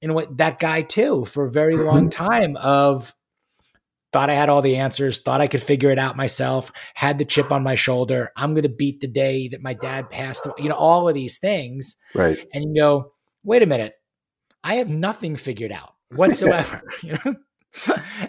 you 0.00 0.08
know 0.08 0.14
what, 0.14 0.36
that 0.38 0.58
guy 0.58 0.82
too 0.82 1.24
for 1.24 1.44
a 1.44 1.50
very 1.50 1.76
long 1.76 2.08
mm-hmm. 2.08 2.24
time 2.24 2.56
of 2.56 3.14
thought 4.12 4.30
I 4.30 4.34
had 4.34 4.48
all 4.48 4.62
the 4.62 4.76
answers, 4.76 5.20
thought 5.20 5.40
I 5.40 5.46
could 5.46 5.62
figure 5.62 5.90
it 5.90 5.98
out 5.98 6.16
myself, 6.16 6.72
had 6.94 7.18
the 7.18 7.24
chip 7.24 7.52
on 7.52 7.62
my 7.62 7.74
shoulder. 7.74 8.30
I'm 8.36 8.54
going 8.54 8.62
to 8.62 8.68
beat 8.68 9.00
the 9.00 9.06
day 9.06 9.48
that 9.48 9.62
my 9.62 9.74
dad 9.74 10.10
passed 10.10 10.46
away, 10.46 10.56
you 10.58 10.68
know, 10.68 10.74
all 10.74 11.08
of 11.08 11.14
these 11.14 11.38
things. 11.38 11.96
Right. 12.14 12.38
And 12.52 12.64
you 12.64 12.82
go, 12.82 13.12
wait 13.44 13.62
a 13.62 13.66
minute, 13.66 13.94
I 14.64 14.74
have 14.74 14.88
nothing 14.88 15.36
figured 15.36 15.72
out 15.72 15.94
whatsoever, 16.14 16.82
you 17.02 17.16
know? 17.24 17.36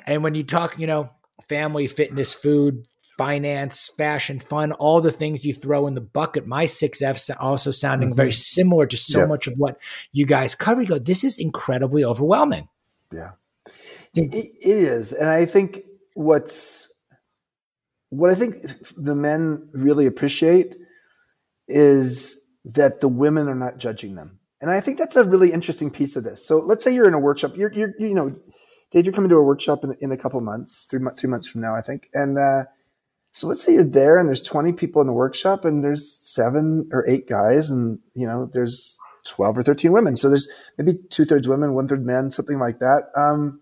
and 0.06 0.24
when 0.24 0.36
you 0.36 0.44
talk, 0.44 0.78
you 0.80 0.88
know, 0.88 1.10
family, 1.48 1.88
fitness, 1.88 2.34
food, 2.34 2.86
finance, 3.18 3.92
fashion, 3.98 4.40
fun, 4.40 4.72
all 4.74 5.02
the 5.02 5.12
things 5.12 5.46
you 5.46 5.54
throw 5.54 5.86
in 5.88 5.94
the 5.94 6.02
bucket. 6.02 6.48
My 6.48 6.66
six 6.66 7.02
F's 7.02 7.30
also 7.30 7.72
sounding 7.72 8.10
mm-hmm. 8.10 8.18
very 8.18 8.32
similar 8.32 8.86
to 8.88 8.98
so 8.98 9.20
yeah. 9.20 9.26
much 9.26 9.48
of 9.48 9.54
what 9.58 9.80
you 10.12 10.26
guys 10.26 10.56
cover. 10.56 10.82
You 10.82 10.88
go, 10.88 11.00
this 11.00 11.24
is 11.24 11.38
incredibly 11.38 12.04
overwhelming. 12.04 12.68
Yeah. 13.14 13.32
It, 14.16 14.52
is, 14.62 15.14
and 15.14 15.30
I 15.30 15.46
think 15.46 15.82
what's 16.16 16.94
what 18.10 18.32
I 18.32 18.36
think 18.36 18.66
the 18.98 19.16
men 19.16 19.70
really 19.74 20.06
appreciate 20.06 20.76
is 21.68 22.42
that 22.66 23.02
the 23.02 23.08
women 23.10 23.50
are 23.50 23.56
not 23.56 23.78
judging 23.78 24.16
them, 24.16 24.40
and 24.62 24.72
I 24.72 24.82
think 24.82 24.98
that's 24.98 25.16
a 25.16 25.24
really 25.24 25.54
interesting 25.54 25.92
piece 25.92 26.16
of 26.16 26.24
this. 26.26 26.46
So 26.46 26.60
let's 26.60 26.84
say 26.84 26.94
you're 26.94 27.08
in 27.08 27.14
a 27.16 27.20
workshop. 27.20 27.58
You're, 27.58 27.74
you're 27.74 27.94
you 28.00 28.14
know, 28.16 28.32
Dave, 28.92 29.06
you're 29.06 29.14
coming 29.14 29.30
to 29.30 29.38
a 29.38 29.44
workshop 29.44 29.84
in, 29.84 29.96
in 30.02 30.12
a 30.12 30.18
couple 30.18 30.42
months, 30.42 30.86
three 30.90 31.00
three 31.18 31.30
months 31.30 31.48
from 31.50 31.62
now, 31.62 31.76
I 31.76 31.82
think, 31.82 32.10
and. 32.14 32.38
uh 32.40 32.64
so 33.34 33.48
let's 33.48 33.64
say 33.64 33.74
you're 33.74 33.84
there 33.84 34.18
and 34.18 34.28
there's 34.28 34.42
20 34.42 34.74
people 34.74 35.02
in 35.02 35.08
the 35.08 35.14
workshop 35.14 35.66
and 35.66 35.84
there's 35.84 36.12
seven 36.20 36.90
or 36.92 37.08
eight 37.08 37.28
guys 37.30 37.70
and 37.70 38.00
you 38.16 38.28
know 38.28 38.50
there's 38.52 38.98
12 39.28 39.60
or 39.60 39.64
13 39.64 39.92
women 39.92 40.18
so 40.18 40.30
there's 40.30 40.48
maybe 40.78 40.98
two-thirds 41.10 41.48
women 41.48 41.74
one-third 41.74 42.06
men 42.06 42.32
something 42.32 42.60
like 42.60 42.80
that 42.80 43.04
um, 43.16 43.62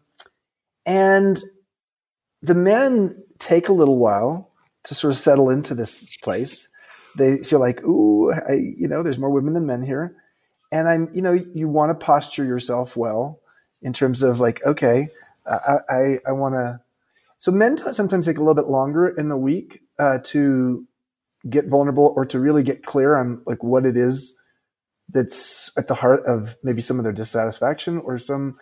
and 0.89 1.39
the 2.41 2.55
men 2.55 3.23
take 3.37 3.69
a 3.69 3.73
little 3.73 3.97
while 3.99 4.51
to 4.85 4.95
sort 4.95 5.13
of 5.13 5.19
settle 5.19 5.51
into 5.51 5.75
this 5.75 6.17
place. 6.17 6.67
They 7.15 7.37
feel 7.43 7.59
like, 7.59 7.83
ooh, 7.83 8.33
I, 8.33 8.53
you 8.53 8.87
know, 8.87 9.03
there's 9.03 9.19
more 9.19 9.29
women 9.29 9.53
than 9.53 9.67
men 9.67 9.83
here. 9.83 10.15
And 10.71 10.87
I'm, 10.87 11.09
you 11.13 11.21
know, 11.21 11.33
you 11.33 11.69
want 11.69 11.91
to 11.91 12.05
posture 12.05 12.43
yourself 12.43 12.97
well 12.97 13.39
in 13.83 13.93
terms 13.93 14.23
of 14.23 14.39
like, 14.39 14.65
okay, 14.65 15.09
I, 15.45 15.77
I, 15.89 16.19
I 16.27 16.31
want 16.31 16.55
to. 16.55 16.81
So 17.37 17.51
men 17.51 17.75
t- 17.75 17.93
sometimes 17.93 18.25
take 18.25 18.37
a 18.37 18.41
little 18.41 18.55
bit 18.55 18.67
longer 18.67 19.07
in 19.07 19.29
the 19.29 19.37
week 19.37 19.81
uh, 19.99 20.19
to 20.25 20.87
get 21.47 21.67
vulnerable 21.67 22.13
or 22.15 22.25
to 22.25 22.39
really 22.39 22.63
get 22.63 22.83
clear 22.83 23.15
on 23.15 23.43
like 23.45 23.63
what 23.63 23.85
it 23.85 23.95
is 23.95 24.35
that's 25.07 25.71
at 25.77 25.87
the 25.87 25.93
heart 25.93 26.25
of 26.25 26.55
maybe 26.63 26.81
some 26.81 26.97
of 26.97 27.03
their 27.03 27.13
dissatisfaction 27.13 27.99
or 27.99 28.17
some 28.17 28.57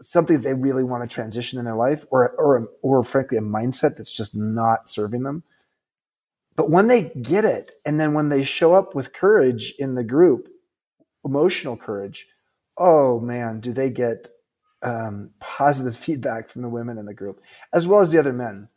something 0.00 0.40
they 0.40 0.54
really 0.54 0.84
want 0.84 1.08
to 1.08 1.14
transition 1.14 1.58
in 1.58 1.64
their 1.64 1.76
life 1.76 2.04
or, 2.10 2.30
or, 2.30 2.68
or 2.82 3.04
frankly, 3.04 3.38
a 3.38 3.42
mindset 3.42 3.96
that's 3.96 4.16
just 4.16 4.34
not 4.34 4.88
serving 4.88 5.22
them. 5.22 5.42
But 6.54 6.70
when 6.70 6.86
they 6.86 7.12
get 7.20 7.44
it, 7.44 7.72
and 7.84 8.00
then 8.00 8.14
when 8.14 8.30
they 8.30 8.42
show 8.42 8.74
up 8.74 8.94
with 8.94 9.12
courage 9.12 9.74
in 9.78 9.94
the 9.94 10.04
group, 10.04 10.48
emotional 11.24 11.76
courage, 11.76 12.26
oh 12.78 13.20
man, 13.20 13.60
do 13.60 13.72
they 13.72 13.90
get 13.90 14.28
um, 14.82 15.30
positive 15.40 15.96
feedback 16.04 16.48
from 16.48 16.62
the 16.62 16.68
women 16.68 16.98
in 16.98 17.06
the 17.06 17.14
group 17.14 17.40
as 17.72 17.86
well 17.86 18.00
as 18.00 18.10
the 18.10 18.18
other 18.18 18.32
men. 18.32 18.68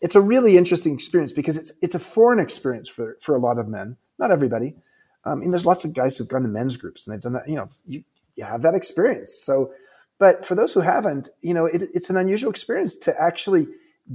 It's 0.00 0.14
a 0.14 0.20
really 0.20 0.56
interesting 0.56 0.94
experience 0.94 1.32
because 1.32 1.58
it's 1.58 1.72
it's 1.82 1.96
a 1.96 1.98
foreign 2.00 2.38
experience 2.38 2.88
for 2.88 3.18
for 3.20 3.34
a 3.34 3.40
lot 3.40 3.58
of 3.58 3.66
men, 3.66 3.96
not 4.18 4.30
everybody. 4.30 4.76
Um, 5.24 5.38
I 5.38 5.40
mean, 5.40 5.50
there's 5.50 5.66
lots 5.66 5.84
of 5.84 5.92
guys 5.92 6.16
who've 6.16 6.28
gone 6.28 6.42
to 6.42 6.48
men's 6.48 6.76
groups 6.76 7.06
and 7.06 7.14
they've 7.14 7.20
done 7.22 7.32
that. 7.32 7.48
You 7.48 7.56
know, 7.56 7.68
you, 7.84 8.04
you 8.36 8.44
have 8.44 8.62
that 8.62 8.74
experience. 8.74 9.34
So 9.42 9.72
but 10.18 10.44
for 10.44 10.54
those 10.54 10.74
who 10.74 10.80
haven't, 10.80 11.28
you 11.40 11.54
know, 11.54 11.66
it, 11.66 11.82
it's 11.94 12.10
an 12.10 12.16
unusual 12.16 12.50
experience 12.50 12.96
to 12.98 13.20
actually 13.20 13.68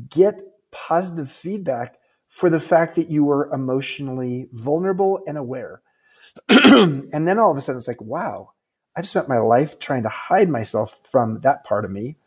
get 0.10 0.42
positive 0.72 1.32
feedback 1.32 1.98
for 2.28 2.50
the 2.50 2.60
fact 2.60 2.96
that 2.96 3.10
you 3.10 3.24
were 3.24 3.52
emotionally 3.54 4.50
vulnerable 4.52 5.24
and 5.28 5.38
aware. 5.38 5.82
and 6.50 7.28
then 7.28 7.38
all 7.38 7.52
of 7.52 7.58
a 7.58 7.62
sudden 7.62 7.78
it's 7.78 7.88
like, 7.88 8.02
wow, 8.02 8.52
I've 8.96 9.08
spent 9.08 9.30
my 9.30 9.38
life 9.38 9.80
trying 9.80 10.04
to 10.04 10.10
hide 10.10 10.50
myself 10.50 11.00
from 11.04 11.42
that 11.42 11.64
part 11.64 11.86
of 11.86 11.92
me. 11.92 12.18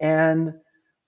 And 0.00 0.54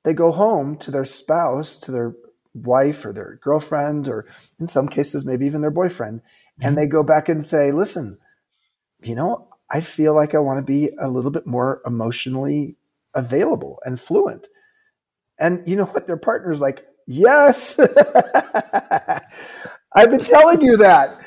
they 0.05 0.13
go 0.13 0.31
home 0.31 0.77
to 0.79 0.91
their 0.91 1.05
spouse, 1.05 1.79
to 1.81 1.91
their 1.91 2.15
wife 2.55 3.05
or 3.05 3.13
their 3.13 3.39
girlfriend, 3.43 4.09
or 4.09 4.27
in 4.61 4.69
some 4.69 4.87
cases, 4.87 5.25
maybe 5.25 5.47
even 5.47 5.63
their 5.63 5.71
boyfriend. 5.71 6.21
Mm-hmm. 6.21 6.69
And 6.69 6.79
they 6.79 6.87
go 6.87 7.03
back 7.03 7.29
and 7.29 7.47
say, 7.47 7.73
listen, 7.73 8.19
you 9.03 9.15
know, 9.15 9.49
I 9.71 9.81
feel 9.81 10.15
like 10.15 10.35
I 10.35 10.39
want 10.39 10.59
to 10.59 10.65
be 10.65 10.91
a 10.99 11.09
little 11.09 11.31
bit 11.31 11.47
more 11.47 11.81
emotionally 11.87 12.77
available 13.15 13.81
and 13.85 14.01
fluent. 14.01 14.49
And 15.39 15.63
you 15.67 15.77
know 15.77 15.87
what? 15.87 16.07
Their 16.07 16.17
partner's 16.17 16.61
like, 16.61 16.87
yes, 17.07 17.79
I've 19.95 20.11
been 20.11 20.25
telling 20.25 20.61
you 20.61 20.77
that. 20.79 21.21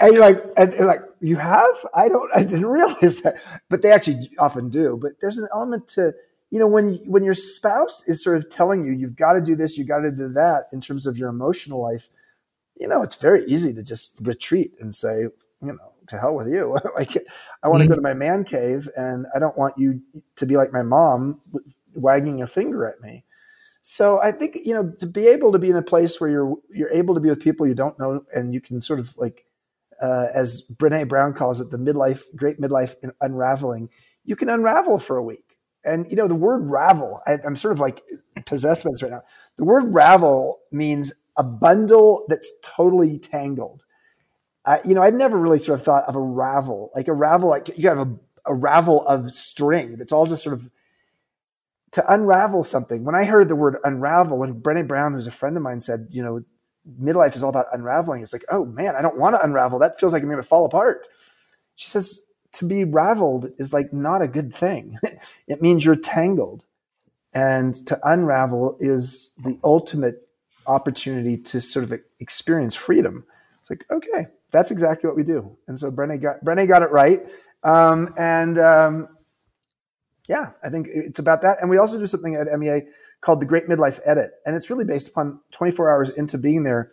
And 0.00 0.12
you're 0.12 0.22
like, 0.22 0.42
and, 0.56 0.72
and 0.74 0.86
like, 0.86 1.00
you 1.20 1.36
have? 1.36 1.74
I 1.94 2.08
don't, 2.08 2.30
I 2.34 2.42
didn't 2.42 2.66
realize 2.66 3.22
that. 3.22 3.36
But 3.68 3.82
they 3.82 3.92
actually 3.92 4.30
often 4.38 4.70
do. 4.70 4.98
But 5.00 5.20
there's 5.20 5.38
an 5.38 5.48
element 5.52 5.88
to, 5.88 6.14
you 6.50 6.58
know, 6.58 6.68
when, 6.68 6.96
when 7.06 7.24
your 7.24 7.34
spouse 7.34 8.06
is 8.06 8.22
sort 8.22 8.36
of 8.36 8.48
telling 8.48 8.84
you, 8.84 8.92
you've 8.92 9.16
got 9.16 9.34
to 9.34 9.40
do 9.40 9.56
this, 9.56 9.76
you 9.76 9.84
got 9.84 10.00
to 10.00 10.10
do 10.10 10.28
that 10.28 10.64
in 10.72 10.80
terms 10.80 11.06
of 11.06 11.18
your 11.18 11.28
emotional 11.28 11.82
life, 11.82 12.08
you 12.78 12.86
know, 12.86 13.02
it's 13.02 13.16
very 13.16 13.44
easy 13.46 13.74
to 13.74 13.82
just 13.82 14.18
retreat 14.20 14.76
and 14.80 14.94
say, 14.94 15.22
you 15.22 15.32
know, 15.60 15.92
to 16.08 16.18
hell 16.18 16.34
with 16.34 16.48
you. 16.48 16.76
like, 16.96 17.16
I 17.62 17.68
want 17.68 17.80
to 17.80 17.84
mm-hmm. 17.84 17.90
go 17.90 17.94
to 17.96 18.02
my 18.02 18.14
man 18.14 18.44
cave, 18.44 18.88
and 18.96 19.26
I 19.34 19.38
don't 19.38 19.56
want 19.56 19.78
you 19.78 20.02
to 20.36 20.46
be 20.46 20.56
like 20.56 20.72
my 20.72 20.82
mom, 20.82 21.40
wagging 21.94 22.42
a 22.42 22.46
finger 22.46 22.86
at 22.86 23.00
me. 23.00 23.24
So 23.82 24.20
I 24.20 24.32
think 24.32 24.58
you 24.64 24.74
know 24.74 24.92
to 24.98 25.06
be 25.06 25.28
able 25.28 25.50
to 25.52 25.58
be 25.58 25.70
in 25.70 25.76
a 25.76 25.82
place 25.82 26.20
where 26.20 26.28
you're 26.28 26.56
you're 26.70 26.92
able 26.92 27.14
to 27.14 27.20
be 27.20 27.30
with 27.30 27.40
people 27.40 27.66
you 27.66 27.74
don't 27.74 27.98
know, 27.98 28.22
and 28.34 28.52
you 28.52 28.60
can 28.60 28.82
sort 28.82 29.00
of 29.00 29.16
like, 29.16 29.46
uh, 30.02 30.26
as 30.34 30.62
Brené 30.70 31.08
Brown 31.08 31.32
calls 31.32 31.60
it, 31.60 31.70
the 31.70 31.78
midlife 31.78 32.24
great 32.36 32.60
midlife 32.60 32.96
unraveling. 33.22 33.88
You 34.24 34.36
can 34.36 34.50
unravel 34.50 34.98
for 34.98 35.16
a 35.16 35.22
week, 35.22 35.56
and 35.86 36.06
you 36.10 36.16
know 36.16 36.28
the 36.28 36.34
word 36.34 36.68
ravel. 36.68 37.22
I, 37.26 37.38
I'm 37.46 37.56
sort 37.56 37.72
of 37.72 37.80
like 37.80 38.02
possessed 38.44 38.84
by 38.84 38.90
this 38.90 39.02
right 39.02 39.10
now. 39.10 39.22
The 39.56 39.64
word 39.64 39.94
ravel 39.94 40.58
means 40.70 41.14
a 41.38 41.42
bundle 41.42 42.26
that's 42.28 42.52
totally 42.62 43.18
tangled 43.18 43.84
I, 44.68 44.80
you 44.84 44.94
know, 44.94 45.00
I'd 45.00 45.14
never 45.14 45.38
really 45.38 45.58
sort 45.58 45.80
of 45.80 45.84
thought 45.84 46.04
of 46.04 46.14
a 46.14 46.20
ravel, 46.20 46.90
like 46.94 47.08
a 47.08 47.14
ravel, 47.14 47.48
like 47.48 47.70
you 47.78 47.88
have 47.88 47.98
a, 47.98 48.14
a 48.44 48.54
ravel 48.54 49.06
of 49.08 49.32
string 49.32 49.96
that's 49.96 50.12
all 50.12 50.26
just 50.26 50.42
sort 50.42 50.52
of 50.52 50.70
to 51.92 52.12
unravel 52.12 52.64
something. 52.64 53.02
When 53.02 53.14
I 53.14 53.24
heard 53.24 53.48
the 53.48 53.56
word 53.56 53.78
unravel, 53.82 54.36
when 54.38 54.60
Brené 54.60 54.86
Brown, 54.86 55.14
who's 55.14 55.26
a 55.26 55.32
friend 55.32 55.56
of 55.56 55.62
mine, 55.62 55.80
said, 55.80 56.08
you 56.10 56.22
know, 56.22 56.44
midlife 57.00 57.34
is 57.34 57.42
all 57.42 57.48
about 57.48 57.66
unraveling, 57.72 58.22
it's 58.22 58.34
like, 58.34 58.44
oh 58.50 58.66
man, 58.66 58.94
I 58.94 59.00
don't 59.00 59.16
want 59.16 59.36
to 59.36 59.42
unravel. 59.42 59.78
That 59.78 59.98
feels 59.98 60.12
like 60.12 60.22
I'm 60.22 60.28
going 60.28 60.36
to 60.36 60.46
fall 60.46 60.66
apart. 60.66 61.08
She 61.76 61.88
says, 61.88 62.26
to 62.52 62.66
be 62.66 62.84
raveled 62.84 63.50
is 63.56 63.72
like 63.72 63.94
not 63.94 64.20
a 64.20 64.28
good 64.28 64.52
thing. 64.52 64.98
it 65.48 65.62
means 65.62 65.82
you're 65.82 65.96
tangled. 65.96 66.62
And 67.32 67.74
to 67.86 67.98
unravel 68.04 68.76
is 68.80 69.32
the 69.38 69.58
ultimate 69.64 70.28
opportunity 70.66 71.38
to 71.38 71.60
sort 71.62 71.84
of 71.84 72.00
experience 72.20 72.76
freedom. 72.76 73.24
It's 73.60 73.70
like, 73.70 73.86
okay, 73.90 74.28
that's 74.50 74.70
exactly 74.70 75.08
what 75.08 75.16
we 75.16 75.24
do. 75.24 75.56
And 75.66 75.78
so 75.78 75.90
Brené 75.90 76.20
got 76.20 76.44
Brené 76.44 76.66
got 76.66 76.82
it 76.82 76.90
right. 76.90 77.20
Um, 77.62 78.14
and 78.16 78.58
um, 78.58 79.08
yeah, 80.28 80.50
I 80.62 80.70
think 80.70 80.88
it's 80.90 81.18
about 81.18 81.42
that. 81.42 81.58
And 81.60 81.70
we 81.70 81.78
also 81.78 81.98
do 81.98 82.06
something 82.06 82.34
at 82.34 82.46
MEA 82.58 82.82
called 83.20 83.40
the 83.40 83.46
Great 83.46 83.66
Midlife 83.66 84.00
Edit, 84.04 84.30
and 84.46 84.54
it's 84.54 84.70
really 84.70 84.84
based 84.84 85.08
upon 85.08 85.40
24 85.50 85.90
hours 85.90 86.10
into 86.10 86.38
being 86.38 86.62
there. 86.62 86.92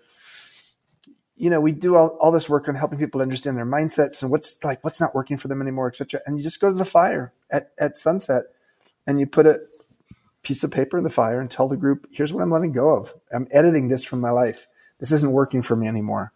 You 1.38 1.50
know, 1.50 1.60
we 1.60 1.74
do 1.74 1.96
all, 1.96 2.18
all 2.22 2.32
this 2.32 2.48
work 2.48 2.70
on 2.70 2.76
helping 2.76 2.98
people 2.98 3.22
understand 3.22 3.58
their 3.58 3.66
mindsets 3.66 4.22
and 4.22 4.32
what's 4.32 4.64
like 4.64 4.84
what's 4.84 5.02
not 5.02 5.14
working 5.14 5.38
for 5.38 5.50
them 5.50 5.62
anymore, 5.62 5.88
etc. 5.88 6.22
And 6.26 6.38
you 6.38 6.44
just 6.44 6.62
go 6.62 6.70
to 6.70 6.78
the 6.78 6.86
fire 6.86 7.34
at, 7.52 7.72
at 7.78 7.98
sunset, 7.98 8.46
and 9.06 9.20
you 9.20 9.28
put 9.28 9.46
a 9.46 9.60
piece 10.44 10.64
of 10.64 10.72
paper 10.72 10.98
in 10.98 11.04
the 11.04 11.10
fire 11.10 11.42
and 11.42 11.52
tell 11.52 11.68
the 11.68 11.76
group, 11.76 12.08
"Here's 12.12 12.34
what 12.34 12.42
I'm 12.42 12.52
letting 12.52 12.72
go 12.72 12.96
of. 12.96 13.14
I'm 13.34 13.48
editing 13.52 13.90
this 13.90 14.06
from 14.06 14.22
my 14.22 14.32
life. 14.32 14.68
This 15.00 15.12
isn't 15.12 15.32
working 15.32 15.62
for 15.62 15.76
me 15.76 15.88
anymore." 15.88 16.32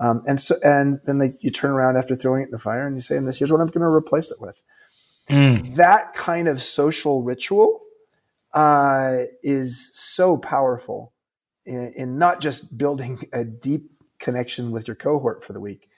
Um, 0.00 0.22
and 0.26 0.40
so, 0.40 0.56
and 0.64 0.98
then 1.04 1.18
they, 1.18 1.30
you 1.42 1.50
turn 1.50 1.72
around 1.72 1.96
after 1.96 2.16
throwing 2.16 2.42
it 2.42 2.46
in 2.46 2.50
the 2.50 2.58
fire 2.58 2.86
and 2.86 2.96
you 2.96 3.02
say, 3.02 3.16
"And 3.16 3.28
this 3.28 3.38
here's 3.38 3.52
what 3.52 3.60
I'm 3.60 3.68
going 3.68 3.80
to 3.80 3.94
replace 3.94 4.30
it 4.30 4.40
with." 4.40 4.62
Mm. 5.28 5.76
That 5.76 6.14
kind 6.14 6.48
of 6.48 6.62
social 6.62 7.22
ritual 7.22 7.80
uh, 8.54 9.24
is 9.42 9.90
so 9.94 10.38
powerful 10.38 11.12
in, 11.66 11.92
in, 11.94 12.18
not 12.18 12.40
just 12.40 12.76
building 12.76 13.22
a 13.32 13.44
deep 13.44 13.90
connection 14.18 14.70
with 14.70 14.88
your 14.88 14.96
cohort 14.96 15.44
for 15.44 15.52
the 15.52 15.60
week, 15.60 15.88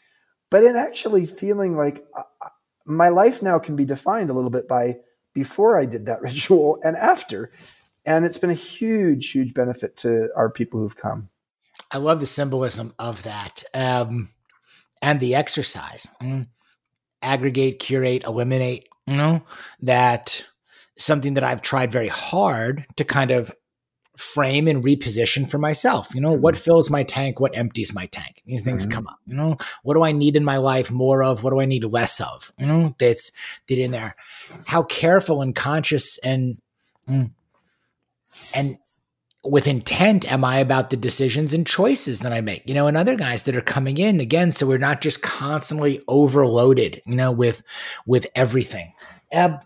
but 0.50 0.64
in 0.64 0.76
actually 0.76 1.24
feeling 1.24 1.76
like 1.76 2.04
uh, 2.16 2.22
uh 2.42 2.48
my 2.84 3.08
life 3.08 3.42
now 3.42 3.60
can 3.60 3.76
be 3.76 3.84
defined 3.84 4.28
a 4.28 4.32
little 4.32 4.50
bit 4.50 4.66
by 4.66 4.96
before 5.32 5.78
I 5.78 5.86
did 5.86 6.06
that 6.06 6.20
ritual 6.22 6.80
and 6.82 6.96
after. 6.96 7.52
And 8.04 8.24
it's 8.24 8.38
been 8.38 8.50
a 8.50 8.54
huge, 8.54 9.30
huge 9.30 9.54
benefit 9.54 9.96
to 9.98 10.28
our 10.34 10.50
people 10.50 10.80
who've 10.80 10.96
come. 10.96 11.28
I 11.90 11.98
love 11.98 12.20
the 12.20 12.26
symbolism 12.26 12.94
of 12.98 13.22
that 13.24 13.64
um, 13.74 14.28
and 15.00 15.20
the 15.20 15.34
exercise. 15.34 16.08
Mm. 16.22 16.46
Aggregate, 17.22 17.78
curate, 17.78 18.24
eliminate. 18.24 18.88
You 19.06 19.16
know 19.16 19.42
that 19.80 20.46
something 20.96 21.34
that 21.34 21.44
I've 21.44 21.62
tried 21.62 21.90
very 21.90 22.08
hard 22.08 22.86
to 22.96 23.04
kind 23.04 23.30
of 23.30 23.52
frame 24.16 24.68
and 24.68 24.84
reposition 24.84 25.48
for 25.48 25.58
myself. 25.58 26.14
You 26.14 26.20
know, 26.20 26.32
what 26.32 26.54
mm-hmm. 26.54 26.62
fills 26.62 26.90
my 26.90 27.02
tank? 27.02 27.40
What 27.40 27.56
empties 27.56 27.94
my 27.94 28.06
tank? 28.06 28.42
These 28.46 28.62
things 28.62 28.84
mm-hmm. 28.84 28.92
come 28.92 29.06
up. 29.06 29.18
You 29.26 29.34
know, 29.34 29.56
what 29.82 29.94
do 29.94 30.02
I 30.02 30.12
need 30.12 30.36
in 30.36 30.44
my 30.44 30.58
life 30.58 30.90
more 30.90 31.22
of? 31.22 31.42
What 31.42 31.50
do 31.50 31.60
I 31.60 31.64
need 31.64 31.84
less 31.84 32.20
of? 32.20 32.52
You 32.58 32.66
know, 32.66 32.94
that's 32.98 33.32
that 33.68 33.78
in 33.78 33.90
there. 33.90 34.14
How 34.66 34.82
careful 34.82 35.42
and 35.42 35.54
conscious 35.54 36.18
and 36.18 36.58
mm, 37.08 37.30
and 38.54 38.78
with 39.44 39.66
intent 39.66 40.30
am 40.30 40.44
I 40.44 40.58
about 40.58 40.90
the 40.90 40.96
decisions 40.96 41.52
and 41.52 41.66
choices 41.66 42.20
that 42.20 42.32
I 42.32 42.40
make? 42.40 42.62
You 42.66 42.74
know, 42.74 42.86
and 42.86 42.96
other 42.96 43.16
guys 43.16 43.42
that 43.44 43.56
are 43.56 43.60
coming 43.60 43.98
in 43.98 44.20
again, 44.20 44.52
so 44.52 44.66
we're 44.66 44.78
not 44.78 45.00
just 45.00 45.22
constantly 45.22 46.02
overloaded, 46.08 47.02
you 47.06 47.16
know, 47.16 47.32
with 47.32 47.62
with 48.06 48.26
everything. 48.34 48.92
Uh, 49.32 49.58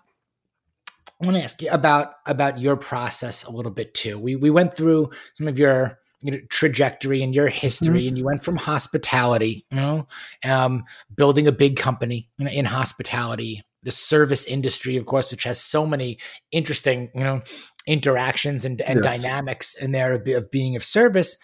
I 1.21 1.25
want 1.25 1.37
to 1.37 1.43
ask 1.43 1.63
you 1.63 1.71
about 1.71 2.15
about 2.27 2.59
your 2.59 2.77
process 2.77 3.45
a 3.45 3.51
little 3.51 3.73
bit 3.73 3.95
too. 3.95 4.19
We 4.19 4.37
we 4.37 4.51
went 4.51 4.75
through 4.75 5.11
some 5.35 5.49
of 5.49 5.59
your 5.59 5.99
you 6.23 6.33
know, 6.33 6.39
trajectory 6.49 7.23
and 7.23 7.35
your 7.35 7.49
history, 7.49 8.01
mm-hmm. 8.01 8.09
and 8.09 8.19
you 8.19 8.25
went 8.25 8.43
from 8.43 8.57
hospitality, 8.57 9.67
you 9.71 9.77
know, 9.77 10.07
um, 10.45 10.85
building 11.15 11.47
a 11.47 11.53
big 11.53 11.77
company 11.77 12.29
you 12.39 12.47
know, 12.47 12.51
in 12.51 12.65
hospitality, 12.65 13.63
the 13.87 13.93
service 13.93 14.45
industry, 14.47 14.97
of 14.97 15.07
course, 15.07 15.31
which 15.31 15.45
has 15.45 15.61
so 15.61 15.87
many 15.87 16.19
interesting, 16.51 17.09
you 17.15 17.23
know, 17.23 17.41
interactions 17.87 18.65
and, 18.65 18.83
and 18.83 19.03
yes. 19.03 19.23
dynamics 19.23 19.77
in 19.77 19.93
there 19.93 20.13
of, 20.13 20.27
of, 20.27 20.51
being 20.51 20.75
of 20.75 20.83
service, 20.83 21.37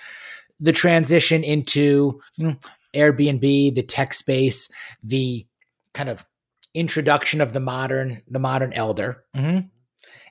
the 0.58 0.72
transition 0.72 1.44
into 1.44 2.20
you 2.36 2.48
know, 2.48 2.56
Airbnb, 2.94 3.76
the 3.76 3.82
tech 3.84 4.12
space, 4.12 4.68
the 5.04 5.46
kind 5.94 6.08
of 6.08 6.26
introduction 6.74 7.40
of 7.40 7.52
the 7.52 7.60
modern 7.60 8.22
the 8.28 8.40
modern 8.40 8.72
elder. 8.72 9.22
Mm-hmm. 9.36 9.68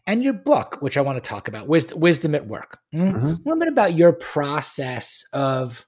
And 0.05 0.21
your 0.21 0.33
book, 0.33 0.81
which 0.81 0.97
I 0.97 1.01
want 1.01 1.23
to 1.23 1.29
talk 1.29 1.47
about, 1.47 1.69
Wisdom, 1.69 2.01
Wisdom 2.01 2.35
at 2.35 2.45
Work. 2.45 2.79
Mm-hmm. 2.93 3.15
Mm-hmm. 3.15 3.25
A 3.27 3.39
little 3.45 3.59
bit 3.59 3.69
about 3.69 3.95
your 3.95 4.11
process 4.11 5.23
of, 5.31 5.85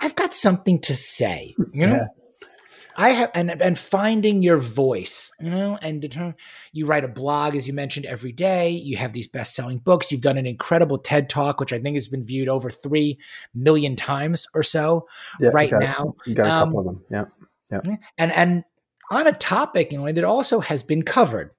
I've 0.00 0.16
got 0.16 0.32
something 0.32 0.80
to 0.82 0.94
say. 0.94 1.54
You 1.74 1.86
know, 1.86 1.96
yeah. 1.96 2.06
I 2.96 3.10
have 3.10 3.30
and 3.34 3.50
and 3.62 3.78
finding 3.78 4.42
your 4.42 4.58
voice, 4.58 5.32
you 5.40 5.50
know, 5.50 5.78
and 5.82 6.00
determine 6.00 6.34
you 6.72 6.86
write 6.86 7.04
a 7.04 7.08
blog 7.08 7.56
as 7.56 7.66
you 7.66 7.72
mentioned 7.72 8.06
every 8.06 8.32
day. 8.32 8.70
You 8.70 8.96
have 8.96 9.12
these 9.12 9.26
best-selling 9.26 9.78
books. 9.78 10.12
You've 10.12 10.20
done 10.20 10.38
an 10.38 10.46
incredible 10.46 10.98
TED 10.98 11.28
talk, 11.28 11.60
which 11.60 11.72
I 11.72 11.78
think 11.78 11.96
has 11.96 12.08
been 12.08 12.24
viewed 12.24 12.48
over 12.48 12.70
three 12.70 13.18
million 13.54 13.96
times 13.96 14.46
or 14.54 14.62
so 14.62 15.08
yeah, 15.40 15.50
right 15.50 15.70
you 15.70 15.78
now. 15.78 16.14
You 16.26 16.34
got 16.34 16.46
a 16.46 16.64
couple 16.66 16.78
um, 16.78 16.86
of 16.86 16.94
them, 16.94 17.04
yeah, 17.10 17.80
yeah. 17.84 17.96
And 18.18 18.32
and 18.32 18.64
on 19.10 19.26
a 19.26 19.32
topic, 19.32 19.92
you 19.92 19.98
know, 19.98 20.10
that 20.10 20.24
also 20.24 20.60
has 20.60 20.82
been 20.82 21.02
covered, 21.02 21.50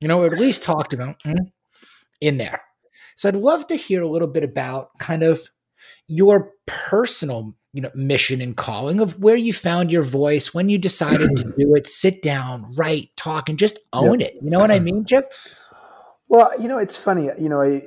you 0.00 0.08
know, 0.08 0.22
or 0.22 0.26
at 0.26 0.38
least 0.38 0.62
talked 0.62 0.92
about 0.92 1.20
hmm, 1.22 1.34
in 2.20 2.38
there. 2.38 2.62
So 3.16 3.28
I'd 3.28 3.36
love 3.36 3.66
to 3.68 3.76
hear 3.76 4.02
a 4.02 4.08
little 4.08 4.28
bit 4.28 4.44
about 4.44 4.98
kind 4.98 5.22
of 5.22 5.42
your 6.06 6.52
personal 6.66 7.54
you 7.72 7.80
know 7.80 7.90
mission 7.94 8.40
and 8.40 8.56
calling 8.56 9.00
of 9.00 9.18
where 9.20 9.36
you 9.36 9.52
found 9.52 9.92
your 9.92 10.02
voice 10.02 10.52
when 10.52 10.68
you 10.68 10.78
decided 10.78 11.36
to 11.36 11.44
do 11.56 11.74
it 11.74 11.86
sit 11.86 12.22
down 12.22 12.72
write 12.74 13.10
talk 13.16 13.48
and 13.48 13.58
just 13.58 13.78
own 13.92 14.20
yep. 14.20 14.30
it. 14.30 14.38
You 14.42 14.50
know 14.50 14.58
what 14.58 14.70
i 14.70 14.78
mean 14.78 15.04
chip? 15.04 15.32
Well 16.28 16.52
you 16.60 16.68
know 16.68 16.78
it's 16.78 16.96
funny 16.96 17.28
you 17.38 17.48
know 17.48 17.60
i 17.60 17.82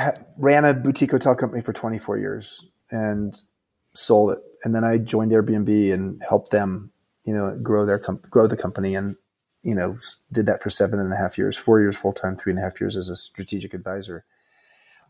uh, 0.00 0.12
ran 0.36 0.64
a 0.64 0.74
boutique 0.74 1.12
hotel 1.12 1.34
company 1.34 1.62
for 1.62 1.72
24 1.72 2.18
years 2.18 2.66
and 2.90 3.36
sold 3.94 4.32
it. 4.32 4.38
And 4.64 4.74
then 4.74 4.84
i 4.84 4.98
joined 4.98 5.32
airbnb 5.32 5.92
and 5.92 6.22
helped 6.28 6.50
them 6.50 6.90
you 7.24 7.34
know 7.34 7.56
grow 7.62 7.84
their 7.86 7.98
com- 7.98 8.20
grow 8.30 8.46
the 8.46 8.56
company 8.56 8.94
and 8.94 9.16
you 9.62 9.74
know 9.74 9.98
did 10.32 10.46
that 10.46 10.62
for 10.62 10.70
seven 10.70 10.98
and 10.98 11.12
a 11.12 11.16
half 11.16 11.38
years 11.38 11.56
four 11.56 11.80
years 11.80 11.96
full-time 11.96 12.36
three 12.36 12.52
and 12.52 12.58
a 12.58 12.62
half 12.62 12.80
years 12.80 12.96
as 12.96 13.08
a 13.08 13.16
strategic 13.16 13.74
advisor 13.74 14.24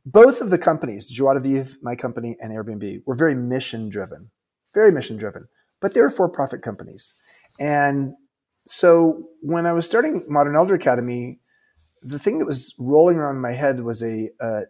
both 0.07 0.41
of 0.41 0.51
the 0.51 0.59
companies, 0.59 1.09
Joie 1.09 1.39
de 1.39 1.67
my 1.83 1.97
company, 1.97 2.37
and 2.41 2.53
Airbnb, 2.53 3.03
were 3.07 3.15
very 3.15 3.35
mission 3.35 3.89
driven, 3.89 4.31
very 4.75 4.93
mission 4.93 5.17
driven, 5.17 5.49
but 5.81 5.95
they 5.95 6.01
were 6.01 6.11
for 6.11 6.29
profit 6.29 6.63
companies. 6.63 7.15
And 7.59 8.15
so 8.67 9.29
when 9.41 9.67
I 9.67 9.73
was 9.73 9.87
starting 9.87 10.25
Modern 10.29 10.57
Elder 10.57 10.75
Academy, 10.75 11.41
the 12.03 12.19
thing 12.19 12.39
that 12.39 12.47
was 12.47 12.75
rolling 12.79 13.17
around 13.17 13.41
my 13.41 13.53
head 13.53 13.81
was 13.81 14.03
a, 14.03 14.31
a, 14.41 14.63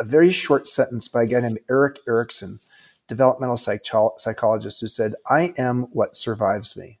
a 0.00 0.04
very 0.04 0.32
short 0.32 0.68
sentence 0.68 1.06
by 1.06 1.22
a 1.22 1.26
guy 1.26 1.40
named 1.40 1.60
Erik 1.70 2.00
Erikson, 2.08 2.58
developmental 3.06 3.56
psycho- 3.56 4.14
psychologist, 4.18 4.80
who 4.80 4.88
said, 4.88 5.14
I 5.28 5.54
am 5.56 5.82
what 5.92 6.16
survives 6.16 6.76
me. 6.76 6.98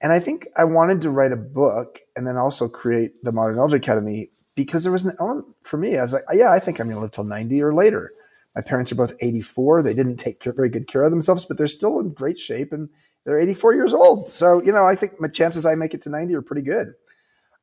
And 0.00 0.12
I 0.12 0.18
think 0.18 0.48
I 0.56 0.64
wanted 0.64 1.00
to 1.02 1.10
write 1.10 1.32
a 1.32 1.36
book 1.36 2.00
and 2.16 2.26
then 2.26 2.36
also 2.36 2.68
create 2.68 3.22
the 3.22 3.32
Modern 3.32 3.58
Elder 3.58 3.76
Academy 3.76 4.30
because 4.56 4.82
there 4.82 4.92
was 4.92 5.04
an 5.04 5.14
element 5.20 5.46
for 5.62 5.76
me. 5.76 5.96
I 5.96 6.02
was 6.02 6.14
like, 6.14 6.24
yeah, 6.32 6.50
I 6.50 6.58
think 6.58 6.80
I'm 6.80 6.86
going 6.86 6.96
to 6.96 7.02
live 7.02 7.12
till 7.12 7.24
90 7.24 7.62
or 7.62 7.74
later. 7.74 8.10
My 8.56 8.62
parents 8.62 8.90
are 8.90 8.96
both 8.96 9.14
84. 9.20 9.82
They 9.82 9.94
didn't 9.94 10.16
take 10.16 10.40
care, 10.40 10.52
very 10.52 10.70
good 10.70 10.88
care 10.88 11.02
of 11.02 11.10
themselves, 11.10 11.44
but 11.44 11.58
they're 11.58 11.68
still 11.68 12.00
in 12.00 12.14
great 12.14 12.40
shape 12.40 12.72
and 12.72 12.88
they're 13.24 13.38
84 13.38 13.74
years 13.74 13.92
old. 13.92 14.30
So, 14.30 14.62
you 14.62 14.72
know, 14.72 14.86
I 14.86 14.96
think 14.96 15.20
my 15.20 15.28
chances 15.28 15.66
I 15.66 15.74
make 15.74 15.92
it 15.92 16.00
to 16.02 16.10
90 16.10 16.34
are 16.34 16.42
pretty 16.42 16.62
good. 16.62 16.94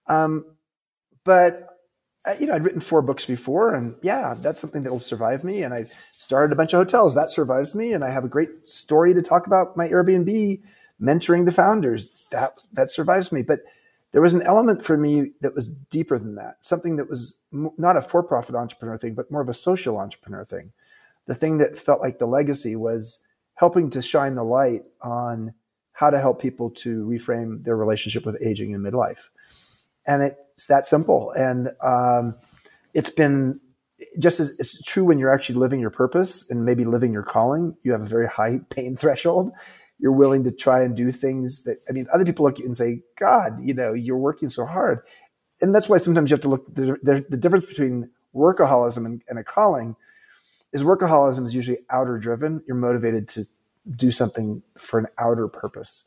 Um, 0.06 0.46
but, 1.24 1.68
uh, 2.28 2.36
you 2.40 2.46
know, 2.46 2.54
I'd 2.54 2.64
written 2.64 2.80
four 2.80 3.02
books 3.02 3.26
before 3.26 3.74
and 3.74 3.96
yeah, 4.04 4.36
that's 4.38 4.62
something 4.62 4.84
that 4.84 4.92
will 4.92 5.00
survive 5.00 5.44
me. 5.44 5.64
And 5.64 5.74
I 5.74 5.88
started 6.12 6.54
a 6.54 6.56
bunch 6.56 6.74
of 6.74 6.78
hotels 6.78 7.16
that 7.16 7.32
survives 7.32 7.74
me. 7.74 7.94
And 7.94 8.04
I 8.04 8.12
have 8.12 8.24
a 8.24 8.30
great 8.30 8.70
story 8.70 9.16
to 9.16 9.22
talk 9.24 9.48
about 9.48 9.76
my 9.76 9.90
Airbnb 9.90 10.62
mentoring 11.02 11.46
the 11.46 11.52
founders 11.52 12.28
that, 12.32 12.52
that 12.74 12.92
survives 12.92 13.32
me. 13.32 13.42
But, 13.42 13.62
there 14.14 14.22
was 14.22 14.36
an 14.36 14.44
element 14.44 14.86
for 14.86 14.96
me 14.96 15.32
that 15.42 15.56
was 15.56 15.70
deeper 15.70 16.18
than 16.18 16.36
that, 16.36 16.58
something 16.62 16.96
that 16.98 17.10
was 17.10 17.40
not 17.52 17.98
a 17.98 18.02
for 18.02 18.22
profit 18.22 18.56
entrepreneur 18.56 18.98
thing, 18.98 19.16
but 19.16 19.30
more 19.30 19.42
of 19.42 19.50
a 19.50 19.54
social 19.54 19.98
entrepreneur 19.98 20.46
thing. 20.46 20.72
The 21.26 21.36
thing 21.36 21.58
that 21.58 21.78
felt 21.78 22.00
like 22.00 22.20
the 22.20 22.28
legacy 22.28 22.76
was 22.76 23.20
helping 23.56 23.90
to 23.90 24.02
shine 24.02 24.36
the 24.36 24.44
light 24.44 24.84
on 25.02 25.54
how 25.94 26.12
to 26.12 26.20
help 26.20 26.42
people 26.42 26.70
to 26.70 27.06
reframe 27.06 27.64
their 27.64 27.76
relationship 27.76 28.26
with 28.26 28.42
aging 28.46 28.72
in 28.72 28.82
midlife. 28.82 29.30
And 30.06 30.22
it's 30.22 30.68
that 30.68 30.86
simple. 30.86 31.32
And 31.32 31.72
um, 31.82 32.36
it's 32.94 33.10
been 33.10 33.60
just 34.20 34.40
as 34.40 34.52
it's 34.60 34.82
true 34.84 35.06
when 35.06 35.18
you're 35.18 35.34
actually 35.34 35.56
living 35.56 35.80
your 35.80 35.90
purpose 35.90 36.50
and 36.52 36.66
maybe 36.66 36.84
living 36.84 37.14
your 37.14 37.24
calling, 37.24 37.76
you 37.84 37.92
have 37.94 38.02
a 38.02 38.06
very 38.06 38.28
high 38.28 38.60
pain 38.70 38.96
threshold 38.98 39.54
you're 40.00 40.12
willing 40.12 40.44
to 40.44 40.52
try 40.52 40.84
and 40.84 40.96
do 40.96 41.12
things 41.12 41.64
that 41.64 41.78
I 41.90 41.92
mean, 41.92 42.08
other 42.14 42.26
people 42.26 42.46
look 42.46 42.56
at 42.56 42.60
you 42.60 42.66
and 42.66 42.78
say, 42.78 43.02
"God, 43.18 43.60
you 43.62 43.74
know, 43.74 43.94
you're 43.94 44.18
working 44.18 44.50
so 44.50 44.66
hard," 44.66 45.00
and 45.62 45.74
that's 45.74 45.90
why 45.90 45.98
sometimes 45.98 46.30
you 46.30 46.36
have 46.36 46.42
to 46.42 46.50
look. 46.50 46.74
The, 46.74 47.26
the, 47.30 47.38
difference 47.38 47.66
between 47.66 48.10
workaholism 48.36 49.06
and, 49.06 49.24
and 49.28 49.40
a 49.40 49.44
calling 49.44 49.96
is 50.72 50.84
workaholism 50.84 51.46
is 51.46 51.56
usually 51.56 51.80
outer 51.90 52.18
driven. 52.18 52.64
You're 52.68 52.78
motivated 52.78 53.28
to 53.30 53.46
do 53.96 54.12
something 54.12 54.64
for 54.78 55.00
an 55.00 55.08
outer 55.18 55.48
purpose. 55.48 56.06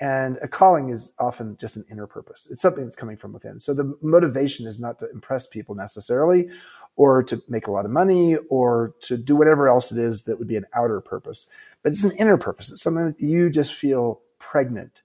And 0.00 0.38
a 0.42 0.48
calling 0.48 0.90
is 0.90 1.12
often 1.18 1.56
just 1.56 1.76
an 1.76 1.84
inner 1.90 2.06
purpose. 2.06 2.46
It's 2.50 2.62
something 2.62 2.84
that's 2.84 2.96
coming 2.96 3.16
from 3.16 3.32
within. 3.32 3.58
So 3.58 3.74
the 3.74 3.96
motivation 4.00 4.66
is 4.66 4.78
not 4.78 4.98
to 5.00 5.10
impress 5.10 5.46
people 5.48 5.74
necessarily 5.74 6.48
or 6.94 7.22
to 7.24 7.42
make 7.48 7.66
a 7.66 7.70
lot 7.72 7.84
of 7.84 7.90
money 7.90 8.36
or 8.48 8.94
to 9.02 9.16
do 9.16 9.34
whatever 9.34 9.68
else 9.68 9.90
it 9.90 9.98
is 9.98 10.22
that 10.24 10.38
would 10.38 10.48
be 10.48 10.56
an 10.56 10.66
outer 10.74 11.00
purpose 11.00 11.48
but 11.82 11.92
it's 11.92 12.04
an 12.04 12.12
inner 12.18 12.36
purpose. 12.36 12.70
It's 12.70 12.82
something 12.82 13.06
that 13.06 13.20
you 13.20 13.50
just 13.50 13.74
feel 13.74 14.20
pregnant. 14.38 15.02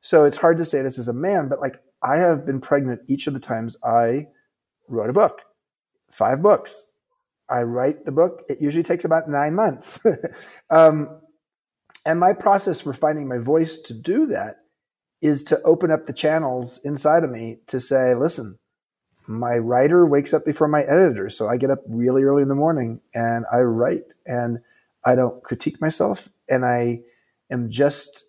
So 0.00 0.24
it's 0.24 0.36
hard 0.36 0.58
to 0.58 0.64
say 0.64 0.82
this 0.82 0.98
as 0.98 1.08
a 1.08 1.12
man, 1.12 1.48
but 1.48 1.60
like 1.60 1.82
I 2.02 2.18
have 2.18 2.46
been 2.46 2.60
pregnant 2.60 3.02
each 3.08 3.26
of 3.26 3.34
the 3.34 3.40
times 3.40 3.76
I 3.82 4.28
wrote 4.88 5.10
a 5.10 5.12
book. 5.12 5.44
five 6.10 6.42
books. 6.42 6.86
I 7.50 7.62
write 7.62 8.04
the 8.04 8.12
book. 8.12 8.44
It 8.48 8.60
usually 8.60 8.82
takes 8.82 9.04
about 9.04 9.28
nine 9.28 9.54
months. 9.54 10.04
um, 10.70 11.20
and 12.08 12.18
my 12.18 12.32
process 12.32 12.80
for 12.80 12.94
finding 12.94 13.28
my 13.28 13.36
voice 13.36 13.78
to 13.80 13.92
do 13.92 14.24
that 14.28 14.60
is 15.20 15.44
to 15.44 15.60
open 15.60 15.90
up 15.90 16.06
the 16.06 16.14
channels 16.14 16.80
inside 16.82 17.22
of 17.22 17.28
me 17.28 17.58
to 17.66 17.78
say, 17.78 18.14
listen, 18.14 18.56
my 19.26 19.58
writer 19.58 20.06
wakes 20.06 20.32
up 20.32 20.46
before 20.46 20.68
my 20.68 20.84
editor. 20.84 21.28
So 21.28 21.48
I 21.48 21.58
get 21.58 21.70
up 21.70 21.80
really 21.86 22.22
early 22.22 22.40
in 22.40 22.48
the 22.48 22.54
morning 22.54 23.02
and 23.14 23.44
I 23.52 23.58
write 23.58 24.14
and 24.24 24.60
I 25.04 25.16
don't 25.16 25.42
critique 25.42 25.82
myself. 25.82 26.30
And 26.48 26.64
I 26.64 27.00
am 27.50 27.68
just 27.68 28.24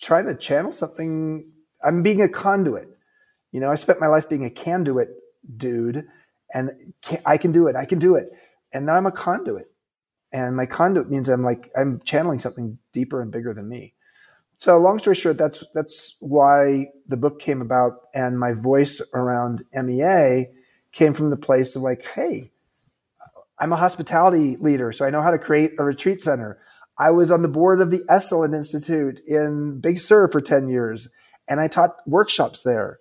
trying 0.00 0.24
to 0.24 0.34
channel 0.34 0.72
something. 0.72 1.44
I'm 1.84 2.02
being 2.02 2.22
a 2.22 2.28
conduit. 2.28 2.88
You 3.52 3.60
know, 3.60 3.68
I 3.68 3.74
spent 3.74 4.00
my 4.00 4.06
life 4.06 4.30
being 4.30 4.46
a 4.46 4.50
conduit 4.50 5.10
dude 5.54 6.08
and 6.54 6.94
I 7.26 7.36
can 7.36 7.52
do 7.52 7.66
it. 7.66 7.76
I 7.76 7.84
can 7.84 7.98
do 7.98 8.14
it. 8.14 8.30
And 8.72 8.86
now 8.86 8.94
I'm 8.94 9.04
a 9.04 9.12
conduit. 9.12 9.66
And 10.34 10.56
my 10.56 10.66
conduit 10.66 11.08
means 11.08 11.28
I'm 11.28 11.44
like, 11.44 11.70
I'm 11.76 12.00
channeling 12.04 12.40
something 12.40 12.78
deeper 12.92 13.22
and 13.22 13.30
bigger 13.30 13.54
than 13.54 13.68
me. 13.68 13.94
So 14.56 14.76
long 14.78 14.98
story 14.98 15.14
short, 15.14 15.38
that's, 15.38 15.64
that's 15.74 16.16
why 16.18 16.88
the 17.06 17.16
book 17.16 17.40
came 17.40 17.62
about. 17.62 18.00
And 18.14 18.38
my 18.38 18.52
voice 18.52 19.00
around 19.14 19.62
MEA 19.72 20.48
came 20.90 21.14
from 21.14 21.30
the 21.30 21.36
place 21.36 21.76
of 21.76 21.82
like, 21.82 22.04
Hey, 22.04 22.50
I'm 23.60 23.72
a 23.72 23.76
hospitality 23.76 24.56
leader, 24.56 24.92
so 24.92 25.04
I 25.06 25.10
know 25.10 25.22
how 25.22 25.30
to 25.30 25.38
create 25.38 25.74
a 25.78 25.84
retreat 25.84 26.20
center. 26.20 26.58
I 26.98 27.12
was 27.12 27.30
on 27.30 27.42
the 27.42 27.48
board 27.48 27.80
of 27.80 27.92
the 27.92 28.04
Esalen 28.10 28.56
Institute 28.56 29.20
in 29.28 29.80
Big 29.80 30.00
Sur 30.00 30.26
for 30.28 30.40
10 30.40 30.68
years, 30.68 31.08
and 31.48 31.60
I 31.60 31.68
taught 31.68 31.96
workshops 32.06 32.62
there. 32.62 32.98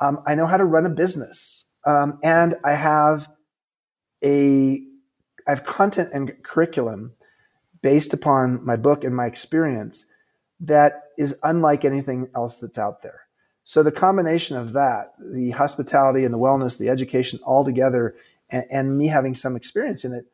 Um, 0.00 0.20
I 0.26 0.34
know 0.34 0.46
how 0.46 0.56
to 0.56 0.64
run 0.64 0.86
a 0.86 0.90
business. 0.90 1.68
Um, 1.86 2.18
and 2.24 2.56
I 2.64 2.72
have 2.72 3.28
a, 4.24 4.82
I 5.46 5.50
have 5.50 5.64
content 5.64 6.10
and 6.12 6.42
curriculum 6.42 7.14
based 7.82 8.14
upon 8.14 8.64
my 8.64 8.76
book 8.76 9.04
and 9.04 9.14
my 9.14 9.26
experience 9.26 10.06
that 10.60 11.10
is 11.18 11.36
unlike 11.42 11.84
anything 11.84 12.28
else 12.34 12.58
that's 12.58 12.78
out 12.78 13.02
there. 13.02 13.26
So 13.64 13.82
the 13.82 13.92
combination 13.92 14.56
of 14.56 14.72
that, 14.72 15.12
the 15.18 15.50
hospitality 15.50 16.24
and 16.24 16.32
the 16.32 16.38
wellness, 16.38 16.78
the 16.78 16.88
education 16.88 17.40
all 17.44 17.64
together, 17.64 18.14
and, 18.50 18.64
and 18.70 18.98
me 18.98 19.08
having 19.08 19.34
some 19.34 19.56
experience 19.56 20.04
in 20.04 20.12
it, 20.12 20.26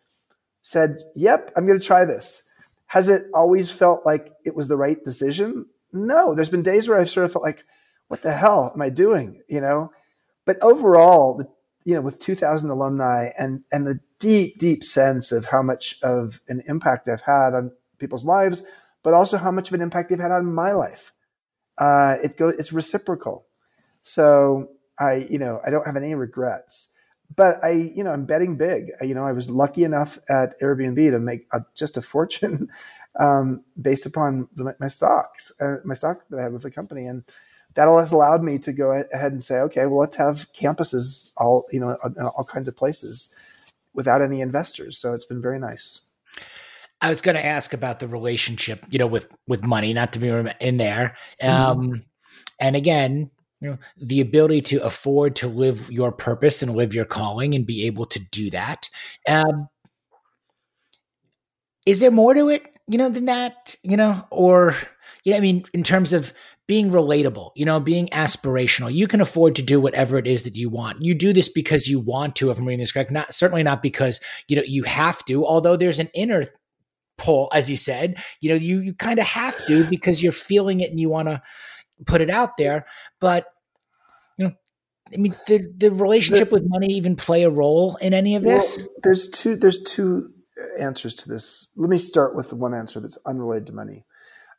said, 0.62 0.98
yep, 1.14 1.52
I'm 1.56 1.66
going 1.66 1.78
to 1.78 1.84
try 1.84 2.04
this. 2.04 2.44
Has 2.86 3.08
it 3.08 3.26
always 3.34 3.70
felt 3.70 4.04
like 4.04 4.32
it 4.44 4.54
was 4.54 4.68
the 4.68 4.76
right 4.76 5.02
decision? 5.02 5.66
No. 5.92 6.34
There's 6.34 6.48
been 6.48 6.62
days 6.62 6.88
where 6.88 6.98
I've 6.98 7.10
sort 7.10 7.26
of 7.26 7.32
felt 7.32 7.44
like, 7.44 7.64
what 8.08 8.22
the 8.22 8.32
hell 8.32 8.70
am 8.74 8.82
I 8.82 8.88
doing? 8.88 9.42
You 9.48 9.60
know, 9.60 9.92
but 10.46 10.58
overall, 10.62 11.34
the, 11.36 11.48
you 11.88 11.94
know, 11.94 12.02
with 12.02 12.18
2,000 12.18 12.68
alumni 12.68 13.30
and 13.38 13.62
and 13.72 13.86
the 13.86 13.98
deep, 14.18 14.58
deep 14.58 14.84
sense 14.84 15.32
of 15.32 15.46
how 15.46 15.62
much 15.62 15.96
of 16.02 16.38
an 16.46 16.62
impact 16.66 17.08
I've 17.08 17.22
had 17.22 17.54
on 17.54 17.72
people's 17.96 18.26
lives, 18.26 18.62
but 19.02 19.14
also 19.14 19.38
how 19.38 19.50
much 19.50 19.68
of 19.68 19.74
an 19.74 19.80
impact 19.80 20.10
they've 20.10 20.18
had 20.18 20.30
on 20.30 20.52
my 20.52 20.72
life. 20.72 21.14
Uh, 21.78 22.16
it 22.22 22.36
goes, 22.36 22.56
it's 22.58 22.74
reciprocal. 22.74 23.46
So 24.02 24.68
I, 24.98 25.26
you 25.30 25.38
know, 25.38 25.62
I 25.66 25.70
don't 25.70 25.86
have 25.86 25.96
any 25.96 26.14
regrets. 26.14 26.90
But 27.34 27.64
I, 27.64 27.70
you 27.70 28.04
know, 28.04 28.12
I'm 28.12 28.26
betting 28.26 28.58
big. 28.58 28.90
You 29.00 29.14
know, 29.14 29.24
I 29.24 29.32
was 29.32 29.48
lucky 29.48 29.84
enough 29.84 30.18
at 30.28 30.60
Airbnb 30.60 31.10
to 31.10 31.18
make 31.18 31.46
a, 31.54 31.62
just 31.74 31.96
a 31.96 32.02
fortune 32.02 32.68
um, 33.18 33.64
based 33.80 34.04
upon 34.04 34.48
the, 34.54 34.76
my 34.78 34.88
stocks, 34.88 35.52
uh, 35.58 35.76
my 35.86 35.94
stock 35.94 36.24
that 36.28 36.38
I 36.38 36.42
had 36.42 36.52
with 36.52 36.64
the 36.64 36.70
company, 36.70 37.06
and 37.06 37.24
that 37.74 37.88
has 37.88 38.12
allowed 38.12 38.42
me 38.42 38.58
to 38.58 38.72
go 38.72 38.90
ahead 38.90 39.32
and 39.32 39.42
say, 39.42 39.58
okay, 39.60 39.86
well, 39.86 40.00
let's 40.00 40.16
have 40.16 40.52
campuses 40.52 41.30
all, 41.36 41.66
you 41.70 41.80
know, 41.80 41.96
in 42.04 42.22
all 42.22 42.44
kinds 42.44 42.68
of 42.68 42.76
places 42.76 43.32
without 43.94 44.22
any 44.22 44.40
investors. 44.40 44.98
So 44.98 45.12
it's 45.14 45.24
been 45.24 45.42
very 45.42 45.58
nice. 45.58 46.00
I 47.00 47.10
was 47.10 47.20
going 47.20 47.36
to 47.36 47.46
ask 47.46 47.72
about 47.72 48.00
the 48.00 48.08
relationship, 48.08 48.84
you 48.90 48.98
know, 48.98 49.06
with 49.06 49.28
with 49.46 49.64
money, 49.64 49.92
not 49.92 50.12
to 50.14 50.18
be 50.18 50.28
in 50.60 50.76
there. 50.78 51.16
Mm-hmm. 51.40 51.48
Um, 51.48 51.80
mm-hmm. 51.80 51.94
And 52.60 52.76
again, 52.76 53.30
you 53.60 53.70
know, 53.70 53.78
the 53.96 54.20
ability 54.20 54.62
to 54.62 54.84
afford 54.84 55.36
to 55.36 55.48
live 55.48 55.90
your 55.90 56.12
purpose 56.12 56.62
and 56.62 56.74
live 56.74 56.94
your 56.94 57.04
calling 57.04 57.54
and 57.54 57.66
be 57.66 57.86
able 57.86 58.06
to 58.06 58.18
do 58.18 58.50
that. 58.50 58.88
Um, 59.28 59.68
is 61.86 62.00
there 62.00 62.10
more 62.10 62.34
to 62.34 62.48
it, 62.48 62.68
you 62.86 62.98
know, 62.98 63.08
than 63.08 63.26
that, 63.26 63.76
you 63.82 63.96
know, 63.96 64.26
or 64.30 64.76
you 65.24 65.32
know, 65.32 65.38
I 65.38 65.40
mean, 65.40 65.64
in 65.72 65.82
terms 65.82 66.12
of 66.12 66.32
being 66.68 66.90
relatable, 66.90 67.50
you 67.56 67.64
know, 67.64 67.80
being 67.80 68.08
aspirational. 68.08 68.92
You 68.92 69.08
can 69.08 69.22
afford 69.22 69.56
to 69.56 69.62
do 69.62 69.80
whatever 69.80 70.18
it 70.18 70.26
is 70.26 70.42
that 70.42 70.54
you 70.54 70.68
want. 70.68 71.02
You 71.02 71.14
do 71.14 71.32
this 71.32 71.48
because 71.48 71.88
you 71.88 71.98
want 71.98 72.36
to, 72.36 72.50
if 72.50 72.58
I'm 72.58 72.66
reading 72.66 72.80
this 72.80 72.92
correct. 72.92 73.10
Not 73.10 73.34
certainly 73.34 73.62
not 73.62 73.82
because 73.82 74.20
you 74.46 74.54
know 74.54 74.62
you 74.62 74.84
have 74.84 75.24
to. 75.24 75.44
Although 75.46 75.76
there's 75.76 75.98
an 75.98 76.10
inner 76.14 76.44
pull, 77.16 77.48
as 77.52 77.70
you 77.70 77.76
said, 77.76 78.22
you 78.40 78.50
know, 78.50 78.54
you 78.54 78.80
you 78.80 78.94
kind 78.94 79.18
of 79.18 79.26
have 79.26 79.66
to 79.66 79.84
because 79.88 80.22
you're 80.22 80.30
feeling 80.30 80.80
it 80.80 80.90
and 80.90 81.00
you 81.00 81.08
want 81.08 81.28
to 81.28 81.42
put 82.04 82.20
it 82.20 82.30
out 82.30 82.58
there. 82.58 82.84
But 83.18 83.46
you 84.36 84.48
know, 84.48 84.54
I 85.12 85.16
mean, 85.16 85.34
the 85.46 85.72
the 85.74 85.90
relationship 85.90 86.50
the, 86.50 86.56
with 86.56 86.64
money 86.68 86.88
even 86.88 87.16
play 87.16 87.44
a 87.44 87.50
role 87.50 87.96
in 87.96 88.12
any 88.12 88.36
of 88.36 88.44
this? 88.44 88.76
Well, 88.76 88.88
there's 89.02 89.30
two. 89.30 89.56
There's 89.56 89.82
two 89.82 90.32
uh, 90.60 90.82
answers 90.82 91.14
to 91.14 91.30
this. 91.30 91.68
Let 91.76 91.88
me 91.88 91.96
start 91.96 92.36
with 92.36 92.50
the 92.50 92.56
one 92.56 92.74
answer 92.74 93.00
that's 93.00 93.18
unrelated 93.24 93.68
to 93.68 93.72
money 93.72 94.04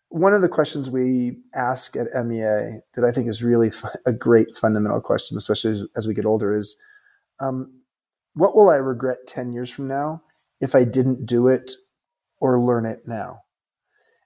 one 0.09 0.33
of 0.33 0.41
the 0.41 0.49
questions 0.49 0.89
we 0.89 1.37
ask 1.53 1.95
at 1.95 2.07
MEA 2.25 2.81
that 2.95 3.05
I 3.07 3.11
think 3.11 3.27
is 3.27 3.43
really 3.43 3.71
a 4.05 4.13
great 4.13 4.57
fundamental 4.57 5.01
question, 5.01 5.37
especially 5.37 5.71
as, 5.71 5.85
as 5.95 6.07
we 6.07 6.15
get 6.15 6.25
older, 6.25 6.57
is 6.57 6.77
um, 7.39 7.81
what 8.33 8.55
will 8.55 8.69
I 8.69 8.75
regret 8.75 9.27
10 9.27 9.53
years 9.53 9.69
from 9.69 9.87
now 9.87 10.23
if 10.59 10.75
I 10.75 10.83
didn't 10.83 11.25
do 11.25 11.47
it 11.47 11.71
or 12.39 12.59
learn 12.59 12.85
it 12.85 13.07
now? 13.07 13.41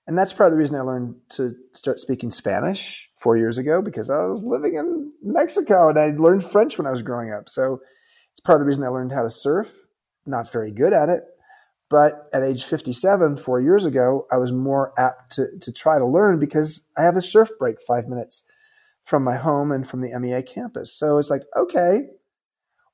And 0.07 0.17
that's 0.17 0.33
of 0.47 0.51
the 0.51 0.57
reason 0.57 0.75
I 0.75 0.81
learned 0.81 1.15
to 1.31 1.53
start 1.73 1.99
speaking 1.99 2.31
Spanish 2.31 3.09
four 3.17 3.37
years 3.37 3.57
ago 3.57 3.81
because 3.81 4.09
I 4.09 4.17
was 4.17 4.43
living 4.43 4.75
in 4.75 5.11
Mexico 5.21 5.89
and 5.89 5.99
I 5.99 6.07
learned 6.11 6.43
French 6.43 6.77
when 6.77 6.87
I 6.87 6.91
was 6.91 7.01
growing 7.01 7.31
up. 7.31 7.47
So 7.47 7.79
it's 8.31 8.41
part 8.41 8.57
of 8.57 8.59
the 8.59 8.65
reason 8.65 8.83
I 8.83 8.89
learned 8.89 9.13
how 9.13 9.23
to 9.23 9.29
surf. 9.29 9.73
Not 10.25 10.51
very 10.51 10.71
good 10.71 10.93
at 10.93 11.09
it, 11.09 11.23
but 11.93 12.27
at 12.33 12.41
age 12.41 12.63
57, 12.63 13.37
four 13.37 13.61
years 13.61 13.85
ago, 13.85 14.25
I 14.31 14.37
was 14.37 14.51
more 14.51 14.99
apt 14.99 15.33
to, 15.33 15.45
to 15.61 15.71
try 15.71 15.99
to 15.99 16.05
learn 16.07 16.39
because 16.39 16.87
I 16.97 17.03
have 17.03 17.15
a 17.15 17.21
surf 17.21 17.49
break 17.59 17.75
five 17.87 18.07
minutes 18.07 18.45
from 19.03 19.23
my 19.23 19.35
home 19.35 19.71
and 19.71 19.87
from 19.87 20.01
the 20.01 20.09
MEA 20.19 20.41
campus. 20.41 20.91
So 20.91 21.19
it's 21.19 21.29
like, 21.29 21.43
okay, 21.55 22.07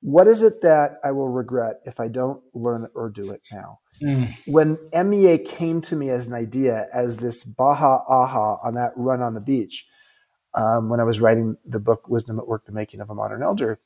what 0.02 0.28
is 0.28 0.44
it 0.44 0.62
that 0.64 0.98
I 1.02 1.12
will 1.12 1.30
regret 1.30 1.76
if 1.86 2.02
I 2.02 2.10
don't 2.10 2.44
learn 2.54 2.84
it 2.84 2.92
or 2.94 3.10
do 3.10 3.32
it 3.32 3.42
now? 3.54 3.80
Mm. 4.04 4.36
When 4.46 4.78
MEA 4.94 5.38
came 5.38 5.80
to 5.84 5.96
me 5.96 6.10
as 6.10 6.28
an 6.28 6.34
idea, 6.34 6.88
as 6.94 7.20
this 7.20 7.46
baha 7.46 8.04
aha 8.06 8.58
on 8.62 8.74
that 8.74 8.92
run 8.98 9.22
on 9.22 9.34
the 9.34 9.40
beach, 9.40 9.88
um, 10.56 10.90
when 10.90 11.00
I 11.00 11.06
was 11.06 11.22
writing 11.22 11.56
the 11.66 11.80
book 11.80 12.10
Wisdom 12.10 12.38
at 12.38 12.50
Work: 12.50 12.66
The 12.66 12.74
Making 12.74 13.00
of 13.00 13.10
a 13.10 13.16
Modern 13.16 13.44
Elder, 13.44 13.80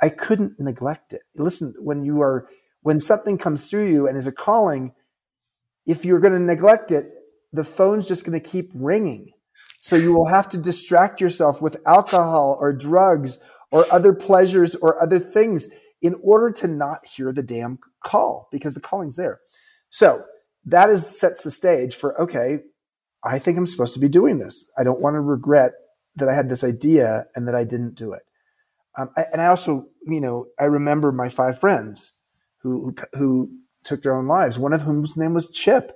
I 0.00 0.08
couldn't 0.08 0.58
neglect 0.58 1.12
it. 1.12 1.24
Listen, 1.36 1.74
when 1.78 2.06
you 2.06 2.22
are 2.22 2.48
when 2.84 3.00
something 3.00 3.38
comes 3.38 3.68
through 3.68 3.88
you 3.88 4.06
and 4.06 4.16
is 4.16 4.26
a 4.26 4.32
calling, 4.32 4.92
if 5.86 6.04
you're 6.04 6.20
going 6.20 6.34
to 6.34 6.38
neglect 6.38 6.92
it, 6.92 7.06
the 7.50 7.64
phone's 7.64 8.06
just 8.06 8.26
going 8.26 8.38
to 8.38 8.46
keep 8.46 8.70
ringing. 8.74 9.32
So 9.80 9.96
you 9.96 10.12
will 10.12 10.28
have 10.28 10.50
to 10.50 10.58
distract 10.58 11.18
yourself 11.18 11.62
with 11.62 11.80
alcohol 11.86 12.58
or 12.60 12.74
drugs 12.74 13.40
or 13.70 13.90
other 13.90 14.12
pleasures 14.12 14.74
or 14.76 15.02
other 15.02 15.18
things 15.18 15.68
in 16.02 16.14
order 16.22 16.50
to 16.52 16.68
not 16.68 16.98
hear 17.06 17.32
the 17.32 17.42
damn 17.42 17.78
call 18.04 18.48
because 18.52 18.74
the 18.74 18.80
calling's 18.80 19.16
there. 19.16 19.40
So 19.88 20.24
that 20.66 20.90
is 20.90 21.18
sets 21.18 21.42
the 21.42 21.50
stage 21.50 21.94
for 21.94 22.20
okay, 22.20 22.58
I 23.24 23.38
think 23.38 23.56
I'm 23.56 23.66
supposed 23.66 23.94
to 23.94 24.00
be 24.00 24.08
doing 24.10 24.38
this. 24.38 24.70
I 24.76 24.84
don't 24.84 25.00
want 25.00 25.14
to 25.14 25.20
regret 25.20 25.72
that 26.16 26.28
I 26.28 26.34
had 26.34 26.50
this 26.50 26.64
idea 26.64 27.28
and 27.34 27.48
that 27.48 27.54
I 27.54 27.64
didn't 27.64 27.94
do 27.94 28.12
it. 28.12 28.22
Um, 28.98 29.08
I, 29.16 29.24
and 29.32 29.40
I 29.40 29.46
also, 29.46 29.86
you 30.06 30.20
know, 30.20 30.48
I 30.60 30.64
remember 30.64 31.12
my 31.12 31.30
five 31.30 31.58
friends 31.58 32.13
who 32.64 32.96
who 33.12 33.50
took 33.84 34.02
their 34.02 34.16
own 34.16 34.26
lives. 34.26 34.58
One 34.58 34.72
of 34.72 34.82
whom's 34.82 35.16
name 35.16 35.34
was 35.34 35.50
Chip. 35.50 35.92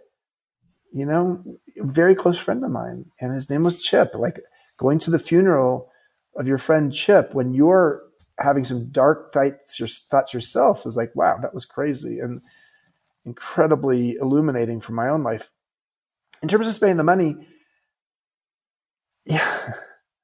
You 0.92 1.06
know, 1.06 1.42
a 1.80 1.84
very 1.84 2.14
close 2.14 2.38
friend 2.38 2.62
of 2.64 2.70
mine, 2.70 3.06
and 3.20 3.34
his 3.34 3.50
name 3.50 3.64
was 3.64 3.82
Chip. 3.82 4.12
Like 4.14 4.40
going 4.76 5.00
to 5.00 5.10
the 5.10 5.18
funeral 5.18 5.90
of 6.36 6.46
your 6.46 6.58
friend 6.58 6.92
Chip 6.92 7.34
when 7.34 7.54
you're 7.54 8.02
having 8.38 8.64
some 8.64 8.90
dark 8.90 9.32
thoughts, 9.32 9.80
your 9.80 9.88
thoughts 9.88 10.32
yourself 10.32 10.86
is 10.86 10.96
like, 10.96 11.14
wow, 11.16 11.38
that 11.42 11.54
was 11.54 11.64
crazy 11.64 12.20
and 12.20 12.40
incredibly 13.24 14.12
illuminating 14.20 14.80
for 14.80 14.92
my 14.92 15.08
own 15.08 15.22
life. 15.22 15.50
In 16.42 16.48
terms 16.48 16.68
of 16.68 16.74
spending 16.74 16.98
the 16.98 17.04
money, 17.04 17.48
yeah, 19.24 19.72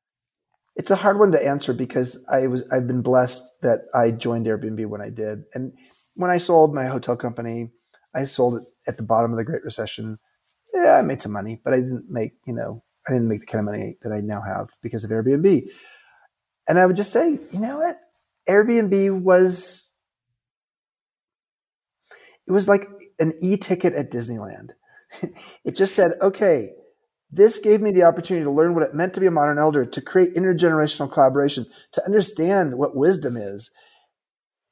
it's 0.77 0.91
a 0.91 0.97
hard 0.97 1.19
one 1.19 1.33
to 1.33 1.45
answer 1.45 1.73
because 1.73 2.25
I 2.31 2.47
was 2.47 2.63
I've 2.71 2.87
been 2.87 3.03
blessed 3.03 3.43
that 3.63 3.87
I 3.95 4.11
joined 4.11 4.47
Airbnb 4.47 4.87
when 4.87 5.01
I 5.01 5.11
did, 5.11 5.45
and 5.55 5.73
when 6.15 6.31
I 6.31 6.39
sold 6.39 6.75
my 6.75 6.87
hotel 6.87 7.17
company, 7.17 7.71
I 8.15 8.25
sold 8.25 8.57
it 8.57 8.63
at 8.87 8.97
the 8.97 9.03
bottom 9.03 9.31
of 9.31 9.37
the 9.37 9.45
Great 9.45 9.65
Recession. 9.65 10.19
Yeah, 10.73 10.97
I 10.97 11.03
made 11.03 11.23
some 11.23 11.33
money, 11.33 11.61
but 11.63 11.75
I 11.75 11.77
didn't 11.79 12.11
make, 12.11 12.33
you 12.47 12.55
know, 12.55 12.83
I 13.09 13.13
didn't 13.13 13.29
make 13.29 13.41
the 13.41 13.47
kind 13.47 13.61
of 13.61 13.67
money 13.67 13.97
that 14.03 14.13
I 14.13 14.21
now 14.21 14.43
have 14.43 14.71
because 14.83 15.05
of 15.05 15.11
Airbnb. 15.11 15.65
And 16.69 16.79
I 16.79 16.87
would 16.87 16.97
just 16.97 17.13
say, 17.13 17.39
you 17.53 17.61
know 17.61 17.79
what? 17.79 17.99
Airbnb 18.49 19.23
was 19.23 19.93
it 22.47 22.53
was 22.53 22.69
like 22.69 22.89
an 23.19 23.35
e-ticket 23.41 23.95
at 23.95 24.11
Disneyland. 24.11 24.71
it 25.65 25.77
just 25.77 25.95
said, 25.95 26.13
okay, 26.21 26.71
this 27.31 27.59
gave 27.59 27.81
me 27.81 27.91
the 27.91 28.03
opportunity 28.05 28.45
to 28.45 28.51
learn 28.51 28.75
what 28.75 28.85
it 28.85 28.95
meant 28.95 29.15
to 29.15 29.21
be 29.21 29.27
a 29.27 29.31
modern 29.31 29.59
elder, 29.59 29.85
to 29.85 30.01
create 30.01 30.35
intergenerational 30.35 31.13
collaboration, 31.13 31.67
to 31.93 32.05
understand 32.05 32.77
what 32.77 32.97
wisdom 32.97 33.37
is. 33.37 33.71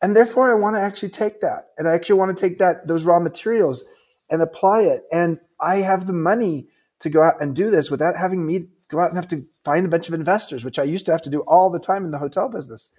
And 0.03 0.17
therefore 0.17 0.51
I 0.51 0.61
want 0.61 0.77
to 0.77 0.83
actually 0.83 1.11
take 1.11 1.41
that. 1.41 1.69
And 1.79 1.89
I 1.89 1.95
actually 1.95 2.19
want 2.19 2.37
to 2.37 2.41
take 2.41 2.59
that, 2.59 2.89
those 2.89 3.05
raw 3.05 3.21
materials 3.21 3.85
and 4.29 4.43
apply 4.43 4.83
it. 4.83 5.05
And 5.13 5.39
I 5.61 5.77
have 5.77 6.07
the 6.07 6.13
money 6.13 6.67
to 6.99 7.09
go 7.09 7.23
out 7.23 7.41
and 7.41 7.55
do 7.55 7.71
this 7.71 7.91
without 7.91 8.17
having 8.17 8.45
me 8.45 8.69
go 8.89 9.01
out 9.01 9.09
and 9.09 9.17
have 9.17 9.29
to 9.29 9.47
find 9.65 9.87
a 9.87 9.89
bunch 9.89 10.09
of 10.09 10.15
investors, 10.15 10.65
which 10.65 10.79
I 10.79 10.83
used 10.83 11.07
to 11.07 11.13
have 11.13 11.23
to 11.23 11.31
do 11.31 11.41
all 11.43 11.71
the 11.71 11.81
time 11.81 12.05
in 12.05 12.11
the 12.11 12.19
hotel 12.19 12.49
business. 12.49 12.91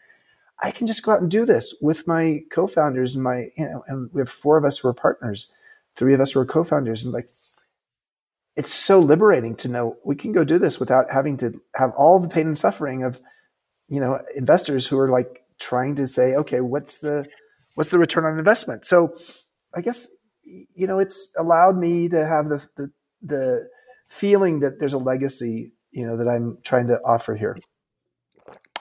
I 0.62 0.72
can 0.72 0.88
just 0.88 1.04
go 1.04 1.12
out 1.12 1.22
and 1.22 1.30
do 1.30 1.46
this 1.46 1.76
with 1.82 2.08
my 2.08 2.42
co-founders 2.52 3.16
and 3.16 3.24
my, 3.24 3.52
you 3.58 3.66
know, 3.66 3.84
and 3.88 4.10
we 4.14 4.22
have 4.22 4.30
four 4.30 4.58
of 4.58 4.66
us 4.66 4.80
who 4.80 4.88
are 4.88 4.94
partners, 4.94 5.52
three 5.96 6.14
of 6.14 6.22
us 6.22 6.32
who 6.32 6.40
are 6.40 6.46
co-founders, 6.46 7.04
and 7.04 7.14
like, 7.14 7.28
it's 8.56 8.74
so 8.74 9.00
liberating 9.00 9.56
to 9.58 9.68
know 9.68 9.98
we 10.04 10.16
can 10.16 10.32
go 10.32 10.44
do 10.44 10.58
this 10.58 10.80
without 10.80 11.12
having 11.12 11.38
to 11.38 11.60
have 11.76 11.92
all 11.98 12.20
the 12.20 12.30
pain 12.30 12.48
and 12.48 12.58
suffering 12.58 13.04
of, 13.04 13.20
you 13.88 14.00
know, 14.00 14.22
investors 14.36 14.88
who 14.88 14.98
are 15.00 15.10
like 15.10 15.43
trying 15.64 15.96
to 15.96 16.08
say, 16.08 16.36
okay, 16.36 16.62
what's 16.62 17.00
the, 17.00 17.26
what's 17.76 17.90
the 17.90 17.98
return 17.98 18.26
on 18.26 18.38
investment? 18.38 18.86
So, 18.86 19.16
I 19.74 19.82
guess, 19.82 20.10
you 20.44 20.88
know, 20.88 21.00
it's 21.00 21.30
allowed 21.38 21.78
me 21.78 22.10
to 22.10 22.26
have 22.26 22.50
the 22.50 22.68
the, 22.76 22.92
the 23.22 23.70
feeling 24.10 24.60
that 24.60 24.80
there's 24.80 24.94
a 24.94 25.00
legacy, 25.00 25.74
you 25.92 26.06
know, 26.06 26.18
that 26.18 26.28
I'm 26.28 26.58
trying 26.64 26.88
to 26.88 27.00
offer 27.04 27.36
here. 27.36 27.58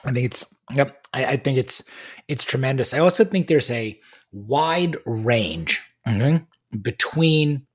I 0.05 0.11
think 0.11 0.25
it's 0.25 0.45
yep. 0.71 1.07
I, 1.13 1.25
I, 1.25 1.37
think 1.37 1.57
it's 1.57 1.83
it's 2.27 2.43
tremendous. 2.43 2.93
I 2.93 2.99
also 2.99 3.23
think 3.23 3.47
there's 3.47 3.71
a 3.71 3.99
wide 4.31 4.97
range 5.05 5.81
mm-hmm, 6.05 6.43
between 6.77 7.65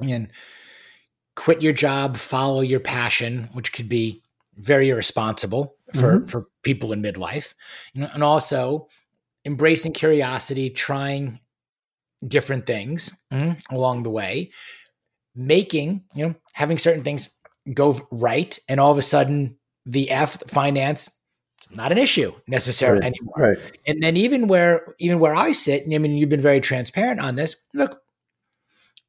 and 0.00 0.32
quit 1.36 1.62
your 1.62 1.72
job, 1.72 2.16
follow 2.16 2.60
your 2.60 2.80
passion, 2.80 3.50
which 3.52 3.72
could 3.72 3.88
be 3.88 4.23
very 4.56 4.90
irresponsible 4.90 5.76
for 5.92 6.18
mm-hmm. 6.18 6.26
for 6.26 6.46
people 6.62 6.92
in 6.92 7.02
midlife, 7.02 7.54
you 7.92 8.02
know, 8.02 8.10
and 8.12 8.22
also 8.22 8.88
embracing 9.44 9.92
curiosity, 9.92 10.70
trying 10.70 11.40
different 12.26 12.66
things 12.66 13.16
mm-hmm, 13.32 13.52
along 13.74 14.02
the 14.02 14.10
way, 14.10 14.50
making 15.34 16.04
you 16.14 16.26
know 16.26 16.34
having 16.52 16.78
certain 16.78 17.04
things 17.04 17.34
go 17.72 17.98
right, 18.10 18.58
and 18.68 18.80
all 18.80 18.92
of 18.92 18.98
a 18.98 19.02
sudden 19.02 19.56
the 19.86 20.10
F 20.10 20.42
finance 20.48 21.10
it's 21.58 21.74
not 21.74 21.92
an 21.92 21.98
issue 21.98 22.32
necessarily 22.46 23.00
right. 23.00 23.14
anymore. 23.14 23.34
Right. 23.36 23.80
And 23.86 24.02
then 24.02 24.16
even 24.16 24.48
where 24.48 24.94
even 24.98 25.18
where 25.18 25.34
I 25.34 25.52
sit, 25.52 25.84
and 25.84 25.94
I 25.94 25.98
mean, 25.98 26.16
you've 26.16 26.28
been 26.28 26.40
very 26.40 26.60
transparent 26.60 27.20
on 27.20 27.36
this. 27.36 27.56
Look, 27.72 28.00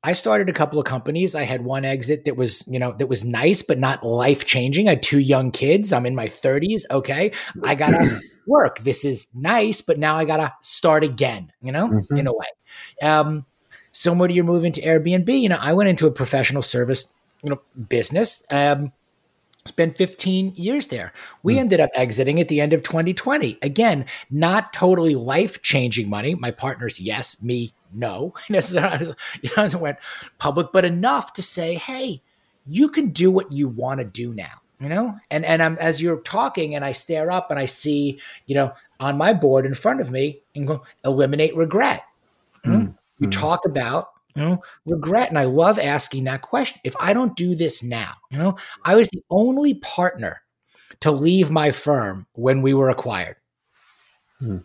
I 0.05 0.13
started 0.13 0.49
a 0.49 0.53
couple 0.53 0.77
of 0.77 0.85
companies. 0.85 1.33
I 1.33 1.45
had 1.45 1.65
one 1.65 1.83
exit 1.83 2.25
that 2.25 2.37
was, 2.37 2.65
you 2.67 2.77
know, 2.77 2.91
that 2.99 3.07
was 3.07 3.25
nice 3.25 3.63
but 3.63 3.79
not 3.79 4.05
life 4.05 4.45
changing. 4.45 4.87
I 4.87 4.91
had 4.91 5.03
two 5.03 5.17
young 5.17 5.49
kids. 5.49 5.91
I'm 5.91 6.05
in 6.05 6.13
my 6.13 6.27
30s. 6.27 6.83
Okay, 6.91 7.31
I 7.63 7.73
gotta 7.73 8.21
work. 8.45 8.77
This 8.79 9.03
is 9.03 9.33
nice, 9.33 9.81
but 9.81 9.97
now 9.97 10.15
I 10.15 10.23
gotta 10.23 10.53
start 10.61 11.03
again. 11.03 11.51
You 11.59 11.71
know, 11.71 11.89
mm-hmm. 11.89 12.17
in 12.17 12.27
a 12.27 12.33
way. 12.33 12.45
Um, 13.01 13.47
similar 13.93 14.27
to 14.27 14.33
your 14.33 14.43
move 14.43 14.63
into 14.63 14.79
Airbnb, 14.79 15.41
you 15.41 15.49
know, 15.49 15.57
I 15.59 15.73
went 15.73 15.89
into 15.89 16.05
a 16.05 16.11
professional 16.11 16.61
service, 16.61 17.11
you 17.41 17.49
know, 17.49 17.61
business. 17.89 18.43
Um, 18.51 18.91
spent 19.65 19.95
15 19.95 20.53
years 20.55 20.89
there. 20.89 21.11
We 21.41 21.55
mm. 21.55 21.61
ended 21.61 21.79
up 21.79 21.89
exiting 21.95 22.39
at 22.39 22.47
the 22.47 22.61
end 22.61 22.73
of 22.73 22.83
2020. 22.83 23.57
Again, 23.63 24.05
not 24.29 24.71
totally 24.71 25.15
life 25.15 25.63
changing 25.63 26.07
money. 26.07 26.35
My 26.35 26.51
partners, 26.51 26.99
yes, 26.99 27.41
me, 27.41 27.73
no. 27.93 28.33
it 28.49 29.55
hasn't 29.55 29.81
went 29.81 29.97
public, 30.37 30.67
but 30.71 30.85
enough 30.85 31.33
to 31.33 31.41
say, 31.41 31.75
hey, 31.75 32.21
you 32.65 32.89
can 32.89 33.09
do 33.09 33.31
what 33.31 33.51
you 33.51 33.67
want 33.67 33.99
to 33.99 34.05
do 34.05 34.33
now. 34.33 34.61
You 34.81 34.89
know, 34.89 35.15
and 35.31 35.45
and 35.45 35.63
I'm 35.63 35.77
as 35.77 36.01
you're 36.01 36.19
talking, 36.19 36.75
and 36.75 36.83
I 36.83 36.91
stare 36.91 37.31
up 37.31 37.49
and 37.49 37.57
I 37.57 37.65
see, 37.65 38.19
you 38.45 38.55
know, 38.55 38.73
on 38.99 39.17
my 39.17 39.31
board 39.31 39.65
in 39.65 39.73
front 39.73 40.01
of 40.01 40.11
me, 40.11 40.41
and 40.53 40.67
go 40.67 40.83
eliminate 41.05 41.55
regret. 41.55 42.03
Mm. 42.65 42.93
You 43.17 43.29
mm. 43.29 43.31
talk 43.31 43.65
about 43.65 44.09
you 44.35 44.43
know, 44.43 44.61
regret. 44.85 45.29
And 45.29 45.39
I 45.39 45.45
love 45.45 45.79
asking 45.79 46.25
that 46.25 46.41
question. 46.41 46.81
If 46.83 46.95
I 46.99 47.13
don't 47.13 47.35
do 47.35 47.55
this 47.55 47.81
now, 47.81 48.15
you 48.29 48.37
know, 48.37 48.57
I 48.83 48.95
was 48.95 49.07
the 49.09 49.23
only 49.29 49.75
partner 49.75 50.41
to 51.01 51.11
leave 51.11 51.49
my 51.49 51.71
firm 51.71 52.27
when 52.33 52.61
we 52.61 52.73
were 52.73 52.89
acquired. 52.89 53.37
Hmm. 54.39 54.57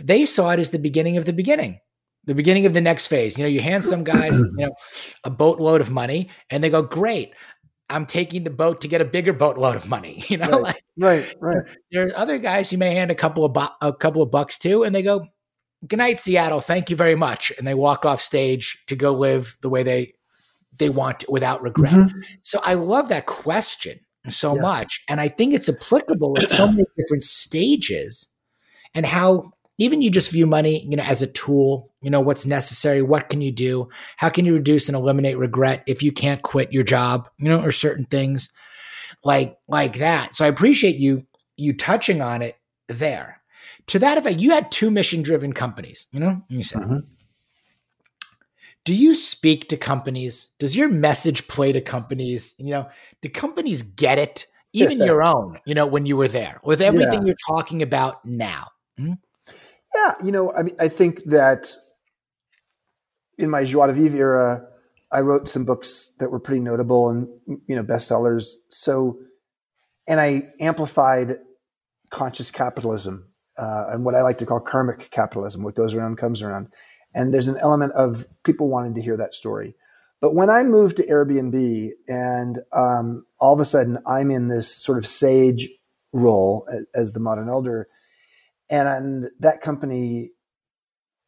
They 0.00 0.26
saw 0.26 0.50
it 0.50 0.60
as 0.60 0.70
the 0.70 0.78
beginning 0.78 1.16
of 1.16 1.24
the 1.24 1.32
beginning, 1.32 1.80
the 2.28 2.34
beginning 2.34 2.66
of 2.66 2.74
the 2.74 2.80
next 2.80 3.06
phase. 3.06 3.38
You 3.38 3.44
know, 3.44 3.48
you 3.48 3.60
hand 3.60 3.82
some 3.82 4.04
guys, 4.04 4.38
you 4.58 4.66
know, 4.66 4.72
a 5.24 5.30
boatload 5.30 5.80
of 5.80 5.90
money 5.90 6.28
and 6.50 6.62
they 6.62 6.68
go, 6.68 6.82
great. 6.82 7.32
I'm 7.90 8.04
taking 8.04 8.44
the 8.44 8.50
boat 8.50 8.82
to 8.82 8.88
get 8.88 9.00
a 9.00 9.06
bigger 9.06 9.32
boatload 9.32 9.74
of 9.74 9.88
money. 9.88 10.22
You 10.28 10.36
know, 10.36 10.60
right, 10.60 10.82
like, 10.98 11.34
right, 11.40 11.56
right. 11.56 11.76
There's 11.90 12.12
other 12.14 12.36
guys 12.36 12.70
you 12.70 12.76
may 12.76 12.94
hand 12.94 13.10
a 13.10 13.14
couple 13.14 13.46
of 13.46 13.54
bu- 13.54 13.74
a 13.80 13.94
couple 13.94 14.20
of 14.20 14.30
bucks 14.30 14.58
to, 14.58 14.84
and 14.84 14.94
they 14.94 15.02
go, 15.02 15.26
good 15.86 15.96
night, 15.96 16.20
Seattle. 16.20 16.60
Thank 16.60 16.90
you 16.90 16.96
very 16.96 17.14
much. 17.14 17.50
And 17.56 17.66
they 17.66 17.72
walk 17.72 18.04
off 18.04 18.20
stage 18.20 18.84
to 18.88 18.94
go 18.94 19.12
live 19.14 19.56
the 19.62 19.70
way 19.70 19.82
they 19.82 20.12
they 20.76 20.90
want 20.90 21.20
to, 21.20 21.30
without 21.30 21.62
regret. 21.62 21.94
Mm-hmm. 21.94 22.20
So 22.42 22.60
I 22.62 22.74
love 22.74 23.08
that 23.08 23.24
question 23.24 24.00
so 24.28 24.54
yeah. 24.54 24.60
much. 24.60 25.02
And 25.08 25.18
I 25.18 25.28
think 25.28 25.54
it's 25.54 25.70
applicable 25.70 26.36
at 26.38 26.50
so 26.50 26.66
many 26.70 26.84
different 26.98 27.24
stages 27.24 28.28
and 28.94 29.06
how 29.06 29.52
even 29.78 30.02
you 30.02 30.10
just 30.10 30.30
view 30.30 30.46
money, 30.46 30.84
you 30.88 30.96
know, 30.96 31.02
as 31.02 31.22
a 31.22 31.26
tool, 31.26 31.92
you 32.02 32.10
know, 32.10 32.20
what's 32.20 32.44
necessary, 32.44 33.00
what 33.00 33.28
can 33.28 33.40
you 33.40 33.52
do? 33.52 33.88
How 34.16 34.28
can 34.28 34.44
you 34.44 34.54
reduce 34.54 34.88
and 34.88 34.96
eliminate 34.96 35.38
regret 35.38 35.84
if 35.86 36.02
you 36.02 36.12
can't 36.12 36.42
quit 36.42 36.72
your 36.72 36.82
job, 36.82 37.28
you 37.38 37.48
know, 37.48 37.62
or 37.62 37.70
certain 37.70 38.04
things 38.04 38.50
like 39.24 39.56
like 39.68 39.98
that. 39.98 40.34
So 40.34 40.44
I 40.44 40.48
appreciate 40.48 40.96
you 40.96 41.26
you 41.56 41.72
touching 41.72 42.20
on 42.20 42.42
it 42.42 42.56
there 42.88 43.38
to 43.88 43.98
that 43.98 44.18
effect, 44.18 44.38
you 44.38 44.50
had 44.50 44.70
two 44.70 44.90
mission 44.90 45.22
driven 45.22 45.52
companies, 45.52 46.06
you 46.12 46.20
know, 46.20 46.42
you 46.48 46.62
said. 46.62 46.82
Mm-hmm. 46.82 46.98
Do 48.84 48.94
you 48.94 49.14
speak 49.14 49.68
to 49.68 49.76
companies? 49.76 50.48
Does 50.58 50.76
your 50.76 50.88
message 50.88 51.48
play 51.48 51.72
to 51.72 51.80
companies? 51.80 52.54
You 52.58 52.70
know, 52.70 52.88
do 53.20 53.28
companies 53.28 53.82
get 53.82 54.18
it? 54.18 54.46
Even 54.72 54.98
your 55.04 55.22
own, 55.22 55.58
you 55.66 55.74
know, 55.74 55.86
when 55.86 56.06
you 56.06 56.16
were 56.16 56.28
there 56.28 56.60
with 56.62 56.80
everything 56.80 57.20
yeah. 57.20 57.26
you're 57.26 57.36
talking 57.48 57.82
about 57.82 58.24
now. 58.24 58.68
Mm-hmm. 58.98 59.14
Yeah, 59.94 60.14
you 60.24 60.32
know, 60.32 60.52
I 60.52 60.62
mean, 60.62 60.76
I 60.78 60.88
think 60.88 61.24
that 61.24 61.74
in 63.38 63.50
my 63.50 63.64
joie 63.64 63.86
de 63.86 63.92
vivre 63.92 64.18
era, 64.18 64.68
I 65.10 65.20
wrote 65.20 65.48
some 65.48 65.64
books 65.64 66.12
that 66.18 66.30
were 66.30 66.40
pretty 66.40 66.60
notable 66.60 67.08
and 67.08 67.28
you 67.66 67.74
know 67.74 67.82
bestsellers. 67.82 68.54
So, 68.68 69.18
and 70.06 70.20
I 70.20 70.48
amplified 70.60 71.38
conscious 72.10 72.50
capitalism 72.50 73.28
uh, 73.58 73.86
and 73.90 74.04
what 74.04 74.14
I 74.14 74.22
like 74.22 74.38
to 74.38 74.46
call 74.46 74.60
karmic 74.60 75.10
capitalism. 75.10 75.62
What 75.62 75.74
goes 75.74 75.94
around 75.94 76.16
comes 76.16 76.42
around. 76.42 76.68
And 77.14 77.32
there's 77.32 77.48
an 77.48 77.56
element 77.58 77.92
of 77.92 78.26
people 78.44 78.68
wanting 78.68 78.94
to 78.94 79.02
hear 79.02 79.16
that 79.16 79.34
story. 79.34 79.74
But 80.20 80.34
when 80.34 80.50
I 80.50 80.62
moved 80.62 80.96
to 80.98 81.06
Airbnb 81.06 81.90
and 82.06 82.58
um, 82.72 83.24
all 83.40 83.54
of 83.54 83.60
a 83.60 83.64
sudden 83.64 83.98
I'm 84.06 84.30
in 84.30 84.48
this 84.48 84.68
sort 84.68 84.98
of 84.98 85.06
sage 85.06 85.68
role 86.12 86.66
as, 86.70 86.86
as 86.94 87.12
the 87.12 87.20
modern 87.20 87.48
elder, 87.48 87.88
and, 88.70 89.30
that 89.40 89.60
company 89.60 90.32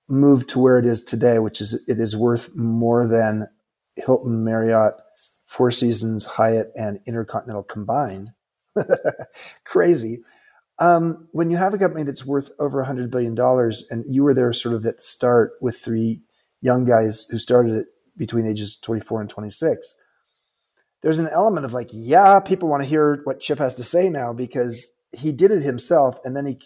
moved 0.08 0.48
to 0.50 0.58
where 0.58 0.78
it 0.78 0.86
is 0.86 1.02
today, 1.02 1.38
which 1.38 1.60
is 1.60 1.74
it 1.86 2.00
is 2.00 2.16
worth 2.16 2.54
more 2.56 3.06
than 3.06 3.48
Hilton, 3.96 4.44
Marriott, 4.44 4.94
Four 5.46 5.70
Seasons, 5.70 6.26
Hyatt, 6.26 6.72
and 6.76 7.00
Intercontinental 7.06 7.62
combined. 7.62 8.30
Crazy. 9.64 10.20
Um, 10.78 11.28
when 11.32 11.50
you 11.50 11.58
have 11.58 11.74
a 11.74 11.78
company 11.78 12.04
that's 12.04 12.24
worth 12.24 12.50
over 12.58 12.82
$100 12.82 13.10
billion 13.10 13.38
and 13.90 14.04
you 14.14 14.22
were 14.22 14.32
there 14.32 14.52
sort 14.52 14.74
of 14.74 14.86
at 14.86 14.96
the 14.96 15.02
start 15.02 15.52
with 15.60 15.76
three 15.76 16.22
young 16.62 16.86
guys 16.86 17.26
who 17.30 17.36
started 17.36 17.74
it 17.74 17.86
between 18.16 18.46
ages 18.46 18.78
24 18.78 19.20
and 19.20 19.30
26, 19.30 19.94
there's 21.02 21.18
an 21.18 21.28
element 21.28 21.66
of 21.66 21.74
like, 21.74 21.90
yeah, 21.92 22.40
people 22.40 22.68
want 22.68 22.82
to 22.82 22.88
hear 22.88 23.20
what 23.24 23.40
Chip 23.40 23.58
has 23.58 23.74
to 23.76 23.84
say 23.84 24.08
now 24.08 24.32
because 24.32 24.90
he 25.12 25.32
did 25.32 25.50
it 25.50 25.62
himself. 25.62 26.18
And 26.24 26.34
then 26.34 26.46
he, 26.46 26.60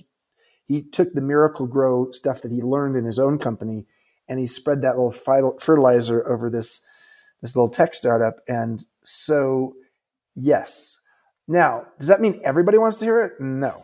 he 0.67 0.83
took 0.83 1.13
the 1.13 1.23
Miracle-Gro 1.23 2.13
stuff 2.13 2.43
that 2.43 2.53
he 2.53 2.63
learned 2.63 2.97
in 2.97 3.05
his 3.05 3.19
own 3.19 3.39
company 3.39 3.87
and 4.29 4.39
he 4.39 4.47
spread 4.47 4.83
that 4.83 4.97
little 4.97 5.13
fertilizer 5.61 6.27
over 6.27 6.49
this, 6.49 6.81
this 7.43 7.55
little 7.55 7.69
tech 7.69 7.95
startup. 7.95 8.37
And 8.49 8.83
so, 9.03 9.75
yes. 10.35 10.99
Now, 11.47 11.85
does 11.99 12.09
that 12.09 12.23
mean 12.23 12.41
everybody 12.45 12.79
wants 12.79 12.99
to 12.99 13.05
hear 13.05 13.23
it? 13.23 13.33
No 13.39 13.83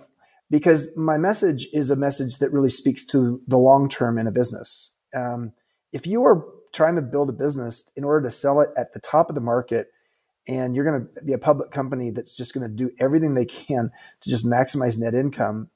because 0.51 0.89
my 0.97 1.17
message 1.17 1.69
is 1.73 1.91
a 1.91 1.97
message 1.97 2.39
that 2.39 2.53
really 2.53 2.71
speaks 2.71 3.05
to 3.07 3.41
the 3.47 3.59
long 3.59 3.89
term 3.89 4.19
in 4.19 4.27
a 4.27 4.33
business. 4.33 4.95
Um, 5.15 5.53
if 5.93 6.07
you 6.07 6.25
are 6.25 6.45
trying 6.73 6.97
to 6.97 7.03
build 7.03 7.29
a 7.29 7.33
business 7.33 7.89
in 7.97 8.05
order 8.05 8.29
to 8.29 8.31
sell 8.31 8.61
it 8.61 8.71
at 8.77 8.93
the 8.93 9.01
top 9.01 9.29
of 9.29 9.35
the 9.35 9.41
market, 9.41 9.89
and 10.49 10.75
you're 10.75 10.85
going 10.85 11.07
to 11.15 11.25
be 11.25 11.33
a 11.33 11.39
public 11.39 11.71
company 11.71 12.11
that's 12.11 12.37
just 12.37 12.55
going 12.55 12.69
to 12.69 12.75
do 12.75 12.91
everything 12.99 13.35
they 13.35 13.45
can 13.45 13.91
to 14.21 14.31
just 14.31 14.45
maximize 14.45 14.99
net 14.99 15.15
income 15.15 15.69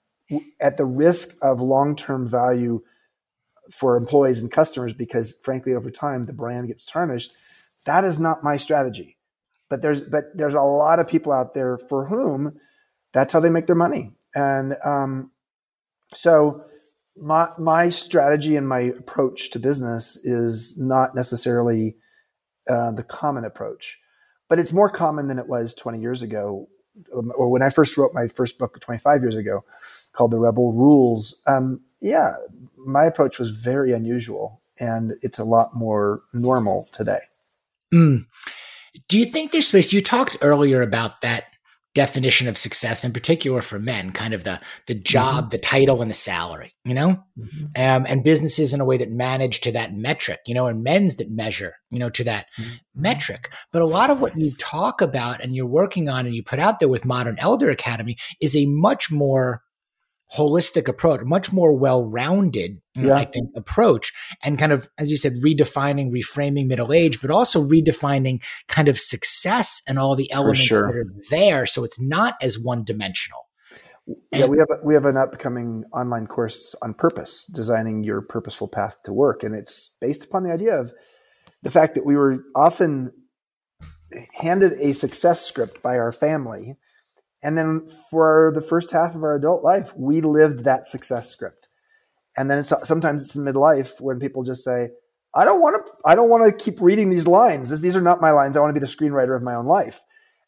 at 0.61 0.77
the 0.77 0.85
risk 0.85 1.35
of 1.43 1.61
long 1.61 1.97
term 1.97 2.27
value 2.27 2.83
for 3.71 3.97
employees 3.97 4.41
and 4.41 4.53
customers 4.53 4.93
because 4.93 5.35
frankly 5.43 5.73
over 5.73 5.91
time 5.91 6.25
the 6.25 6.33
brand 6.33 6.69
gets 6.69 6.85
tarnished 6.85 7.35
that 7.85 8.05
is 8.05 8.19
not 8.19 8.43
my 8.43 8.57
strategy. 8.57 9.17
But 9.71 9.83
there's 9.83 10.03
but 10.03 10.37
there's 10.37 10.55
a 10.55 10.61
lot 10.61 10.99
of 10.99 11.09
people 11.09 11.33
out 11.33 11.55
there 11.55 11.79
for 11.79 12.07
whom 12.07 12.59
that's 13.13 13.33
how 13.33 13.41
they 13.41 13.51
make 13.51 13.67
their 13.67 13.77
money. 13.77 14.13
And 14.35 14.77
um, 14.85 15.31
so 16.15 16.65
my 17.17 17.49
my 17.59 17.89
strategy 17.89 18.57
and 18.57 18.69
my 18.69 18.81
approach 18.81 19.51
to 19.51 19.59
business 19.59 20.17
is 20.17 20.77
not 20.79 21.15
necessarily 21.15 21.97
uh, 22.69 22.93
the 22.93 23.03
common 23.03 23.45
approach. 23.45 23.99
But 24.49 24.59
it's 24.59 24.73
more 24.73 24.91
common 24.91 25.29
than 25.29 25.39
it 25.39 25.49
was 25.49 25.75
20 25.75 26.01
years 26.01 26.23
ago 26.23 26.69
um, 27.17 27.33
or 27.37 27.51
when 27.51 27.63
i 27.63 27.71
first 27.71 27.97
wrote 27.97 28.13
my 28.15 28.29
first 28.29 28.59
book 28.59 28.79
25 28.81 29.23
years 29.23 29.35
ago 29.35 29.65
called 30.15 30.31
the 30.31 30.39
rebel 30.39 30.73
rules 30.73 31.41
um, 31.47 31.81
yeah 32.01 32.35
my 32.87 33.05
approach 33.05 33.39
was 33.39 33.51
very 33.51 33.93
unusual 33.93 34.63
and 34.79 35.15
it's 35.23 35.39
a 35.39 35.45
lot 35.45 35.75
more 35.75 36.23
normal 36.33 36.89
today. 36.93 37.21
Mm. 37.93 38.27
Do 39.09 39.19
you 39.19 39.27
think 39.27 39.53
there's 39.53 39.69
space? 39.69 39.93
You 39.93 40.03
talked 40.03 40.37
earlier 40.41 40.83
about 40.83 41.21
that 41.23 41.45
definition 41.95 42.49
of 42.49 42.59
success 42.59 43.05
in 43.05 43.13
particular 43.13 43.63
for 43.63 43.79
men 43.79 44.11
kind 44.11 44.35
of 44.35 44.43
the 44.43 44.61
the 44.89 44.97
job 44.97 45.45
mm-hmm. 45.45 45.49
the 45.51 45.59
title 45.59 46.03
and 46.03 46.11
the 46.11 46.15
salary 46.15 46.75
you 46.85 46.93
know 46.93 47.23
mm-hmm. 47.39 47.65
um, 47.77 48.05
and 48.09 48.25
businesses 48.25 48.75
in 48.75 48.81
a 48.81 48.85
way 48.85 48.97
that 48.97 49.13
manage 49.13 49.61
to 49.61 49.71
that 49.71 49.95
metric 49.95 50.41
you 50.45 50.53
know 50.53 50.67
and 50.67 50.83
men's 50.83 51.15
that 51.15 51.31
measure 51.31 51.77
you 51.93 52.01
know 52.01 52.11
to 52.11 52.25
that 52.25 52.47
mm-hmm. 52.59 52.73
metric 52.97 53.53
but 53.71 53.81
a 53.81 53.87
lot 53.87 54.11
of 54.11 54.21
what 54.21 54.35
you 54.35 54.51
talk 54.59 55.01
about 55.01 55.41
and 55.41 55.55
you're 55.55 55.67
working 55.67 56.09
on 56.09 56.27
and 56.27 56.35
you 56.35 56.43
put 56.43 56.59
out 56.59 56.81
there 56.81 56.89
with 56.89 57.05
modern 57.05 57.39
elder 57.39 57.71
academy 57.71 58.17
is 58.41 58.57
a 58.57 58.67
much 58.67 59.13
more 59.13 59.63
holistic 60.33 60.89
approach, 60.89 61.21
much 61.23 61.53
more 61.53 61.73
well-rounded, 61.73 62.81
yeah. 62.95 63.15
I 63.15 63.25
think, 63.25 63.51
approach, 63.57 64.13
and 64.43 64.59
kind 64.59 64.73
of, 64.73 64.89
as 64.99 65.11
you 65.11 65.17
said, 65.17 65.35
redefining, 65.45 66.11
reframing 66.11 66.67
middle 66.67 66.93
age, 66.93 67.21
but 67.21 67.31
also 67.31 67.63
redefining 67.65 68.43
kind 68.67 68.89
of 68.89 68.99
success 68.99 69.83
and 69.87 69.99
all 69.99 70.17
the 70.17 70.31
elements 70.33 70.63
sure. 70.63 70.87
that 70.87 70.97
are 70.97 71.05
there, 71.31 71.67
so 71.67 71.85
it's 71.85 72.01
not 72.01 72.35
as 72.43 72.59
one-dimensional. 72.59 73.47
Yeah, 74.33 74.47
we 74.47 74.59
have 74.59 74.69
a, 74.71 74.85
we 74.85 74.95
have 74.95 75.07
an 75.07 75.17
upcoming 75.17 75.85
online 75.93 76.27
course 76.27 76.75
on 76.83 76.95
purpose, 76.95 77.47
designing 77.55 78.05
your 78.05 78.21
purposeful 78.21 78.69
path 78.69 79.03
to 79.05 79.13
work, 79.13 79.43
and 79.43 79.55
it's 79.55 79.97
based 80.01 80.25
upon 80.25 80.43
the 80.43 80.53
idea 80.53 80.79
of 80.79 80.93
the 81.63 81.71
fact 81.71 81.95
that 81.95 82.05
we 82.05 82.17
were 82.17 82.45
often 82.55 83.13
handed 84.35 84.73
a 84.75 84.93
success 84.93 85.45
script 85.45 85.83
by 85.83 85.97
our 85.97 86.13
family 86.13 86.77
and 87.45 87.59
then 87.59 87.87
for 88.11 88.51
the 88.55 88.63
first 88.63 88.91
half 88.91 89.15
of 89.15 89.23
our 89.23 89.37
adult 89.37 89.63
life, 89.63 89.93
we 89.97 90.23
lived 90.23 90.65
that 90.65 90.87
success 90.87 91.29
script. 91.29 91.69
And 92.37 92.51
then 92.51 92.59
it's, 92.59 92.73
sometimes 92.83 93.23
it's 93.23 93.37
in 93.37 93.45
midlife 93.45 94.01
when 94.01 94.19
people 94.19 94.43
just 94.43 94.65
say, 94.65 94.89
I 95.35 95.45
don't 95.45 95.61
want 95.61 95.77
to, 95.77 95.93
I 96.07 96.15
don't 96.15 96.31
want 96.31 96.47
to 96.47 96.65
keep 96.65 96.81
reading 96.81 97.11
these 97.11 97.27
lines. 97.27 97.81
These 97.81 97.97
are 97.97 98.01
not 98.01 98.23
my 98.23 98.31
lines. 98.31 98.57
I 98.57 98.61
want 98.61 98.75
to 98.75 98.81
be 98.81 98.85
the 98.85 98.91
screenwriter 98.91 99.37
of 99.37 99.43
my 99.43 99.55
own 99.55 99.67
life. 99.67 100.03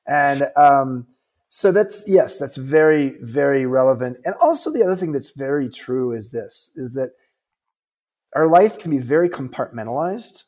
And, 0.06 0.48
um, 0.56 1.06
so 1.48 1.70
that's, 1.70 2.04
yes, 2.08 2.38
that's 2.38 2.56
very, 2.56 3.16
very 3.20 3.66
relevant. 3.66 4.16
And 4.24 4.34
also 4.40 4.72
the 4.72 4.82
other 4.82 4.96
thing 4.96 5.12
that's 5.12 5.30
very 5.30 5.68
true 5.68 6.12
is 6.12 6.30
this, 6.30 6.72
is 6.76 6.94
that 6.94 7.10
our 8.34 8.48
life 8.48 8.78
can 8.78 8.90
be 8.90 8.98
very 8.98 9.28
compartmentalized 9.28 10.44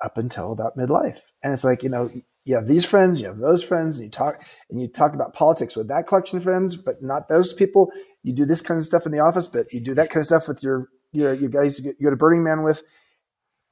up 0.00 0.16
until 0.16 0.52
about 0.52 0.76
midlife. 0.76 1.20
And 1.42 1.52
it's 1.52 1.64
like, 1.64 1.82
you 1.82 1.88
know, 1.88 2.10
you 2.44 2.54
have 2.54 2.66
these 2.66 2.84
friends, 2.84 3.20
you 3.20 3.26
have 3.26 3.38
those 3.38 3.62
friends, 3.62 3.98
and 3.98 4.06
you 4.06 4.10
talk 4.10 4.42
and 4.70 4.80
you 4.80 4.88
talk 4.88 5.14
about 5.14 5.34
politics 5.34 5.76
with 5.76 5.88
that 5.88 6.06
collection 6.06 6.38
of 6.38 6.44
friends, 6.44 6.76
but 6.76 7.02
not 7.02 7.28
those 7.28 7.52
people. 7.52 7.92
You 8.22 8.32
do 8.32 8.44
this 8.44 8.60
kind 8.60 8.78
of 8.78 8.84
stuff 8.84 9.06
in 9.06 9.12
the 9.12 9.20
office, 9.20 9.48
but 9.48 9.72
you 9.72 9.80
do 9.80 9.94
that 9.94 10.10
kind 10.10 10.22
of 10.22 10.26
stuff 10.26 10.48
with 10.48 10.62
your 10.62 10.88
your 11.12 11.34
you 11.34 11.48
guys 11.48 11.84
you 11.84 11.94
go 12.02 12.10
to 12.10 12.16
Burning 12.16 12.42
Man 12.42 12.62
with. 12.62 12.82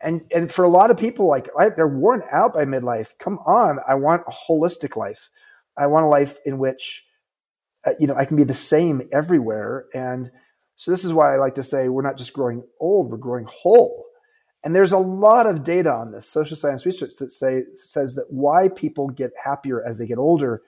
And 0.01 0.23
and 0.33 0.53
for 0.53 0.65
a 0.65 0.69
lot 0.69 0.91
of 0.91 0.97
people, 0.97 1.29
like 1.29 1.49
they're 1.77 1.89
worn 1.89 2.23
out 2.31 2.55
by 2.55 2.65
midlife. 2.65 3.09
Come 3.19 3.39
on, 3.47 3.79
I 3.89 3.95
want 3.95 4.23
a 4.29 4.53
holistic 4.53 4.97
life. 4.97 5.31
I 5.77 5.87
want 5.87 6.05
a 6.05 6.09
life 6.09 6.39
in 6.45 6.59
which 6.59 7.05
uh, 7.87 7.93
you 7.99 8.07
know 8.07 8.15
I 8.15 8.27
can 8.27 8.37
be 8.37 8.45
the 8.45 8.55
same 8.55 9.09
everywhere. 9.13 9.87
And 9.95 10.31
so 10.77 10.91
this 10.91 11.05
is 11.05 11.13
why 11.13 11.35
I 11.35 11.39
like 11.39 11.57
to 11.57 11.63
say 11.63 11.89
we're 11.89 12.03
not 12.03 12.19
just 12.19 12.33
growing 12.33 12.63
old, 12.79 13.11
we're 13.11 13.17
growing 13.17 13.47
whole 13.47 14.05
and 14.69 14.77
there's 14.77 14.93
a 14.93 14.99
lot 14.99 15.47
of 15.47 15.65
data 15.65 15.91
on 15.91 16.13
this 16.13 16.29
social 16.29 16.55
science 16.55 16.85
research 16.85 17.13
that 17.21 17.33
say, 17.33 17.63
says 17.73 18.17
that 18.17 18.27
why 18.29 18.69
people 18.69 19.09
get 19.09 19.31
happier 19.43 19.83
as 19.83 19.97
they 19.97 20.07
get 20.07 20.19
older 20.19 20.61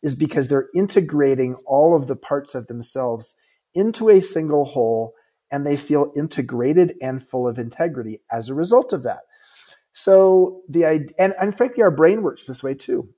is 0.00 0.14
because 0.14 0.46
they're 0.46 0.68
integrating 0.76 1.56
all 1.66 1.96
of 1.96 2.06
the 2.06 2.14
parts 2.14 2.54
of 2.54 2.68
themselves 2.68 3.34
into 3.74 4.10
a 4.10 4.20
single 4.20 4.64
whole 4.64 5.12
and 5.50 5.66
they 5.66 5.76
feel 5.76 6.12
integrated 6.14 6.94
and 7.02 7.20
full 7.20 7.48
of 7.48 7.58
integrity 7.58 8.20
as 8.30 8.48
a 8.48 8.54
result 8.54 8.92
of 8.92 9.02
that. 9.02 9.22
So 9.92 10.62
the 10.68 10.84
and, 11.18 11.34
and 11.40 11.52
frankly, 11.52 11.82
our 11.82 11.90
brain 11.90 12.22
works 12.22 12.46
this 12.46 12.62
way 12.62 12.74
too. 12.74 13.08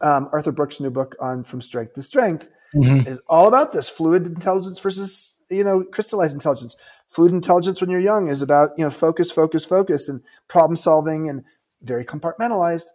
Um, 0.00 0.28
Arthur 0.32 0.52
Brooks' 0.52 0.78
new 0.78 0.90
book 0.90 1.16
on 1.18 1.42
From 1.42 1.60
Strength 1.60 1.94
to 1.94 2.02
Strength 2.02 2.48
mm-hmm. 2.72 3.08
is 3.08 3.20
all 3.28 3.48
about 3.48 3.72
this 3.72 3.88
fluid 3.88 4.28
intelligence 4.28 4.78
versus 4.78 5.40
you 5.50 5.64
know 5.64 5.82
crystallized 5.82 6.34
intelligence 6.34 6.76
Fluid 7.08 7.32
intelligence 7.32 7.80
when 7.80 7.90
you're 7.90 8.00
young 8.00 8.28
is 8.28 8.42
about, 8.42 8.70
you 8.76 8.84
know, 8.84 8.90
focus, 8.90 9.30
focus, 9.30 9.64
focus 9.64 10.08
and 10.08 10.20
problem 10.48 10.76
solving 10.76 11.28
and 11.28 11.44
very 11.82 12.04
compartmentalized. 12.04 12.86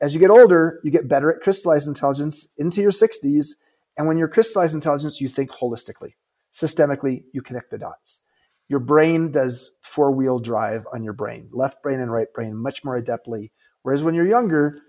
As 0.00 0.14
you 0.14 0.20
get 0.20 0.30
older, 0.30 0.80
you 0.82 0.90
get 0.90 1.08
better 1.08 1.32
at 1.32 1.42
crystallized 1.42 1.88
intelligence 1.88 2.48
into 2.56 2.80
your 2.80 2.90
60s. 2.90 3.54
And 3.96 4.06
when 4.06 4.16
you're 4.16 4.28
crystallized 4.28 4.74
intelligence, 4.74 5.20
you 5.20 5.28
think 5.28 5.50
holistically, 5.50 6.14
systemically, 6.52 7.24
you 7.32 7.42
connect 7.42 7.70
the 7.70 7.78
dots. 7.78 8.22
Your 8.68 8.80
brain 8.80 9.30
does 9.30 9.72
four 9.82 10.10
wheel 10.10 10.38
drive 10.38 10.86
on 10.92 11.04
your 11.04 11.12
brain, 11.12 11.48
left 11.52 11.82
brain 11.82 12.00
and 12.00 12.10
right 12.10 12.32
brain, 12.32 12.56
much 12.56 12.82
more 12.82 13.00
adeptly. 13.00 13.50
Whereas 13.82 14.02
when 14.02 14.14
you're 14.14 14.26
younger, 14.26 14.80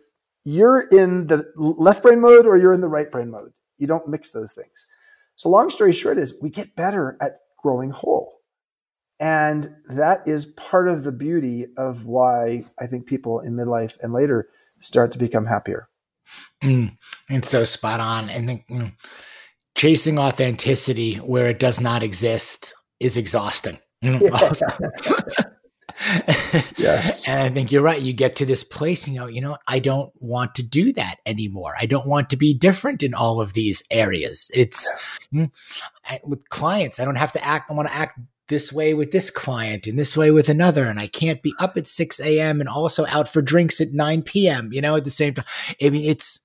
you're 0.46 0.88
in 0.91 1.28
the 1.28 1.52
left 1.56 2.02
brain 2.02 2.22
mode 2.22 2.46
or 2.46 2.58
you're 2.58 2.74
in 2.74 2.82
the 2.82 2.88
right 2.88 3.12
brain 3.12 3.30
mode. 3.30 3.52
You 3.78 3.88
don't 3.88 4.08
mix 4.08 4.32
those 4.32 4.54
things. 4.54 4.88
So, 5.36 5.50
long 5.50 5.70
story 5.70 5.91
short, 5.91 6.18
is 6.18 6.38
we 6.41 6.50
get 6.50 6.76
better 6.76 7.18
at 7.20 7.39
growing 7.66 7.89
whole. 7.89 8.41
And 9.20 9.76
that 9.88 10.28
is 10.28 10.45
part 10.45 10.88
of 10.88 11.03
the 11.03 11.11
beauty 11.11 11.66
of 11.78 12.05
why 12.05 12.66
I 12.80 12.86
think 12.86 13.07
people 13.07 13.39
in 13.39 13.53
midlife 13.53 13.97
and 14.03 14.13
later 14.13 14.49
start 14.82 15.11
to 15.13 15.18
become 15.18 15.47
happier. 15.47 15.89
Mm, 16.63 16.95
and 17.30 17.43
so 17.43 17.63
spot 17.63 17.99
on. 17.99 18.30
And 18.30 18.47
then 18.47 18.93
chasing 19.76 20.20
authenticity 20.20 21.16
where 21.16 21.47
it 21.47 21.57
does 21.57 21.82
not 21.82 22.03
exist 22.03 22.76
is 22.99 23.18
exhausting. 23.18 23.80
Mm, 24.03 25.51
yes. 26.78 27.28
And 27.28 27.41
I 27.41 27.50
think 27.50 27.72
you're 27.72 27.82
right. 27.82 28.02
You 28.02 28.14
get 28.14 28.36
to 28.38 28.46
this 28.46 28.64
place, 28.64 29.08
you 29.08 29.16
know, 29.16 29.28
you 29.28 29.41
know, 29.41 29.58
I 29.68 29.80
don't 29.80 30.12
want 30.20 30.56
to 30.56 30.64
do 30.64 30.93
that 30.93 31.18
anymore. 31.26 31.74
I 31.80 31.86
don't 31.86 32.08
want 32.08 32.30
to 32.32 32.38
be 32.38 32.54
different 32.54 33.04
in 33.04 33.14
all 33.14 33.41
of 33.41 33.54
these 33.54 33.84
areas. 33.89 34.52
It's 34.54 34.89
yeah. 35.32 35.48
Mm, 35.48 36.22
with 36.24 36.50
clients, 36.50 37.00
I 37.00 37.06
don't 37.06 37.16
have 37.16 37.32
to 37.34 37.43
act, 37.43 37.72
I 37.72 37.74
want 37.74 37.89
to 37.89 37.96
act 37.96 38.20
this 38.48 38.72
way 38.72 38.93
with 38.93 39.12
this 39.12 39.30
client 39.32 39.88
and 39.88 39.98
this 39.98 40.16
way 40.16 40.30
with 40.30 40.50
another 40.50 40.86
and 40.86 41.00
i 41.00 41.08
can't 41.08 41.41
be 41.41 41.54
up 41.58 41.76
at 41.78 41.88
6 41.88 42.20
a.m 42.20 42.60
and 42.60 42.70
also 42.70 43.06
out 43.08 43.28
for 43.28 43.41
drinks 43.41 43.82
at 43.82 43.91
9 43.91 44.22
p.m 44.22 44.72
you 44.72 44.82
know 44.82 44.96
at 44.96 45.04
the 45.04 45.10
same 45.10 45.34
time 45.34 45.46
i 45.82 45.89
mean 45.89 46.06
it's 46.06 46.41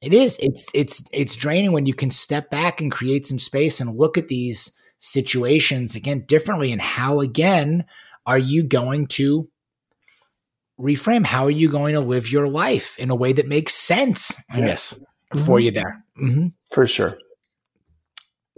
it 0.00 0.14
is 0.14 0.38
it's 0.42 0.68
it's 0.74 1.04
it's 1.12 1.36
draining 1.36 1.72
when 1.72 1.84
you 1.84 1.94
can 1.94 2.10
step 2.10 2.50
back 2.50 2.80
and 2.80 2.90
create 2.90 3.26
some 3.26 3.38
space 3.38 3.80
and 3.80 3.98
look 3.98 4.16
at 4.16 4.28
these 4.28 4.72
situations 4.98 5.94
again 5.94 6.24
differently 6.26 6.72
and 6.72 6.80
how 6.80 7.20
again 7.20 7.84
are 8.26 8.38
you 8.38 8.62
going 8.62 9.06
to 9.06 9.48
reframe 10.80 11.24
how 11.24 11.44
are 11.44 11.50
you 11.50 11.68
going 11.68 11.94
to 11.94 12.00
live 12.00 12.30
your 12.30 12.48
life 12.48 12.98
in 12.98 13.10
a 13.10 13.14
way 13.14 13.32
that 13.32 13.46
makes 13.46 13.74
sense 13.74 14.32
i 14.50 14.58
yes. 14.58 14.66
guess 14.66 14.94
mm-hmm. 15.32 15.46
for 15.46 15.60
you 15.60 15.70
there 15.70 16.04
mm-hmm. 16.20 16.48
for 16.70 16.86
sure 16.86 17.18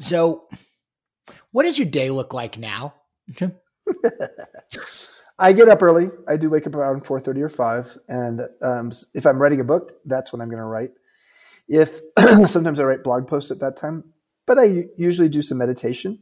so 0.01 0.47
what 1.55 1.63
does 1.63 1.79
your 1.79 1.89
day 1.89 2.11
look 2.11 2.35
like 2.35 2.59
now? 2.59 2.95
I 5.39 5.53
get 5.53 5.69
up 5.69 5.83
early. 5.83 6.11
I 6.27 6.37
do 6.37 6.51
wake 6.51 6.67
up 6.67 6.75
around 6.75 7.07
four 7.07 7.21
thirty 7.21 7.43
or 7.43 7.49
five, 7.49 7.97
and 8.09 8.43
um, 8.61 8.91
if 9.15 9.25
I'm 9.25 9.41
writing 9.41 9.61
a 9.61 9.65
book, 9.65 9.93
that's 10.05 10.33
when 10.33 10.41
I'm 10.41 10.49
going 10.49 10.59
to 10.59 10.65
write. 10.65 10.91
If 11.69 12.01
sometimes 12.49 12.81
I 12.81 12.85
write 12.85 13.05
blog 13.05 13.29
posts 13.29 13.53
at 13.53 13.61
that 13.61 13.77
time, 13.77 14.03
but 14.47 14.59
I 14.59 14.87
usually 14.97 15.29
do 15.29 15.43
some 15.43 15.59
meditation. 15.59 16.19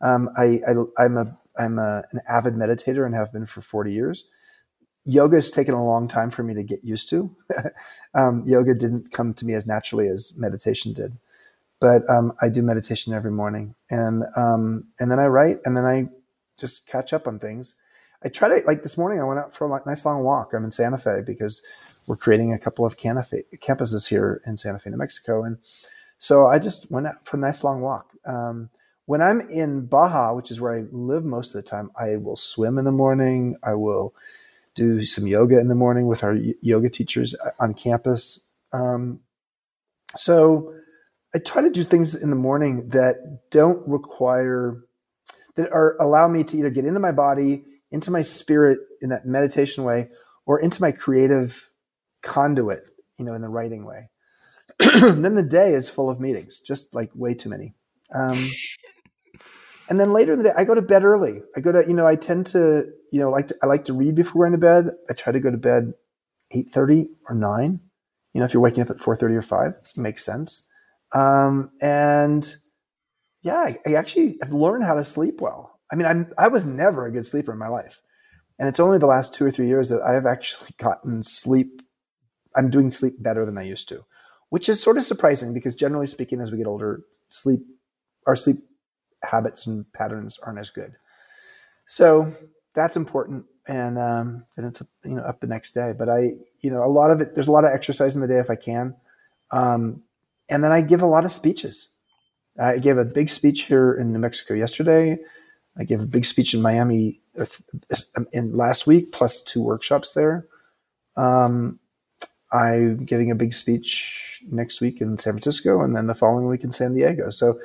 Um, 0.00 0.28
I, 0.36 0.60
I 0.96 1.04
am 1.04 1.16
a 1.16 1.36
I'm 1.58 1.78
a, 1.78 2.04
an 2.12 2.20
avid 2.28 2.54
meditator 2.54 3.04
and 3.04 3.14
have 3.14 3.32
been 3.32 3.46
for 3.46 3.60
forty 3.60 3.92
years. 3.92 4.28
Yoga 5.04 5.36
has 5.36 5.50
taken 5.50 5.74
a 5.74 5.84
long 5.84 6.06
time 6.06 6.30
for 6.30 6.42
me 6.42 6.54
to 6.54 6.62
get 6.62 6.84
used 6.84 7.08
to. 7.10 7.34
um, 8.14 8.44
yoga 8.46 8.74
didn't 8.74 9.10
come 9.10 9.32
to 9.34 9.46
me 9.46 9.54
as 9.54 9.66
naturally 9.66 10.06
as 10.06 10.34
meditation 10.36 10.92
did 10.92 11.16
but 11.80 12.08
um, 12.10 12.32
I 12.42 12.48
do 12.48 12.62
meditation 12.62 13.12
every 13.12 13.30
morning, 13.30 13.74
and 13.90 14.24
um, 14.36 14.84
and 14.98 15.10
then 15.10 15.18
I 15.18 15.26
write, 15.26 15.58
and 15.64 15.76
then 15.76 15.84
I 15.84 16.08
just 16.56 16.86
catch 16.86 17.12
up 17.12 17.26
on 17.26 17.38
things. 17.38 17.76
I 18.22 18.28
try 18.28 18.48
to 18.48 18.66
like 18.66 18.82
this 18.82 18.98
morning. 18.98 19.20
I 19.20 19.24
went 19.24 19.38
out 19.38 19.54
for 19.54 19.66
a 19.66 19.80
nice 19.86 20.04
long 20.04 20.24
walk. 20.24 20.52
I'm 20.52 20.64
in 20.64 20.72
Santa 20.72 20.98
Fe 20.98 21.22
because 21.24 21.62
we're 22.06 22.16
creating 22.16 22.52
a 22.52 22.58
couple 22.58 22.84
of 22.84 22.96
campuses 22.96 24.08
here 24.08 24.42
in 24.44 24.56
Santa 24.56 24.78
Fe, 24.78 24.90
New 24.90 24.96
Mexico, 24.96 25.44
and 25.44 25.58
so 26.18 26.46
I 26.46 26.58
just 26.58 26.90
went 26.90 27.06
out 27.06 27.24
for 27.24 27.36
a 27.36 27.40
nice 27.40 27.62
long 27.62 27.80
walk. 27.80 28.10
Um, 28.26 28.70
when 29.08 29.22
I'm 29.22 29.40
in 29.40 29.86
Baja, 29.86 30.34
which 30.34 30.50
is 30.50 30.60
where 30.60 30.74
I 30.76 30.84
live 30.92 31.24
most 31.24 31.54
of 31.54 31.64
the 31.64 31.70
time, 31.70 31.90
I 31.98 32.16
will 32.16 32.36
swim 32.36 32.76
in 32.76 32.84
the 32.84 32.92
morning. 32.92 33.56
I 33.62 33.72
will 33.72 34.14
do 34.74 35.02
some 35.06 35.26
yoga 35.26 35.58
in 35.58 35.68
the 35.68 35.74
morning 35.74 36.08
with 36.08 36.22
our 36.22 36.36
yoga 36.60 36.90
teachers 36.90 37.34
uh, 37.42 37.52
on 37.58 37.72
campus. 37.72 38.40
Um, 38.70 39.20
so 40.18 40.74
I 41.34 41.38
try 41.38 41.62
to 41.62 41.70
do 41.70 41.84
things 41.84 42.14
in 42.14 42.28
the 42.28 42.36
morning 42.36 42.90
that 42.90 43.48
don't 43.50 43.80
require 43.88 44.84
that 45.54 45.72
are 45.72 45.96
allow 45.98 46.28
me 46.28 46.44
to 46.44 46.58
either 46.58 46.68
get 46.68 46.84
into 46.84 47.00
my 47.00 47.12
body, 47.12 47.64
into 47.90 48.10
my 48.10 48.20
spirit 48.20 48.78
in 49.00 49.08
that 49.08 49.24
meditation 49.24 49.84
way, 49.84 50.10
or 50.44 50.60
into 50.60 50.82
my 50.82 50.92
creative 50.92 51.70
conduit, 52.20 52.84
you 53.16 53.24
know, 53.24 53.32
in 53.32 53.40
the 53.40 53.48
writing 53.48 53.86
way. 53.86 54.10
then 54.78 55.34
the 55.34 55.42
day 55.42 55.72
is 55.72 55.88
full 55.88 56.10
of 56.10 56.20
meetings, 56.20 56.60
just 56.60 56.94
like 56.94 57.10
way 57.14 57.32
too 57.32 57.48
many. 57.48 57.72
Um, 58.14 58.36
and 59.88 59.98
then 59.98 60.12
later 60.12 60.32
in 60.32 60.38
the 60.38 60.44
day, 60.44 60.54
I 60.56 60.64
go 60.64 60.74
to 60.74 60.82
bed 60.82 61.04
early. 61.04 61.40
I 61.56 61.60
go 61.60 61.72
to, 61.72 61.84
you 61.86 61.94
know, 61.94 62.06
I 62.06 62.16
tend 62.16 62.46
to, 62.48 62.84
you 63.10 63.20
know, 63.20 63.30
like 63.30 63.48
to, 63.48 63.54
I 63.62 63.66
like 63.66 63.86
to 63.86 63.94
read 63.94 64.14
before 64.14 64.44
going 64.44 64.52
to 64.52 64.58
bed. 64.58 64.90
I 65.08 65.14
try 65.14 65.32
to 65.32 65.40
go 65.40 65.50
to 65.50 65.56
bed 65.56 65.94
eight 66.50 66.72
thirty 66.72 67.08
or 67.28 67.34
nine. 67.34 67.80
You 68.34 68.40
know, 68.40 68.44
if 68.44 68.52
you're 68.52 68.62
waking 68.62 68.82
up 68.82 68.90
at 68.90 69.00
four 69.00 69.16
thirty 69.16 69.34
or 69.34 69.42
five, 69.42 69.74
makes 69.96 70.24
sense. 70.24 70.66
Um, 71.14 71.70
and 71.80 72.56
yeah, 73.42 73.56
I, 73.56 73.78
I, 73.86 73.94
actually 73.94 74.36
have 74.42 74.52
learned 74.52 74.84
how 74.84 74.94
to 74.94 75.04
sleep 75.04 75.40
well. 75.40 75.80
I 75.90 75.96
mean, 75.96 76.06
I'm 76.06 76.32
I 76.36 76.48
was 76.48 76.66
never 76.66 77.06
a 77.06 77.12
good 77.12 77.26
sleeper 77.26 77.52
in 77.52 77.58
my 77.58 77.68
life, 77.68 78.02
and 78.58 78.68
it's 78.68 78.80
only 78.80 78.98
the 78.98 79.06
last 79.06 79.32
two 79.32 79.46
or 79.46 79.50
three 79.50 79.68
years 79.68 79.88
that 79.88 80.02
I 80.02 80.12
have 80.12 80.26
actually 80.26 80.74
gotten 80.78 81.22
sleep. 81.22 81.80
I'm 82.54 82.68
doing 82.68 82.90
sleep 82.90 83.14
better 83.20 83.46
than 83.46 83.56
I 83.56 83.62
used 83.62 83.88
to, 83.88 84.04
which 84.50 84.68
is 84.68 84.82
sort 84.82 84.98
of 84.98 85.04
surprising 85.04 85.54
because 85.54 85.74
generally 85.74 86.06
speaking, 86.06 86.40
as 86.40 86.52
we 86.52 86.58
get 86.58 86.66
older, 86.66 87.04
sleep 87.30 87.60
our 88.26 88.36
sleep 88.36 88.58
habits 89.22 89.66
and 89.66 89.90
patterns 89.92 90.38
aren't 90.42 90.58
as 90.58 90.70
good. 90.70 90.92
So 91.86 92.32
that's 92.74 92.96
important. 92.96 93.44
And, 93.66 93.98
um, 93.98 94.44
and 94.56 94.66
it's, 94.66 94.82
you 95.04 95.14
know, 95.16 95.22
up 95.22 95.40
the 95.40 95.46
next 95.46 95.72
day, 95.72 95.92
but 95.96 96.08
I, 96.08 96.32
you 96.60 96.70
know, 96.70 96.84
a 96.84 96.88
lot 96.88 97.10
of 97.10 97.20
it, 97.20 97.34
there's 97.34 97.48
a 97.48 97.52
lot 97.52 97.64
of 97.64 97.70
exercise 97.72 98.14
in 98.14 98.22
the 98.22 98.28
day 98.28 98.38
if 98.38 98.50
I 98.50 98.56
can. 98.56 98.94
Um, 99.50 100.02
and 100.48 100.64
then 100.64 100.72
I 100.72 100.80
give 100.80 101.02
a 101.02 101.06
lot 101.06 101.24
of 101.24 101.30
speeches. 101.30 101.88
I 102.58 102.78
gave 102.78 102.98
a 102.98 103.04
big 103.04 103.30
speech 103.30 103.64
here 103.64 103.92
in 103.92 104.12
New 104.12 104.18
Mexico 104.18 104.54
yesterday. 104.54 105.18
I 105.78 105.84
gave 105.84 106.00
a 106.00 106.06
big 106.06 106.24
speech 106.24 106.54
in 106.54 106.62
Miami 106.62 107.20
uh, 107.38 107.46
in 108.32 108.56
last 108.56 108.86
week, 108.86 109.12
plus 109.12 109.42
two 109.42 109.62
workshops 109.62 110.12
there. 110.12 110.46
Um, 111.16 111.78
I'm 112.50 113.04
giving 113.04 113.30
a 113.30 113.36
big 113.36 113.54
speech 113.54 114.42
next 114.50 114.80
week 114.80 115.00
in 115.00 115.18
San 115.18 115.34
Francisco, 115.34 115.82
and 115.82 115.94
then 115.94 116.06
the 116.06 116.14
following 116.14 116.46
week 116.46 116.64
in 116.64 116.72
San 116.72 116.94
Diego. 116.94 117.30
So 117.30 117.60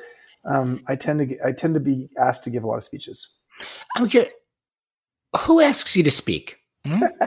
um, 0.46 0.82
I 0.88 0.96
tend 0.96 1.28
to 1.28 1.38
I 1.46 1.52
tend 1.52 1.74
to 1.74 1.80
be 1.80 2.08
asked 2.18 2.44
to 2.44 2.50
give 2.50 2.64
a 2.64 2.66
lot 2.66 2.76
of 2.76 2.84
speeches. 2.84 3.28
I'm 3.96 4.08
curious, 4.08 4.32
who 5.40 5.60
asks 5.60 5.96
you 5.96 6.02
to 6.02 6.10
speak? 6.10 6.58
Hmm? 6.86 7.02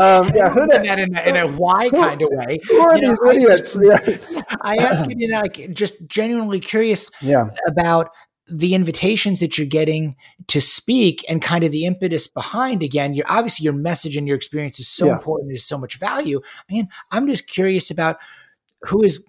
um, 0.00 0.30
yeah, 0.34 0.50
who 0.50 0.66
that 0.66 0.98
in, 0.98 1.16
a, 1.16 1.22
in 1.22 1.36
a 1.36 1.48
why 1.48 1.88
kind 1.90 2.22
of 2.22 2.28
way. 2.32 2.58
Who 2.68 2.80
are 2.80 2.96
you 2.96 3.08
these 3.08 3.20
know, 3.20 3.30
idiots? 3.30 3.76
I, 3.76 3.98
just, 3.98 4.30
yeah. 4.30 4.42
I 4.60 4.76
ask 4.76 5.10
you, 5.10 5.28
know, 5.28 5.40
like 5.40 5.72
just 5.72 6.06
genuinely 6.06 6.60
curious 6.60 7.10
yeah. 7.20 7.48
about 7.66 8.10
the 8.46 8.74
invitations 8.74 9.40
that 9.40 9.56
you're 9.56 9.66
getting 9.66 10.16
to 10.48 10.60
speak 10.60 11.24
and 11.28 11.40
kind 11.40 11.64
of 11.64 11.72
the 11.72 11.86
impetus 11.86 12.26
behind 12.26 12.82
again 12.82 13.14
you're 13.14 13.24
obviously 13.26 13.64
your 13.64 13.72
message 13.72 14.18
and 14.18 14.28
your 14.28 14.36
experience 14.36 14.78
is 14.78 14.86
so 14.86 15.06
yeah. 15.06 15.12
important 15.12 15.48
there's 15.48 15.64
so 15.64 15.78
much 15.78 15.98
value 15.98 16.38
i 16.68 16.72
mean 16.72 16.86
i'm 17.10 17.26
just 17.26 17.46
curious 17.46 17.90
about 17.90 18.18
who 18.82 19.02
is 19.02 19.24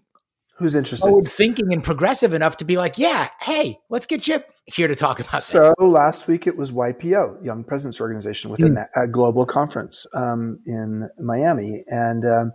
who's 0.55 0.75
interested 0.75 1.07
forward 1.07 1.29
thinking 1.29 1.71
and 1.73 1.83
progressive 1.83 2.33
enough 2.33 2.57
to 2.57 2.65
be 2.65 2.77
like 2.77 2.97
yeah 2.97 3.29
hey 3.41 3.77
let's 3.89 4.05
get 4.05 4.27
you 4.27 4.39
here 4.65 4.87
to 4.87 4.95
talk 4.95 5.19
about 5.19 5.43
so 5.43 5.59
this. 5.59 5.75
last 5.79 6.27
week 6.27 6.47
it 6.47 6.57
was 6.57 6.71
ypo 6.71 7.43
young 7.43 7.63
presidents 7.63 7.99
organization 8.01 8.49
with 8.49 8.59
mm. 8.59 8.85
a, 8.95 9.03
a, 9.03 9.07
global 9.07 9.45
conference 9.45 10.05
um, 10.13 10.59
in 10.65 11.09
miami 11.19 11.83
and 11.87 12.25
um, 12.25 12.53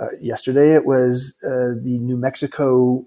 uh, 0.00 0.08
yesterday 0.20 0.74
it 0.74 0.84
was 0.84 1.36
uh, 1.44 1.74
the 1.82 1.98
new 2.00 2.16
mexico 2.16 3.04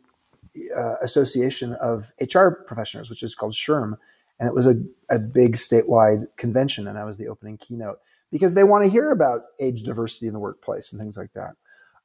uh, 0.75 0.95
association 1.01 1.73
of 1.73 2.11
hr 2.33 2.49
professionals 2.65 3.09
which 3.09 3.23
is 3.23 3.35
called 3.35 3.53
SHRM 3.53 3.97
and 4.39 4.49
it 4.49 4.53
was 4.53 4.67
a, 4.67 4.75
a 5.09 5.19
big 5.19 5.55
statewide 5.55 6.25
convention 6.37 6.87
and 6.87 6.97
i 6.97 7.03
was 7.03 7.17
the 7.17 7.27
opening 7.27 7.57
keynote 7.57 7.99
because 8.31 8.55
they 8.55 8.63
want 8.63 8.83
to 8.83 8.89
hear 8.89 9.11
about 9.11 9.41
age 9.59 9.83
diversity 9.83 10.27
in 10.27 10.33
the 10.33 10.39
workplace 10.39 10.91
and 10.91 10.99
things 11.01 11.15
like 11.15 11.31
that 11.33 11.51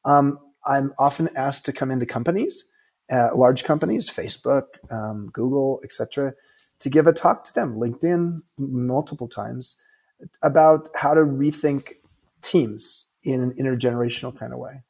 um, 0.04 0.38
I'm 0.66 0.92
often 0.98 1.28
asked 1.36 1.64
to 1.66 1.72
come 1.72 1.90
into 1.90 2.06
companies, 2.06 2.66
uh, 3.11 3.30
large 3.34 3.64
companies, 3.64 4.08
Facebook, 4.08 4.64
um, 4.90 5.30
Google, 5.32 5.80
etc., 5.84 6.34
to 6.80 6.90
give 6.90 7.06
a 7.06 7.12
talk 7.12 7.44
to 7.44 7.54
them, 7.54 7.76
LinkedIn, 7.76 8.40
multiple 8.58 9.28
times, 9.28 9.76
about 10.42 10.88
how 10.94 11.14
to 11.14 11.20
rethink 11.20 11.92
teams 12.42 13.08
in 13.22 13.42
an 13.42 13.52
intergenerational 13.52 14.36
kind 14.38 14.52
of 14.52 14.58
way. 14.58 14.82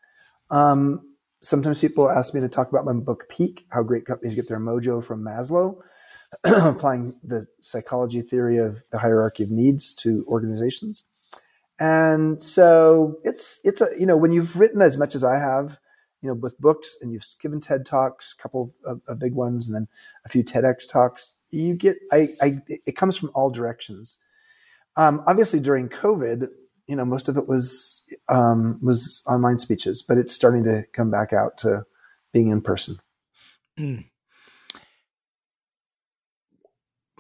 Um, 0.51 1.01
sometimes 1.43 1.81
people 1.81 2.09
ask 2.09 2.35
me 2.35 2.41
to 2.41 2.49
talk 2.49 2.69
about 2.69 2.85
my 2.85 2.93
book 2.93 3.29
Peak: 3.29 3.67
How 3.71 3.83
Great 3.83 4.07
Companies 4.07 4.35
Get 4.35 4.49
Their 4.49 4.61
Mojo 4.61 5.03
from 5.03 5.25
Maslow, 5.25 5.79
applying 6.45 7.15
the 7.25 7.47
psychology 7.61 8.23
theory 8.23 8.59
of 8.59 8.83
the 8.91 8.99
hierarchy 8.99 9.43
of 9.43 9.51
needs 9.51 9.95
to 9.95 10.25
organizations. 10.29 11.05
And 11.81 12.43
so 12.43 13.17
it's 13.25 13.59
it's 13.65 13.81
a 13.81 13.89
you 13.99 14.05
know 14.07 14.17
when 14.17 14.33
you've 14.33 14.57
written 14.57 14.83
as 14.83 14.99
much 14.99 15.15
as 15.15 15.25
I 15.25 15.39
have, 15.39 15.79
you 16.21 16.29
know, 16.29 16.35
with 16.35 16.61
books 16.61 16.99
and 17.01 17.11
you've 17.11 17.25
given 17.41 17.61
TED 17.61 17.87
talks, 17.87 18.37
a 18.39 18.43
couple 18.43 18.75
of, 18.85 19.01
of 19.09 19.19
big 19.19 19.33
ones, 19.33 19.67
and 19.67 19.75
then 19.75 19.89
a 20.27 20.29
few 20.29 20.45
TEDx 20.45 20.87
talks, 20.89 21.35
you 21.51 21.75
get 21.75 21.97
I, 22.13 22.29
I 22.43 22.57
it 22.69 22.97
comes 22.97 23.17
from 23.17 23.31
all 23.35 23.51
directions. 23.51 24.19
Um, 24.97 25.23
obviously, 25.27 25.61
during 25.61 25.89
COVID, 25.89 26.49
you 26.87 26.97
know, 26.97 27.07
most 27.07 27.31
of 27.31 27.39
it 27.39 27.49
was 27.49 28.05
um, 28.29 28.79
was 28.83 29.23
online 29.27 29.59
speeches, 29.59 30.03
but 30.03 30.19
it's 30.19 30.35
starting 30.35 30.65
to 30.65 30.85
come 30.93 31.11
back 31.11 31.33
out 31.33 31.57
to 31.59 31.85
being 32.33 32.49
in 32.49 32.61
person. 32.61 32.99
Mm. 33.79 34.05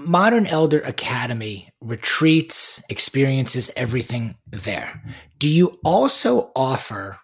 Modern 0.06 0.46
Elder 0.46 0.80
Academy 0.80 1.68
retreats, 1.80 2.82
experiences, 2.88 3.70
everything 3.76 4.36
there. 4.46 5.02
Do 5.38 5.48
you 5.48 5.78
also 5.84 6.50
offer 6.54 7.18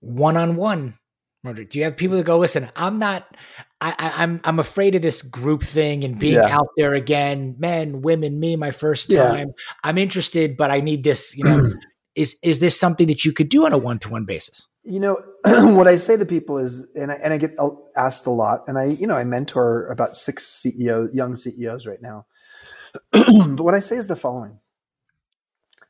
one 0.00 0.36
on 0.36 0.56
one? 0.56 0.98
murder? 1.44 1.62
Do 1.62 1.78
you 1.78 1.84
have 1.84 1.96
people 1.96 2.16
that 2.16 2.24
go, 2.24 2.38
listen, 2.38 2.68
I'm 2.74 2.98
not, 2.98 3.36
I, 3.80 3.94
am 3.98 4.12
I'm, 4.16 4.40
I'm 4.44 4.58
afraid 4.58 4.94
of 4.94 5.02
this 5.02 5.22
group 5.22 5.62
thing 5.62 6.02
and 6.02 6.18
being 6.18 6.34
yeah. 6.34 6.56
out 6.56 6.68
there 6.76 6.94
again, 6.94 7.54
men, 7.58 8.00
women, 8.00 8.40
me, 8.40 8.56
my 8.56 8.70
first 8.70 9.10
time. 9.10 9.48
Yeah. 9.48 9.74
I'm 9.84 9.98
interested, 9.98 10.56
but 10.56 10.70
I 10.70 10.80
need 10.80 11.04
this, 11.04 11.36
you 11.36 11.44
know, 11.44 11.70
is, 12.16 12.36
is 12.42 12.58
this 12.58 12.78
something 12.78 13.06
that 13.08 13.24
you 13.24 13.32
could 13.32 13.50
do 13.50 13.66
on 13.66 13.72
a 13.72 13.78
one 13.78 13.98
to 14.00 14.08
one 14.08 14.24
basis? 14.24 14.66
You 14.84 15.00
know 15.00 15.22
what 15.44 15.88
I 15.88 15.96
say 15.96 16.16
to 16.16 16.26
people 16.26 16.58
is, 16.58 16.86
and 16.94 17.10
I, 17.10 17.14
and 17.16 17.32
I 17.32 17.38
get 17.38 17.56
asked 17.96 18.26
a 18.26 18.30
lot, 18.30 18.64
and 18.66 18.78
I 18.78 18.84
you 18.86 19.06
know 19.06 19.16
I 19.16 19.24
mentor 19.24 19.86
about 19.88 20.16
six 20.16 20.46
CEO 20.46 21.12
young 21.14 21.36
CEOs 21.36 21.86
right 21.86 22.02
now. 22.02 22.26
but 23.12 23.62
what 23.62 23.74
I 23.74 23.80
say 23.80 23.96
is 23.96 24.06
the 24.06 24.16
following: 24.16 24.58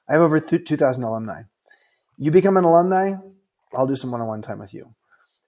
I 0.09 0.13
have 0.15 0.23
over 0.23 0.41
two 0.41 0.77
thousand 0.77 1.05
alumni. 1.05 1.43
You 2.17 2.31
become 2.31 2.57
an 2.57 2.65
alumni, 2.65 3.15
I'll 3.75 3.87
do 3.87 3.97
some 3.97 4.13
one-on-one 4.13 4.43
time 4.43 4.61
with 4.61 4.73
you. 4.73 4.95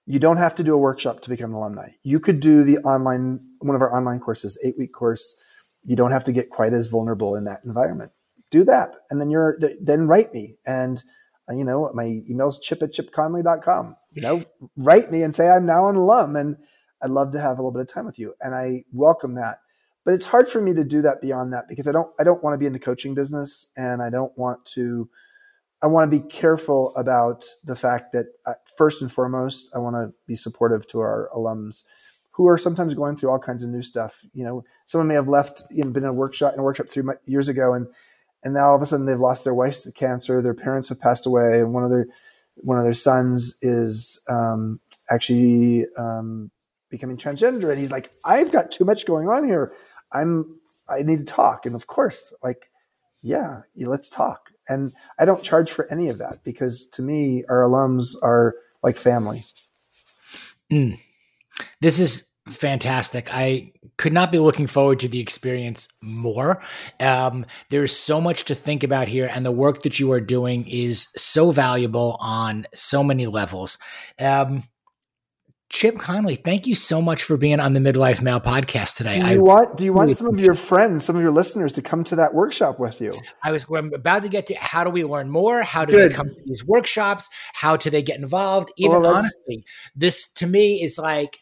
You 0.05 0.19
don't 0.19 0.37
have 0.37 0.55
to 0.55 0.63
do 0.63 0.73
a 0.73 0.77
workshop 0.77 1.21
to 1.21 1.29
become 1.29 1.51
an 1.51 1.55
alumni. 1.55 1.89
You 2.03 2.19
could 2.19 2.39
do 2.39 2.63
the 2.63 2.77
online 2.79 3.39
one 3.59 3.75
of 3.75 3.81
our 3.81 3.93
online 3.95 4.19
courses, 4.19 4.59
eight-week 4.63 4.93
course. 4.93 5.35
You 5.83 5.95
don't 5.95 6.11
have 6.11 6.23
to 6.25 6.31
get 6.31 6.49
quite 6.49 6.73
as 6.73 6.87
vulnerable 6.87 7.35
in 7.35 7.45
that 7.45 7.61
environment. 7.65 8.11
Do 8.51 8.63
that, 8.65 8.93
and 9.09 9.19
then 9.19 9.29
you're 9.29 9.59
then 9.81 10.07
write 10.07 10.33
me 10.33 10.55
and 10.65 11.03
you 11.53 11.63
know, 11.63 11.89
my 11.93 12.21
email's 12.29 12.59
chip 12.59 12.81
at 12.81 12.93
chipconley.com. 12.93 13.95
You 14.11 14.21
know, 14.21 14.43
write 14.77 15.11
me 15.11 15.23
and 15.23 15.33
say 15.33 15.49
I'm 15.49 15.65
now 15.65 15.87
an 15.87 15.95
alum 15.95 16.35
and 16.35 16.57
I'd 17.01 17.11
love 17.11 17.31
to 17.33 17.39
have 17.39 17.59
a 17.59 17.61
little 17.61 17.71
bit 17.71 17.81
of 17.81 17.87
time 17.87 18.05
with 18.05 18.19
you. 18.19 18.33
And 18.41 18.55
I 18.55 18.83
welcome 18.91 19.35
that. 19.35 19.59
But 20.03 20.13
it's 20.13 20.27
hard 20.27 20.47
for 20.47 20.61
me 20.61 20.73
to 20.73 20.83
do 20.83 21.01
that 21.01 21.21
beyond 21.21 21.51
that 21.53 21.65
because 21.67 21.87
I 21.87 21.91
don't 21.91 22.09
I 22.17 22.23
don't 22.23 22.41
want 22.41 22.53
to 22.53 22.57
be 22.57 22.65
in 22.65 22.71
the 22.71 22.79
coaching 22.79 23.13
business 23.13 23.69
and 23.75 24.01
I 24.01 24.09
don't 24.09 24.35
want 24.37 24.65
to 24.73 25.09
I 25.81 25.87
want 25.87 26.09
to 26.09 26.19
be 26.19 26.25
careful 26.27 26.95
about 26.95 27.45
the 27.63 27.75
fact 27.75 28.13
that 28.13 28.27
uh, 28.45 28.53
first 28.77 29.01
and 29.01 29.11
foremost, 29.11 29.69
I 29.75 29.79
want 29.79 29.95
to 29.95 30.13
be 30.25 30.35
supportive 30.35 30.87
to 30.87 30.99
our 30.99 31.29
alums 31.35 31.83
who 32.31 32.47
are 32.47 32.57
sometimes 32.57 32.93
going 32.93 33.15
through 33.15 33.29
all 33.29 33.39
kinds 33.39 33.63
of 33.63 33.69
new 33.69 33.81
stuff. 33.81 34.23
You 34.33 34.43
know, 34.43 34.63
someone 34.85 35.07
may 35.07 35.13
have 35.15 35.27
left, 35.27 35.63
you 35.69 35.83
know, 35.83 35.91
been 35.91 36.03
in 36.03 36.09
a 36.09 36.13
workshop 36.13 36.53
in 36.53 36.59
a 36.59 36.63
workshop 36.63 36.87
three 36.89 37.03
years 37.25 37.49
ago, 37.49 37.73
and 37.73 37.87
and 38.43 38.53
now 38.53 38.69
all 38.69 38.75
of 38.75 38.81
a 38.81 38.85
sudden 38.85 39.05
they've 39.05 39.19
lost 39.19 39.43
their 39.43 39.53
wife 39.53 39.81
to 39.83 39.91
cancer, 39.91 40.41
their 40.41 40.53
parents 40.53 40.89
have 40.89 40.99
passed 40.99 41.25
away, 41.25 41.59
and 41.59 41.73
one 41.73 41.83
of 41.83 41.89
their 41.89 42.07
one 42.55 42.77
of 42.77 42.83
their 42.83 42.93
sons 42.93 43.57
is 43.61 44.19
um, 44.29 44.79
actually 45.09 45.85
um, 45.97 46.51
becoming 46.89 47.17
transgender, 47.17 47.69
and 47.69 47.79
he's 47.79 47.91
like, 47.91 48.09
"I've 48.23 48.51
got 48.51 48.71
too 48.71 48.85
much 48.85 49.05
going 49.05 49.29
on 49.29 49.45
here. 49.45 49.73
I'm 50.11 50.59
I 50.87 51.03
need 51.03 51.19
to 51.19 51.25
talk." 51.25 51.65
And 51.65 51.75
of 51.75 51.87
course, 51.87 52.33
like, 52.43 52.69
yeah, 53.21 53.61
let's 53.75 54.09
talk. 54.09 54.51
And 54.69 54.91
I 55.17 55.25
don't 55.25 55.43
charge 55.43 55.71
for 55.71 55.89
any 55.91 56.09
of 56.09 56.17
that 56.17 56.43
because 56.43 56.87
to 56.93 57.01
me, 57.01 57.43
our 57.49 57.61
alums 57.61 58.15
are 58.21 58.55
like 58.83 58.97
family. 58.97 59.43
Mm. 60.71 60.99
This 61.79 61.99
is 61.99 62.29
fantastic. 62.47 63.33
I 63.33 63.71
could 63.97 64.13
not 64.13 64.31
be 64.31 64.39
looking 64.39 64.67
forward 64.67 64.99
to 64.99 65.07
the 65.07 65.19
experience 65.19 65.87
more. 66.01 66.61
Um, 66.99 67.45
there's 67.69 67.95
so 67.95 68.21
much 68.21 68.45
to 68.45 68.55
think 68.55 68.83
about 68.83 69.07
here, 69.07 69.29
and 69.33 69.45
the 69.45 69.51
work 69.51 69.83
that 69.83 69.99
you 69.99 70.11
are 70.11 70.21
doing 70.21 70.67
is 70.67 71.07
so 71.15 71.51
valuable 71.51 72.17
on 72.19 72.67
so 72.73 73.03
many 73.03 73.27
levels. 73.27 73.77
Um, 74.19 74.63
Chip 75.69 75.97
Conley, 75.97 76.35
thank 76.35 76.65
you 76.65 76.75
so 76.75 77.01
much 77.01 77.23
for 77.23 77.35
being 77.35 77.59
on 77.59 77.73
the 77.73 77.81
Midlife 77.81 78.21
Male 78.21 78.39
podcast 78.39 78.95
today. 78.95 79.19
Do 79.19 79.19
you 79.19 79.25
I 79.25 79.37
want 79.37 79.75
do 79.75 79.83
you 79.83 79.91
want 79.91 80.15
some 80.15 80.27
of 80.27 80.39
your 80.39 80.55
friends, 80.55 81.03
some 81.03 81.17
of 81.17 81.21
your 81.21 81.31
listeners 81.31 81.73
to 81.73 81.81
come 81.81 82.05
to 82.05 82.15
that 82.15 82.33
workshop 82.33 82.79
with 82.79 83.01
you? 83.01 83.13
I 83.43 83.51
was 83.51 83.65
I'm 83.69 83.93
about 83.93 84.23
to 84.23 84.29
get 84.29 84.45
to 84.45 84.55
how 84.55 84.85
do 84.85 84.89
we 84.89 85.03
learn 85.03 85.29
more? 85.29 85.63
How 85.63 85.83
do 85.83 85.91
Good. 85.91 86.11
they 86.11 86.15
come 86.15 86.27
to 86.27 86.41
these 86.45 86.63
workshops? 86.65 87.27
How 87.53 87.75
do 87.75 87.89
they 87.89 88.01
get 88.01 88.17
involved? 88.17 88.71
Even 88.77 89.01
well, 89.01 89.17
honestly, 89.17 89.65
this 89.93 90.31
to 90.33 90.47
me 90.47 90.81
is 90.81 90.97
like 90.97 91.39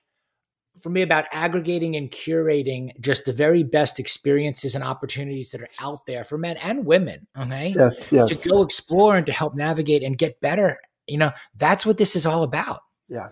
for 0.85 0.91
me 0.91 1.01
about 1.01 1.25
aggregating 1.31 1.95
and 1.95 2.11
curating 2.11 2.91
just 3.01 3.25
the 3.25 3.33
very 3.33 3.63
best 3.63 3.99
experiences 3.99 4.75
and 4.75 4.83
opportunities 4.83 5.49
that 5.49 5.59
are 5.59 5.69
out 5.81 6.05
there 6.05 6.23
for 6.23 6.37
men 6.37 6.57
and 6.57 6.85
women. 6.85 7.25
Okay. 7.35 7.73
Yes, 7.75 8.11
yes. 8.11 8.39
To 8.39 8.47
go 8.47 8.61
explore 8.61 9.17
and 9.17 9.25
to 9.25 9.31
help 9.31 9.55
navigate 9.55 10.03
and 10.03 10.15
get 10.15 10.39
better. 10.41 10.77
You 11.07 11.17
know, 11.17 11.31
that's 11.55 11.87
what 11.87 11.97
this 11.97 12.15
is 12.15 12.27
all 12.27 12.43
about. 12.43 12.81
Yeah. 13.09 13.29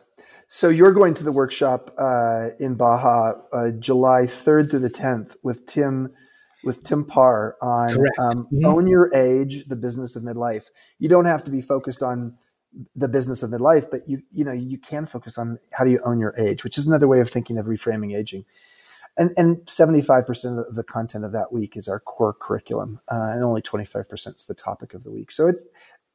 So 0.47 0.70
you're 0.70 0.93
going 0.93 1.14
to 1.14 1.24
the 1.24 1.32
workshop 1.32 1.93
uh, 1.95 2.49
in 2.58 2.74
Baja 2.74 3.34
uh, 3.54 3.70
July 3.78 4.24
3rd 4.24 4.72
through 4.72 4.80
the 4.80 4.89
10th 4.89 5.36
with 5.43 5.68
Tim 5.68 6.12
with 6.64 6.82
Tim 6.84 7.06
Parr 7.06 7.56
on 7.62 7.91
um, 8.18 8.47
mm-hmm. 8.51 8.66
own 8.66 8.88
your 8.88 9.14
age, 9.14 9.66
the 9.66 9.76
business 9.76 10.16
of 10.16 10.24
midlife. 10.24 10.64
You 10.97 11.08
don't 11.08 11.26
have 11.26 11.43
to 11.43 11.51
be 11.51 11.62
focused 11.62 12.01
on 12.01 12.34
the 12.95 13.07
business 13.07 13.43
of 13.43 13.51
midlife, 13.51 13.89
but 13.91 14.07
you 14.07 14.24
you 14.32 14.43
know 14.43 14.51
you 14.51 14.78
can 14.78 15.05
focus 15.05 15.38
on 15.38 15.59
how 15.74 15.84
do 15.86 15.91
you 15.91 15.99
own 16.05 16.19
your 16.19 16.34
age, 16.38 16.63
which 16.63 16.78
is 16.78 16.88
another 16.88 17.07
way 17.07 17.19
of 17.19 17.30
thinking 17.30 17.57
of 17.57 17.67
reframing 17.67 18.15
aging. 18.15 18.45
And 19.17 19.32
and 19.38 19.57
75% 19.65 20.67
of 20.67 20.76
the 20.76 20.84
content 20.84 21.24
of 21.26 21.34
that 21.34 21.53
week 21.53 21.78
is 21.78 21.88
our 21.88 21.99
core 21.99 22.34
curriculum, 22.34 22.99
uh, 23.11 23.32
and 23.34 23.43
only 23.43 23.61
25% 23.61 24.36
is 24.36 24.45
the 24.45 24.55
topic 24.55 24.93
of 24.93 25.03
the 25.03 25.11
week. 25.11 25.32
So 25.32 25.47
it's 25.47 25.65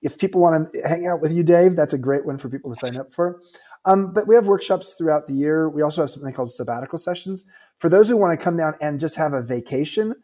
if 0.02 0.18
people 0.18 0.40
want 0.40 0.72
to 0.72 0.88
hang 0.88 1.06
out 1.06 1.20
with 1.20 1.32
you, 1.32 1.42
Dave, 1.42 1.76
that's 1.76 1.94
a 1.94 1.98
great 1.98 2.26
one 2.26 2.38
for 2.38 2.48
people 2.48 2.72
to 2.72 2.78
sign 2.78 2.96
up 2.96 3.12
for. 3.12 3.40
Um, 3.84 4.12
but 4.12 4.26
we 4.26 4.34
have 4.34 4.46
workshops 4.46 4.94
throughout 4.94 5.26
the 5.26 5.34
year. 5.34 5.68
We 5.68 5.82
also 5.82 6.02
have 6.02 6.10
something 6.10 6.32
called 6.32 6.52
sabbatical 6.52 6.98
sessions 6.98 7.44
for 7.78 7.88
those 7.88 8.08
who 8.08 8.16
want 8.16 8.38
to 8.38 8.42
come 8.42 8.56
down 8.56 8.74
and 8.80 9.00
just 9.00 9.16
have 9.16 9.32
a 9.32 9.42
vacation 9.42 10.14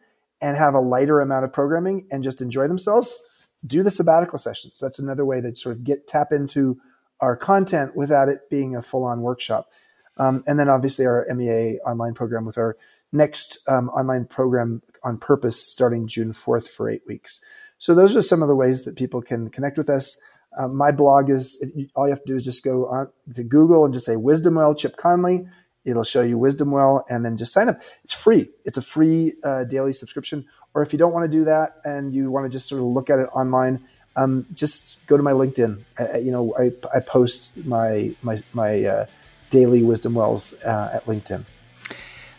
and 0.41 0.57
have 0.57 0.73
a 0.73 0.79
lighter 0.79 1.21
amount 1.21 1.45
of 1.45 1.53
programming 1.53 2.07
and 2.11 2.23
just 2.23 2.41
enjoy 2.41 2.67
themselves. 2.67 3.17
Do 3.65 3.83
the 3.83 3.91
sabbatical 3.91 4.37
sessions. 4.37 4.79
That's 4.79 4.99
another 4.99 5.25
way 5.25 5.41
to 5.41 5.55
sort 5.55 5.75
of 5.75 5.83
get 5.83 6.07
tap 6.07 6.31
into 6.31 6.79
our 7.19 7.35
content 7.35 7.95
without 7.95 8.29
it 8.29 8.49
being 8.49 8.75
a 8.75 8.81
full 8.81 9.03
on 9.03 9.21
workshop. 9.21 9.69
Um, 10.17 10.43
and 10.47 10.59
then 10.59 10.69
obviously 10.69 11.05
our 11.05 11.25
MEA 11.33 11.79
online 11.79 12.13
program 12.13 12.45
with 12.45 12.57
our 12.57 12.77
next 13.11 13.59
um, 13.67 13.89
online 13.89 14.25
program 14.25 14.81
on 15.03 15.17
purpose 15.17 15.61
starting 15.61 16.07
June 16.07 16.31
4th 16.31 16.67
for 16.67 16.89
eight 16.89 17.03
weeks. 17.07 17.41
So 17.77 17.93
those 17.93 18.15
are 18.15 18.21
some 18.21 18.41
of 18.41 18.47
the 18.47 18.55
ways 18.55 18.83
that 18.83 18.95
people 18.95 19.21
can 19.21 19.49
connect 19.49 19.77
with 19.77 19.89
us. 19.89 20.17
Um, 20.57 20.75
my 20.75 20.91
blog 20.91 21.29
is 21.29 21.63
all 21.95 22.07
you 22.07 22.13
have 22.13 22.23
to 22.23 22.27
do 22.27 22.35
is 22.35 22.45
just 22.45 22.63
go 22.63 22.87
on 22.87 23.09
to 23.33 23.43
Google 23.43 23.83
and 23.83 23.93
just 23.93 24.05
say 24.05 24.15
Wisdom 24.15 24.55
Well 24.55 24.73
Chip 24.73 24.95
Conley. 24.95 25.45
It'll 25.85 26.03
show 26.03 26.21
you 26.21 26.37
Wisdom 26.37 26.71
Well, 26.71 27.05
and 27.09 27.23
then 27.23 27.37
just 27.37 27.53
sign 27.53 27.69
up. 27.69 27.81
It's 28.03 28.13
free. 28.13 28.49
It's 28.65 28.77
a 28.77 28.81
free 28.81 29.33
uh, 29.43 29.63
daily 29.63 29.93
subscription. 29.93 30.45
Or 30.73 30.81
if 30.81 30.91
you 30.91 30.99
don't 30.99 31.13
want 31.13 31.31
to 31.31 31.37
do 31.37 31.45
that 31.45 31.77
and 31.85 32.13
you 32.13 32.29
want 32.31 32.45
to 32.45 32.49
just 32.49 32.67
sort 32.67 32.81
of 32.81 32.87
look 32.87 33.09
at 33.09 33.19
it 33.19 33.29
online, 33.33 33.85
um, 34.17 34.45
just 34.53 35.05
go 35.07 35.15
to 35.15 35.23
my 35.23 35.31
LinkedIn. 35.31 35.83
I, 35.97 36.17
you 36.17 36.31
know, 36.31 36.53
I, 36.57 36.73
I 36.93 36.99
post 36.99 37.55
my 37.65 38.15
my 38.21 38.41
my 38.53 38.83
uh, 38.83 39.05
daily 39.49 39.83
Wisdom 39.83 40.15
Wells 40.15 40.53
uh, 40.65 40.91
at 40.93 41.05
LinkedIn. 41.05 41.45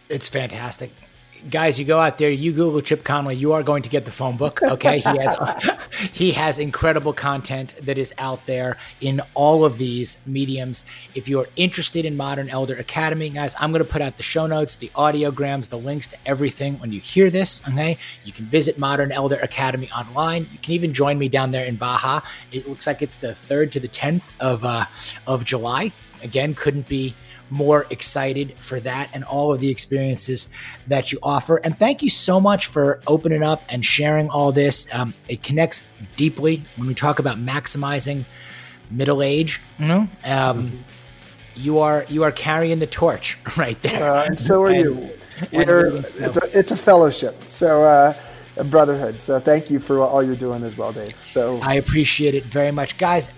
It's 0.09 0.29
fantastic 0.29 0.91
guys, 1.51 1.79
you 1.79 1.85
go 1.85 1.99
out 1.99 2.19
there, 2.19 2.31
you 2.31 2.53
Google 2.53 2.81
Chip 2.81 3.05
Conley, 3.05 3.37
you 3.37 3.53
are 3.53 3.63
going 3.63 3.83
to 3.83 3.89
get 3.89 4.05
the 4.05 4.11
phone 4.11 4.37
book. 4.37 4.63
Okay, 4.63 4.99
he 4.99 5.19
has 5.19 5.71
he 6.13 6.33
has 6.33 6.59
incredible 6.59 7.13
content 7.13 7.75
that 7.83 7.99
is 7.99 8.15
out 8.19 8.45
there 8.47 8.77
in 9.01 9.21
all 9.35 9.65
of 9.65 9.79
these 9.79 10.17
mediums. 10.27 10.85
If 11.15 11.29
you 11.29 11.41
are 11.41 11.49
interested 11.57 12.05
in 12.05 12.17
Modern 12.17 12.49
Elder 12.49 12.77
Academy, 12.77 13.31
guys, 13.31 13.55
I'm 13.59 13.73
going 13.73 13.85
to 13.85 13.91
put 13.91 14.03
out 14.03 14.17
the 14.17 14.23
show 14.23 14.47
notes, 14.47 14.77
the 14.77 14.91
audiograms, 14.95 15.69
the 15.69 15.79
links 15.79 16.09
to 16.09 16.17
everything 16.27 16.79
when 16.79 16.93
you 16.93 17.01
hear 17.01 17.31
this. 17.31 17.63
Okay, 17.69 17.97
you 18.25 18.33
can 18.33 18.47
visit 18.47 18.79
Modern 18.79 19.13
Elder 19.13 19.37
Academy 19.37 19.91
online. 19.91 20.49
You 20.53 20.59
can 20.59 20.73
even 20.73 20.93
join 20.93 21.19
me 21.19 21.29
down 21.29 21.51
there 21.51 21.65
in 21.65 21.77
Baja. 21.77 22.21
It 22.53 22.69
looks 22.69 22.87
like 22.87 23.03
it's 23.03 23.19
the 23.19 23.35
third 23.35 23.73
to 23.73 23.81
the 23.81 23.89
tenth 23.89 24.35
of 24.41 24.65
uh, 24.65 24.85
of 25.27 25.45
July. 25.45 25.93
Again, 26.23 26.55
couldn't 26.55 26.89
be 26.89 27.15
more 27.51 27.87
excited 27.91 28.55
for 28.59 28.81
that 28.81 29.11
and 29.13 29.25
all 29.25 29.53
of 29.53 29.61
the 29.61 29.71
experiences 29.71 30.49
that 30.87 31.13
you 31.13 31.19
offer. 31.23 31.57
And 31.57 31.79
thank 31.79 32.03
you 32.03 32.11
so 32.11 32.41
much 32.41 32.67
for 32.67 33.01
opening 33.07 33.43
up 33.43 33.63
and 33.69 33.85
sharing 33.85 34.29
all 34.31 34.53
this. 34.53 34.87
Um, 34.93 35.15
it 35.29 35.43
connects 35.43 35.87
deeply 36.17 36.65
when 36.77 36.89
we 36.89 36.95
talk 36.95 37.19
about 37.19 37.39
maximizing 37.39 38.25
middle 38.91 39.23
age. 39.23 39.61
You 39.79 39.87
know, 39.87 40.09
um, 40.25 40.85
you 41.55 41.79
are 41.79 42.05
you 42.09 42.23
are 42.25 42.33
carrying 42.33 42.79
the 42.79 42.87
torch 42.87 43.39
right 43.57 43.81
there, 43.83 44.13
uh, 44.13 44.27
and 44.27 44.39
so 44.39 44.63
are 44.63 44.69
and, 44.69 44.79
you. 44.79 45.11
And 45.53 45.69
it's, 45.71 46.13
a, 46.39 46.59
it's 46.59 46.73
a 46.73 46.77
fellowship. 46.77 47.43
So. 47.45 47.85
Uh, 47.85 48.15
a 48.59 48.65
brotherhood. 48.65 49.21
So 49.21 49.39
thank 49.39 49.71
you 49.71 49.79
for 49.79 50.01
all 50.01 50.23
you're 50.23 50.35
doing 50.35 50.63
as 50.63 50.77
well, 50.79 50.93
Dave. 50.93 51.15
So 51.29 51.61
I 51.63 51.75
appreciate 51.75 52.35
it 52.35 52.45
very 52.45 52.71
much, 52.71 52.97
guys. 52.97 53.31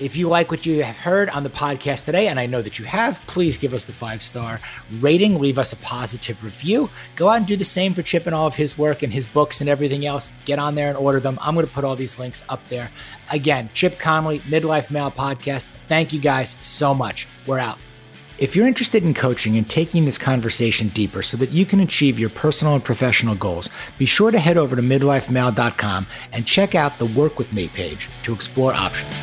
If 0.00 0.16
you 0.16 0.30
like 0.30 0.50
what 0.50 0.64
you 0.64 0.82
have 0.82 0.96
heard 0.96 1.28
on 1.28 1.42
the 1.42 1.50
podcast 1.50 2.06
today, 2.06 2.28
and 2.28 2.40
I 2.40 2.46
know 2.46 2.62
that 2.62 2.78
you 2.78 2.86
have, 2.86 3.20
please 3.26 3.58
give 3.58 3.74
us 3.74 3.84
the 3.84 3.92
five 3.92 4.22
star 4.22 4.58
rating, 4.98 5.38
leave 5.38 5.58
us 5.58 5.74
a 5.74 5.76
positive 5.76 6.42
review. 6.42 6.88
Go 7.16 7.28
out 7.28 7.36
and 7.36 7.46
do 7.46 7.54
the 7.54 7.66
same 7.66 7.92
for 7.92 8.02
Chip 8.02 8.24
and 8.24 8.34
all 8.34 8.46
of 8.46 8.54
his 8.54 8.78
work 8.78 9.02
and 9.02 9.12
his 9.12 9.26
books 9.26 9.60
and 9.60 9.68
everything 9.68 10.06
else. 10.06 10.32
Get 10.46 10.58
on 10.58 10.74
there 10.74 10.88
and 10.88 10.96
order 10.96 11.20
them. 11.20 11.38
I'm 11.42 11.52
going 11.52 11.66
to 11.66 11.72
put 11.72 11.84
all 11.84 11.96
these 11.96 12.18
links 12.18 12.42
up 12.48 12.66
there. 12.68 12.90
Again, 13.30 13.68
Chip 13.74 13.98
Conley, 13.98 14.40
Midlife 14.40 14.90
Male 14.90 15.10
Podcast. 15.10 15.66
Thank 15.86 16.14
you 16.14 16.20
guys 16.20 16.56
so 16.62 16.94
much. 16.94 17.28
We're 17.46 17.58
out. 17.58 17.78
If 18.40 18.56
you're 18.56 18.66
interested 18.66 19.04
in 19.04 19.12
coaching 19.12 19.58
and 19.58 19.68
taking 19.68 20.06
this 20.06 20.16
conversation 20.16 20.88
deeper 20.88 21.22
so 21.22 21.36
that 21.36 21.50
you 21.50 21.66
can 21.66 21.80
achieve 21.80 22.18
your 22.18 22.30
personal 22.30 22.74
and 22.74 22.82
professional 22.82 23.34
goals, 23.34 23.68
be 23.98 24.06
sure 24.06 24.30
to 24.30 24.38
head 24.38 24.56
over 24.56 24.74
to 24.74 24.80
midlifemale.com 24.80 26.06
and 26.32 26.46
check 26.46 26.74
out 26.74 26.98
the 26.98 27.04
Work 27.04 27.36
With 27.36 27.52
Me 27.52 27.68
page 27.68 28.08
to 28.22 28.32
explore 28.32 28.72
options. 28.72 29.20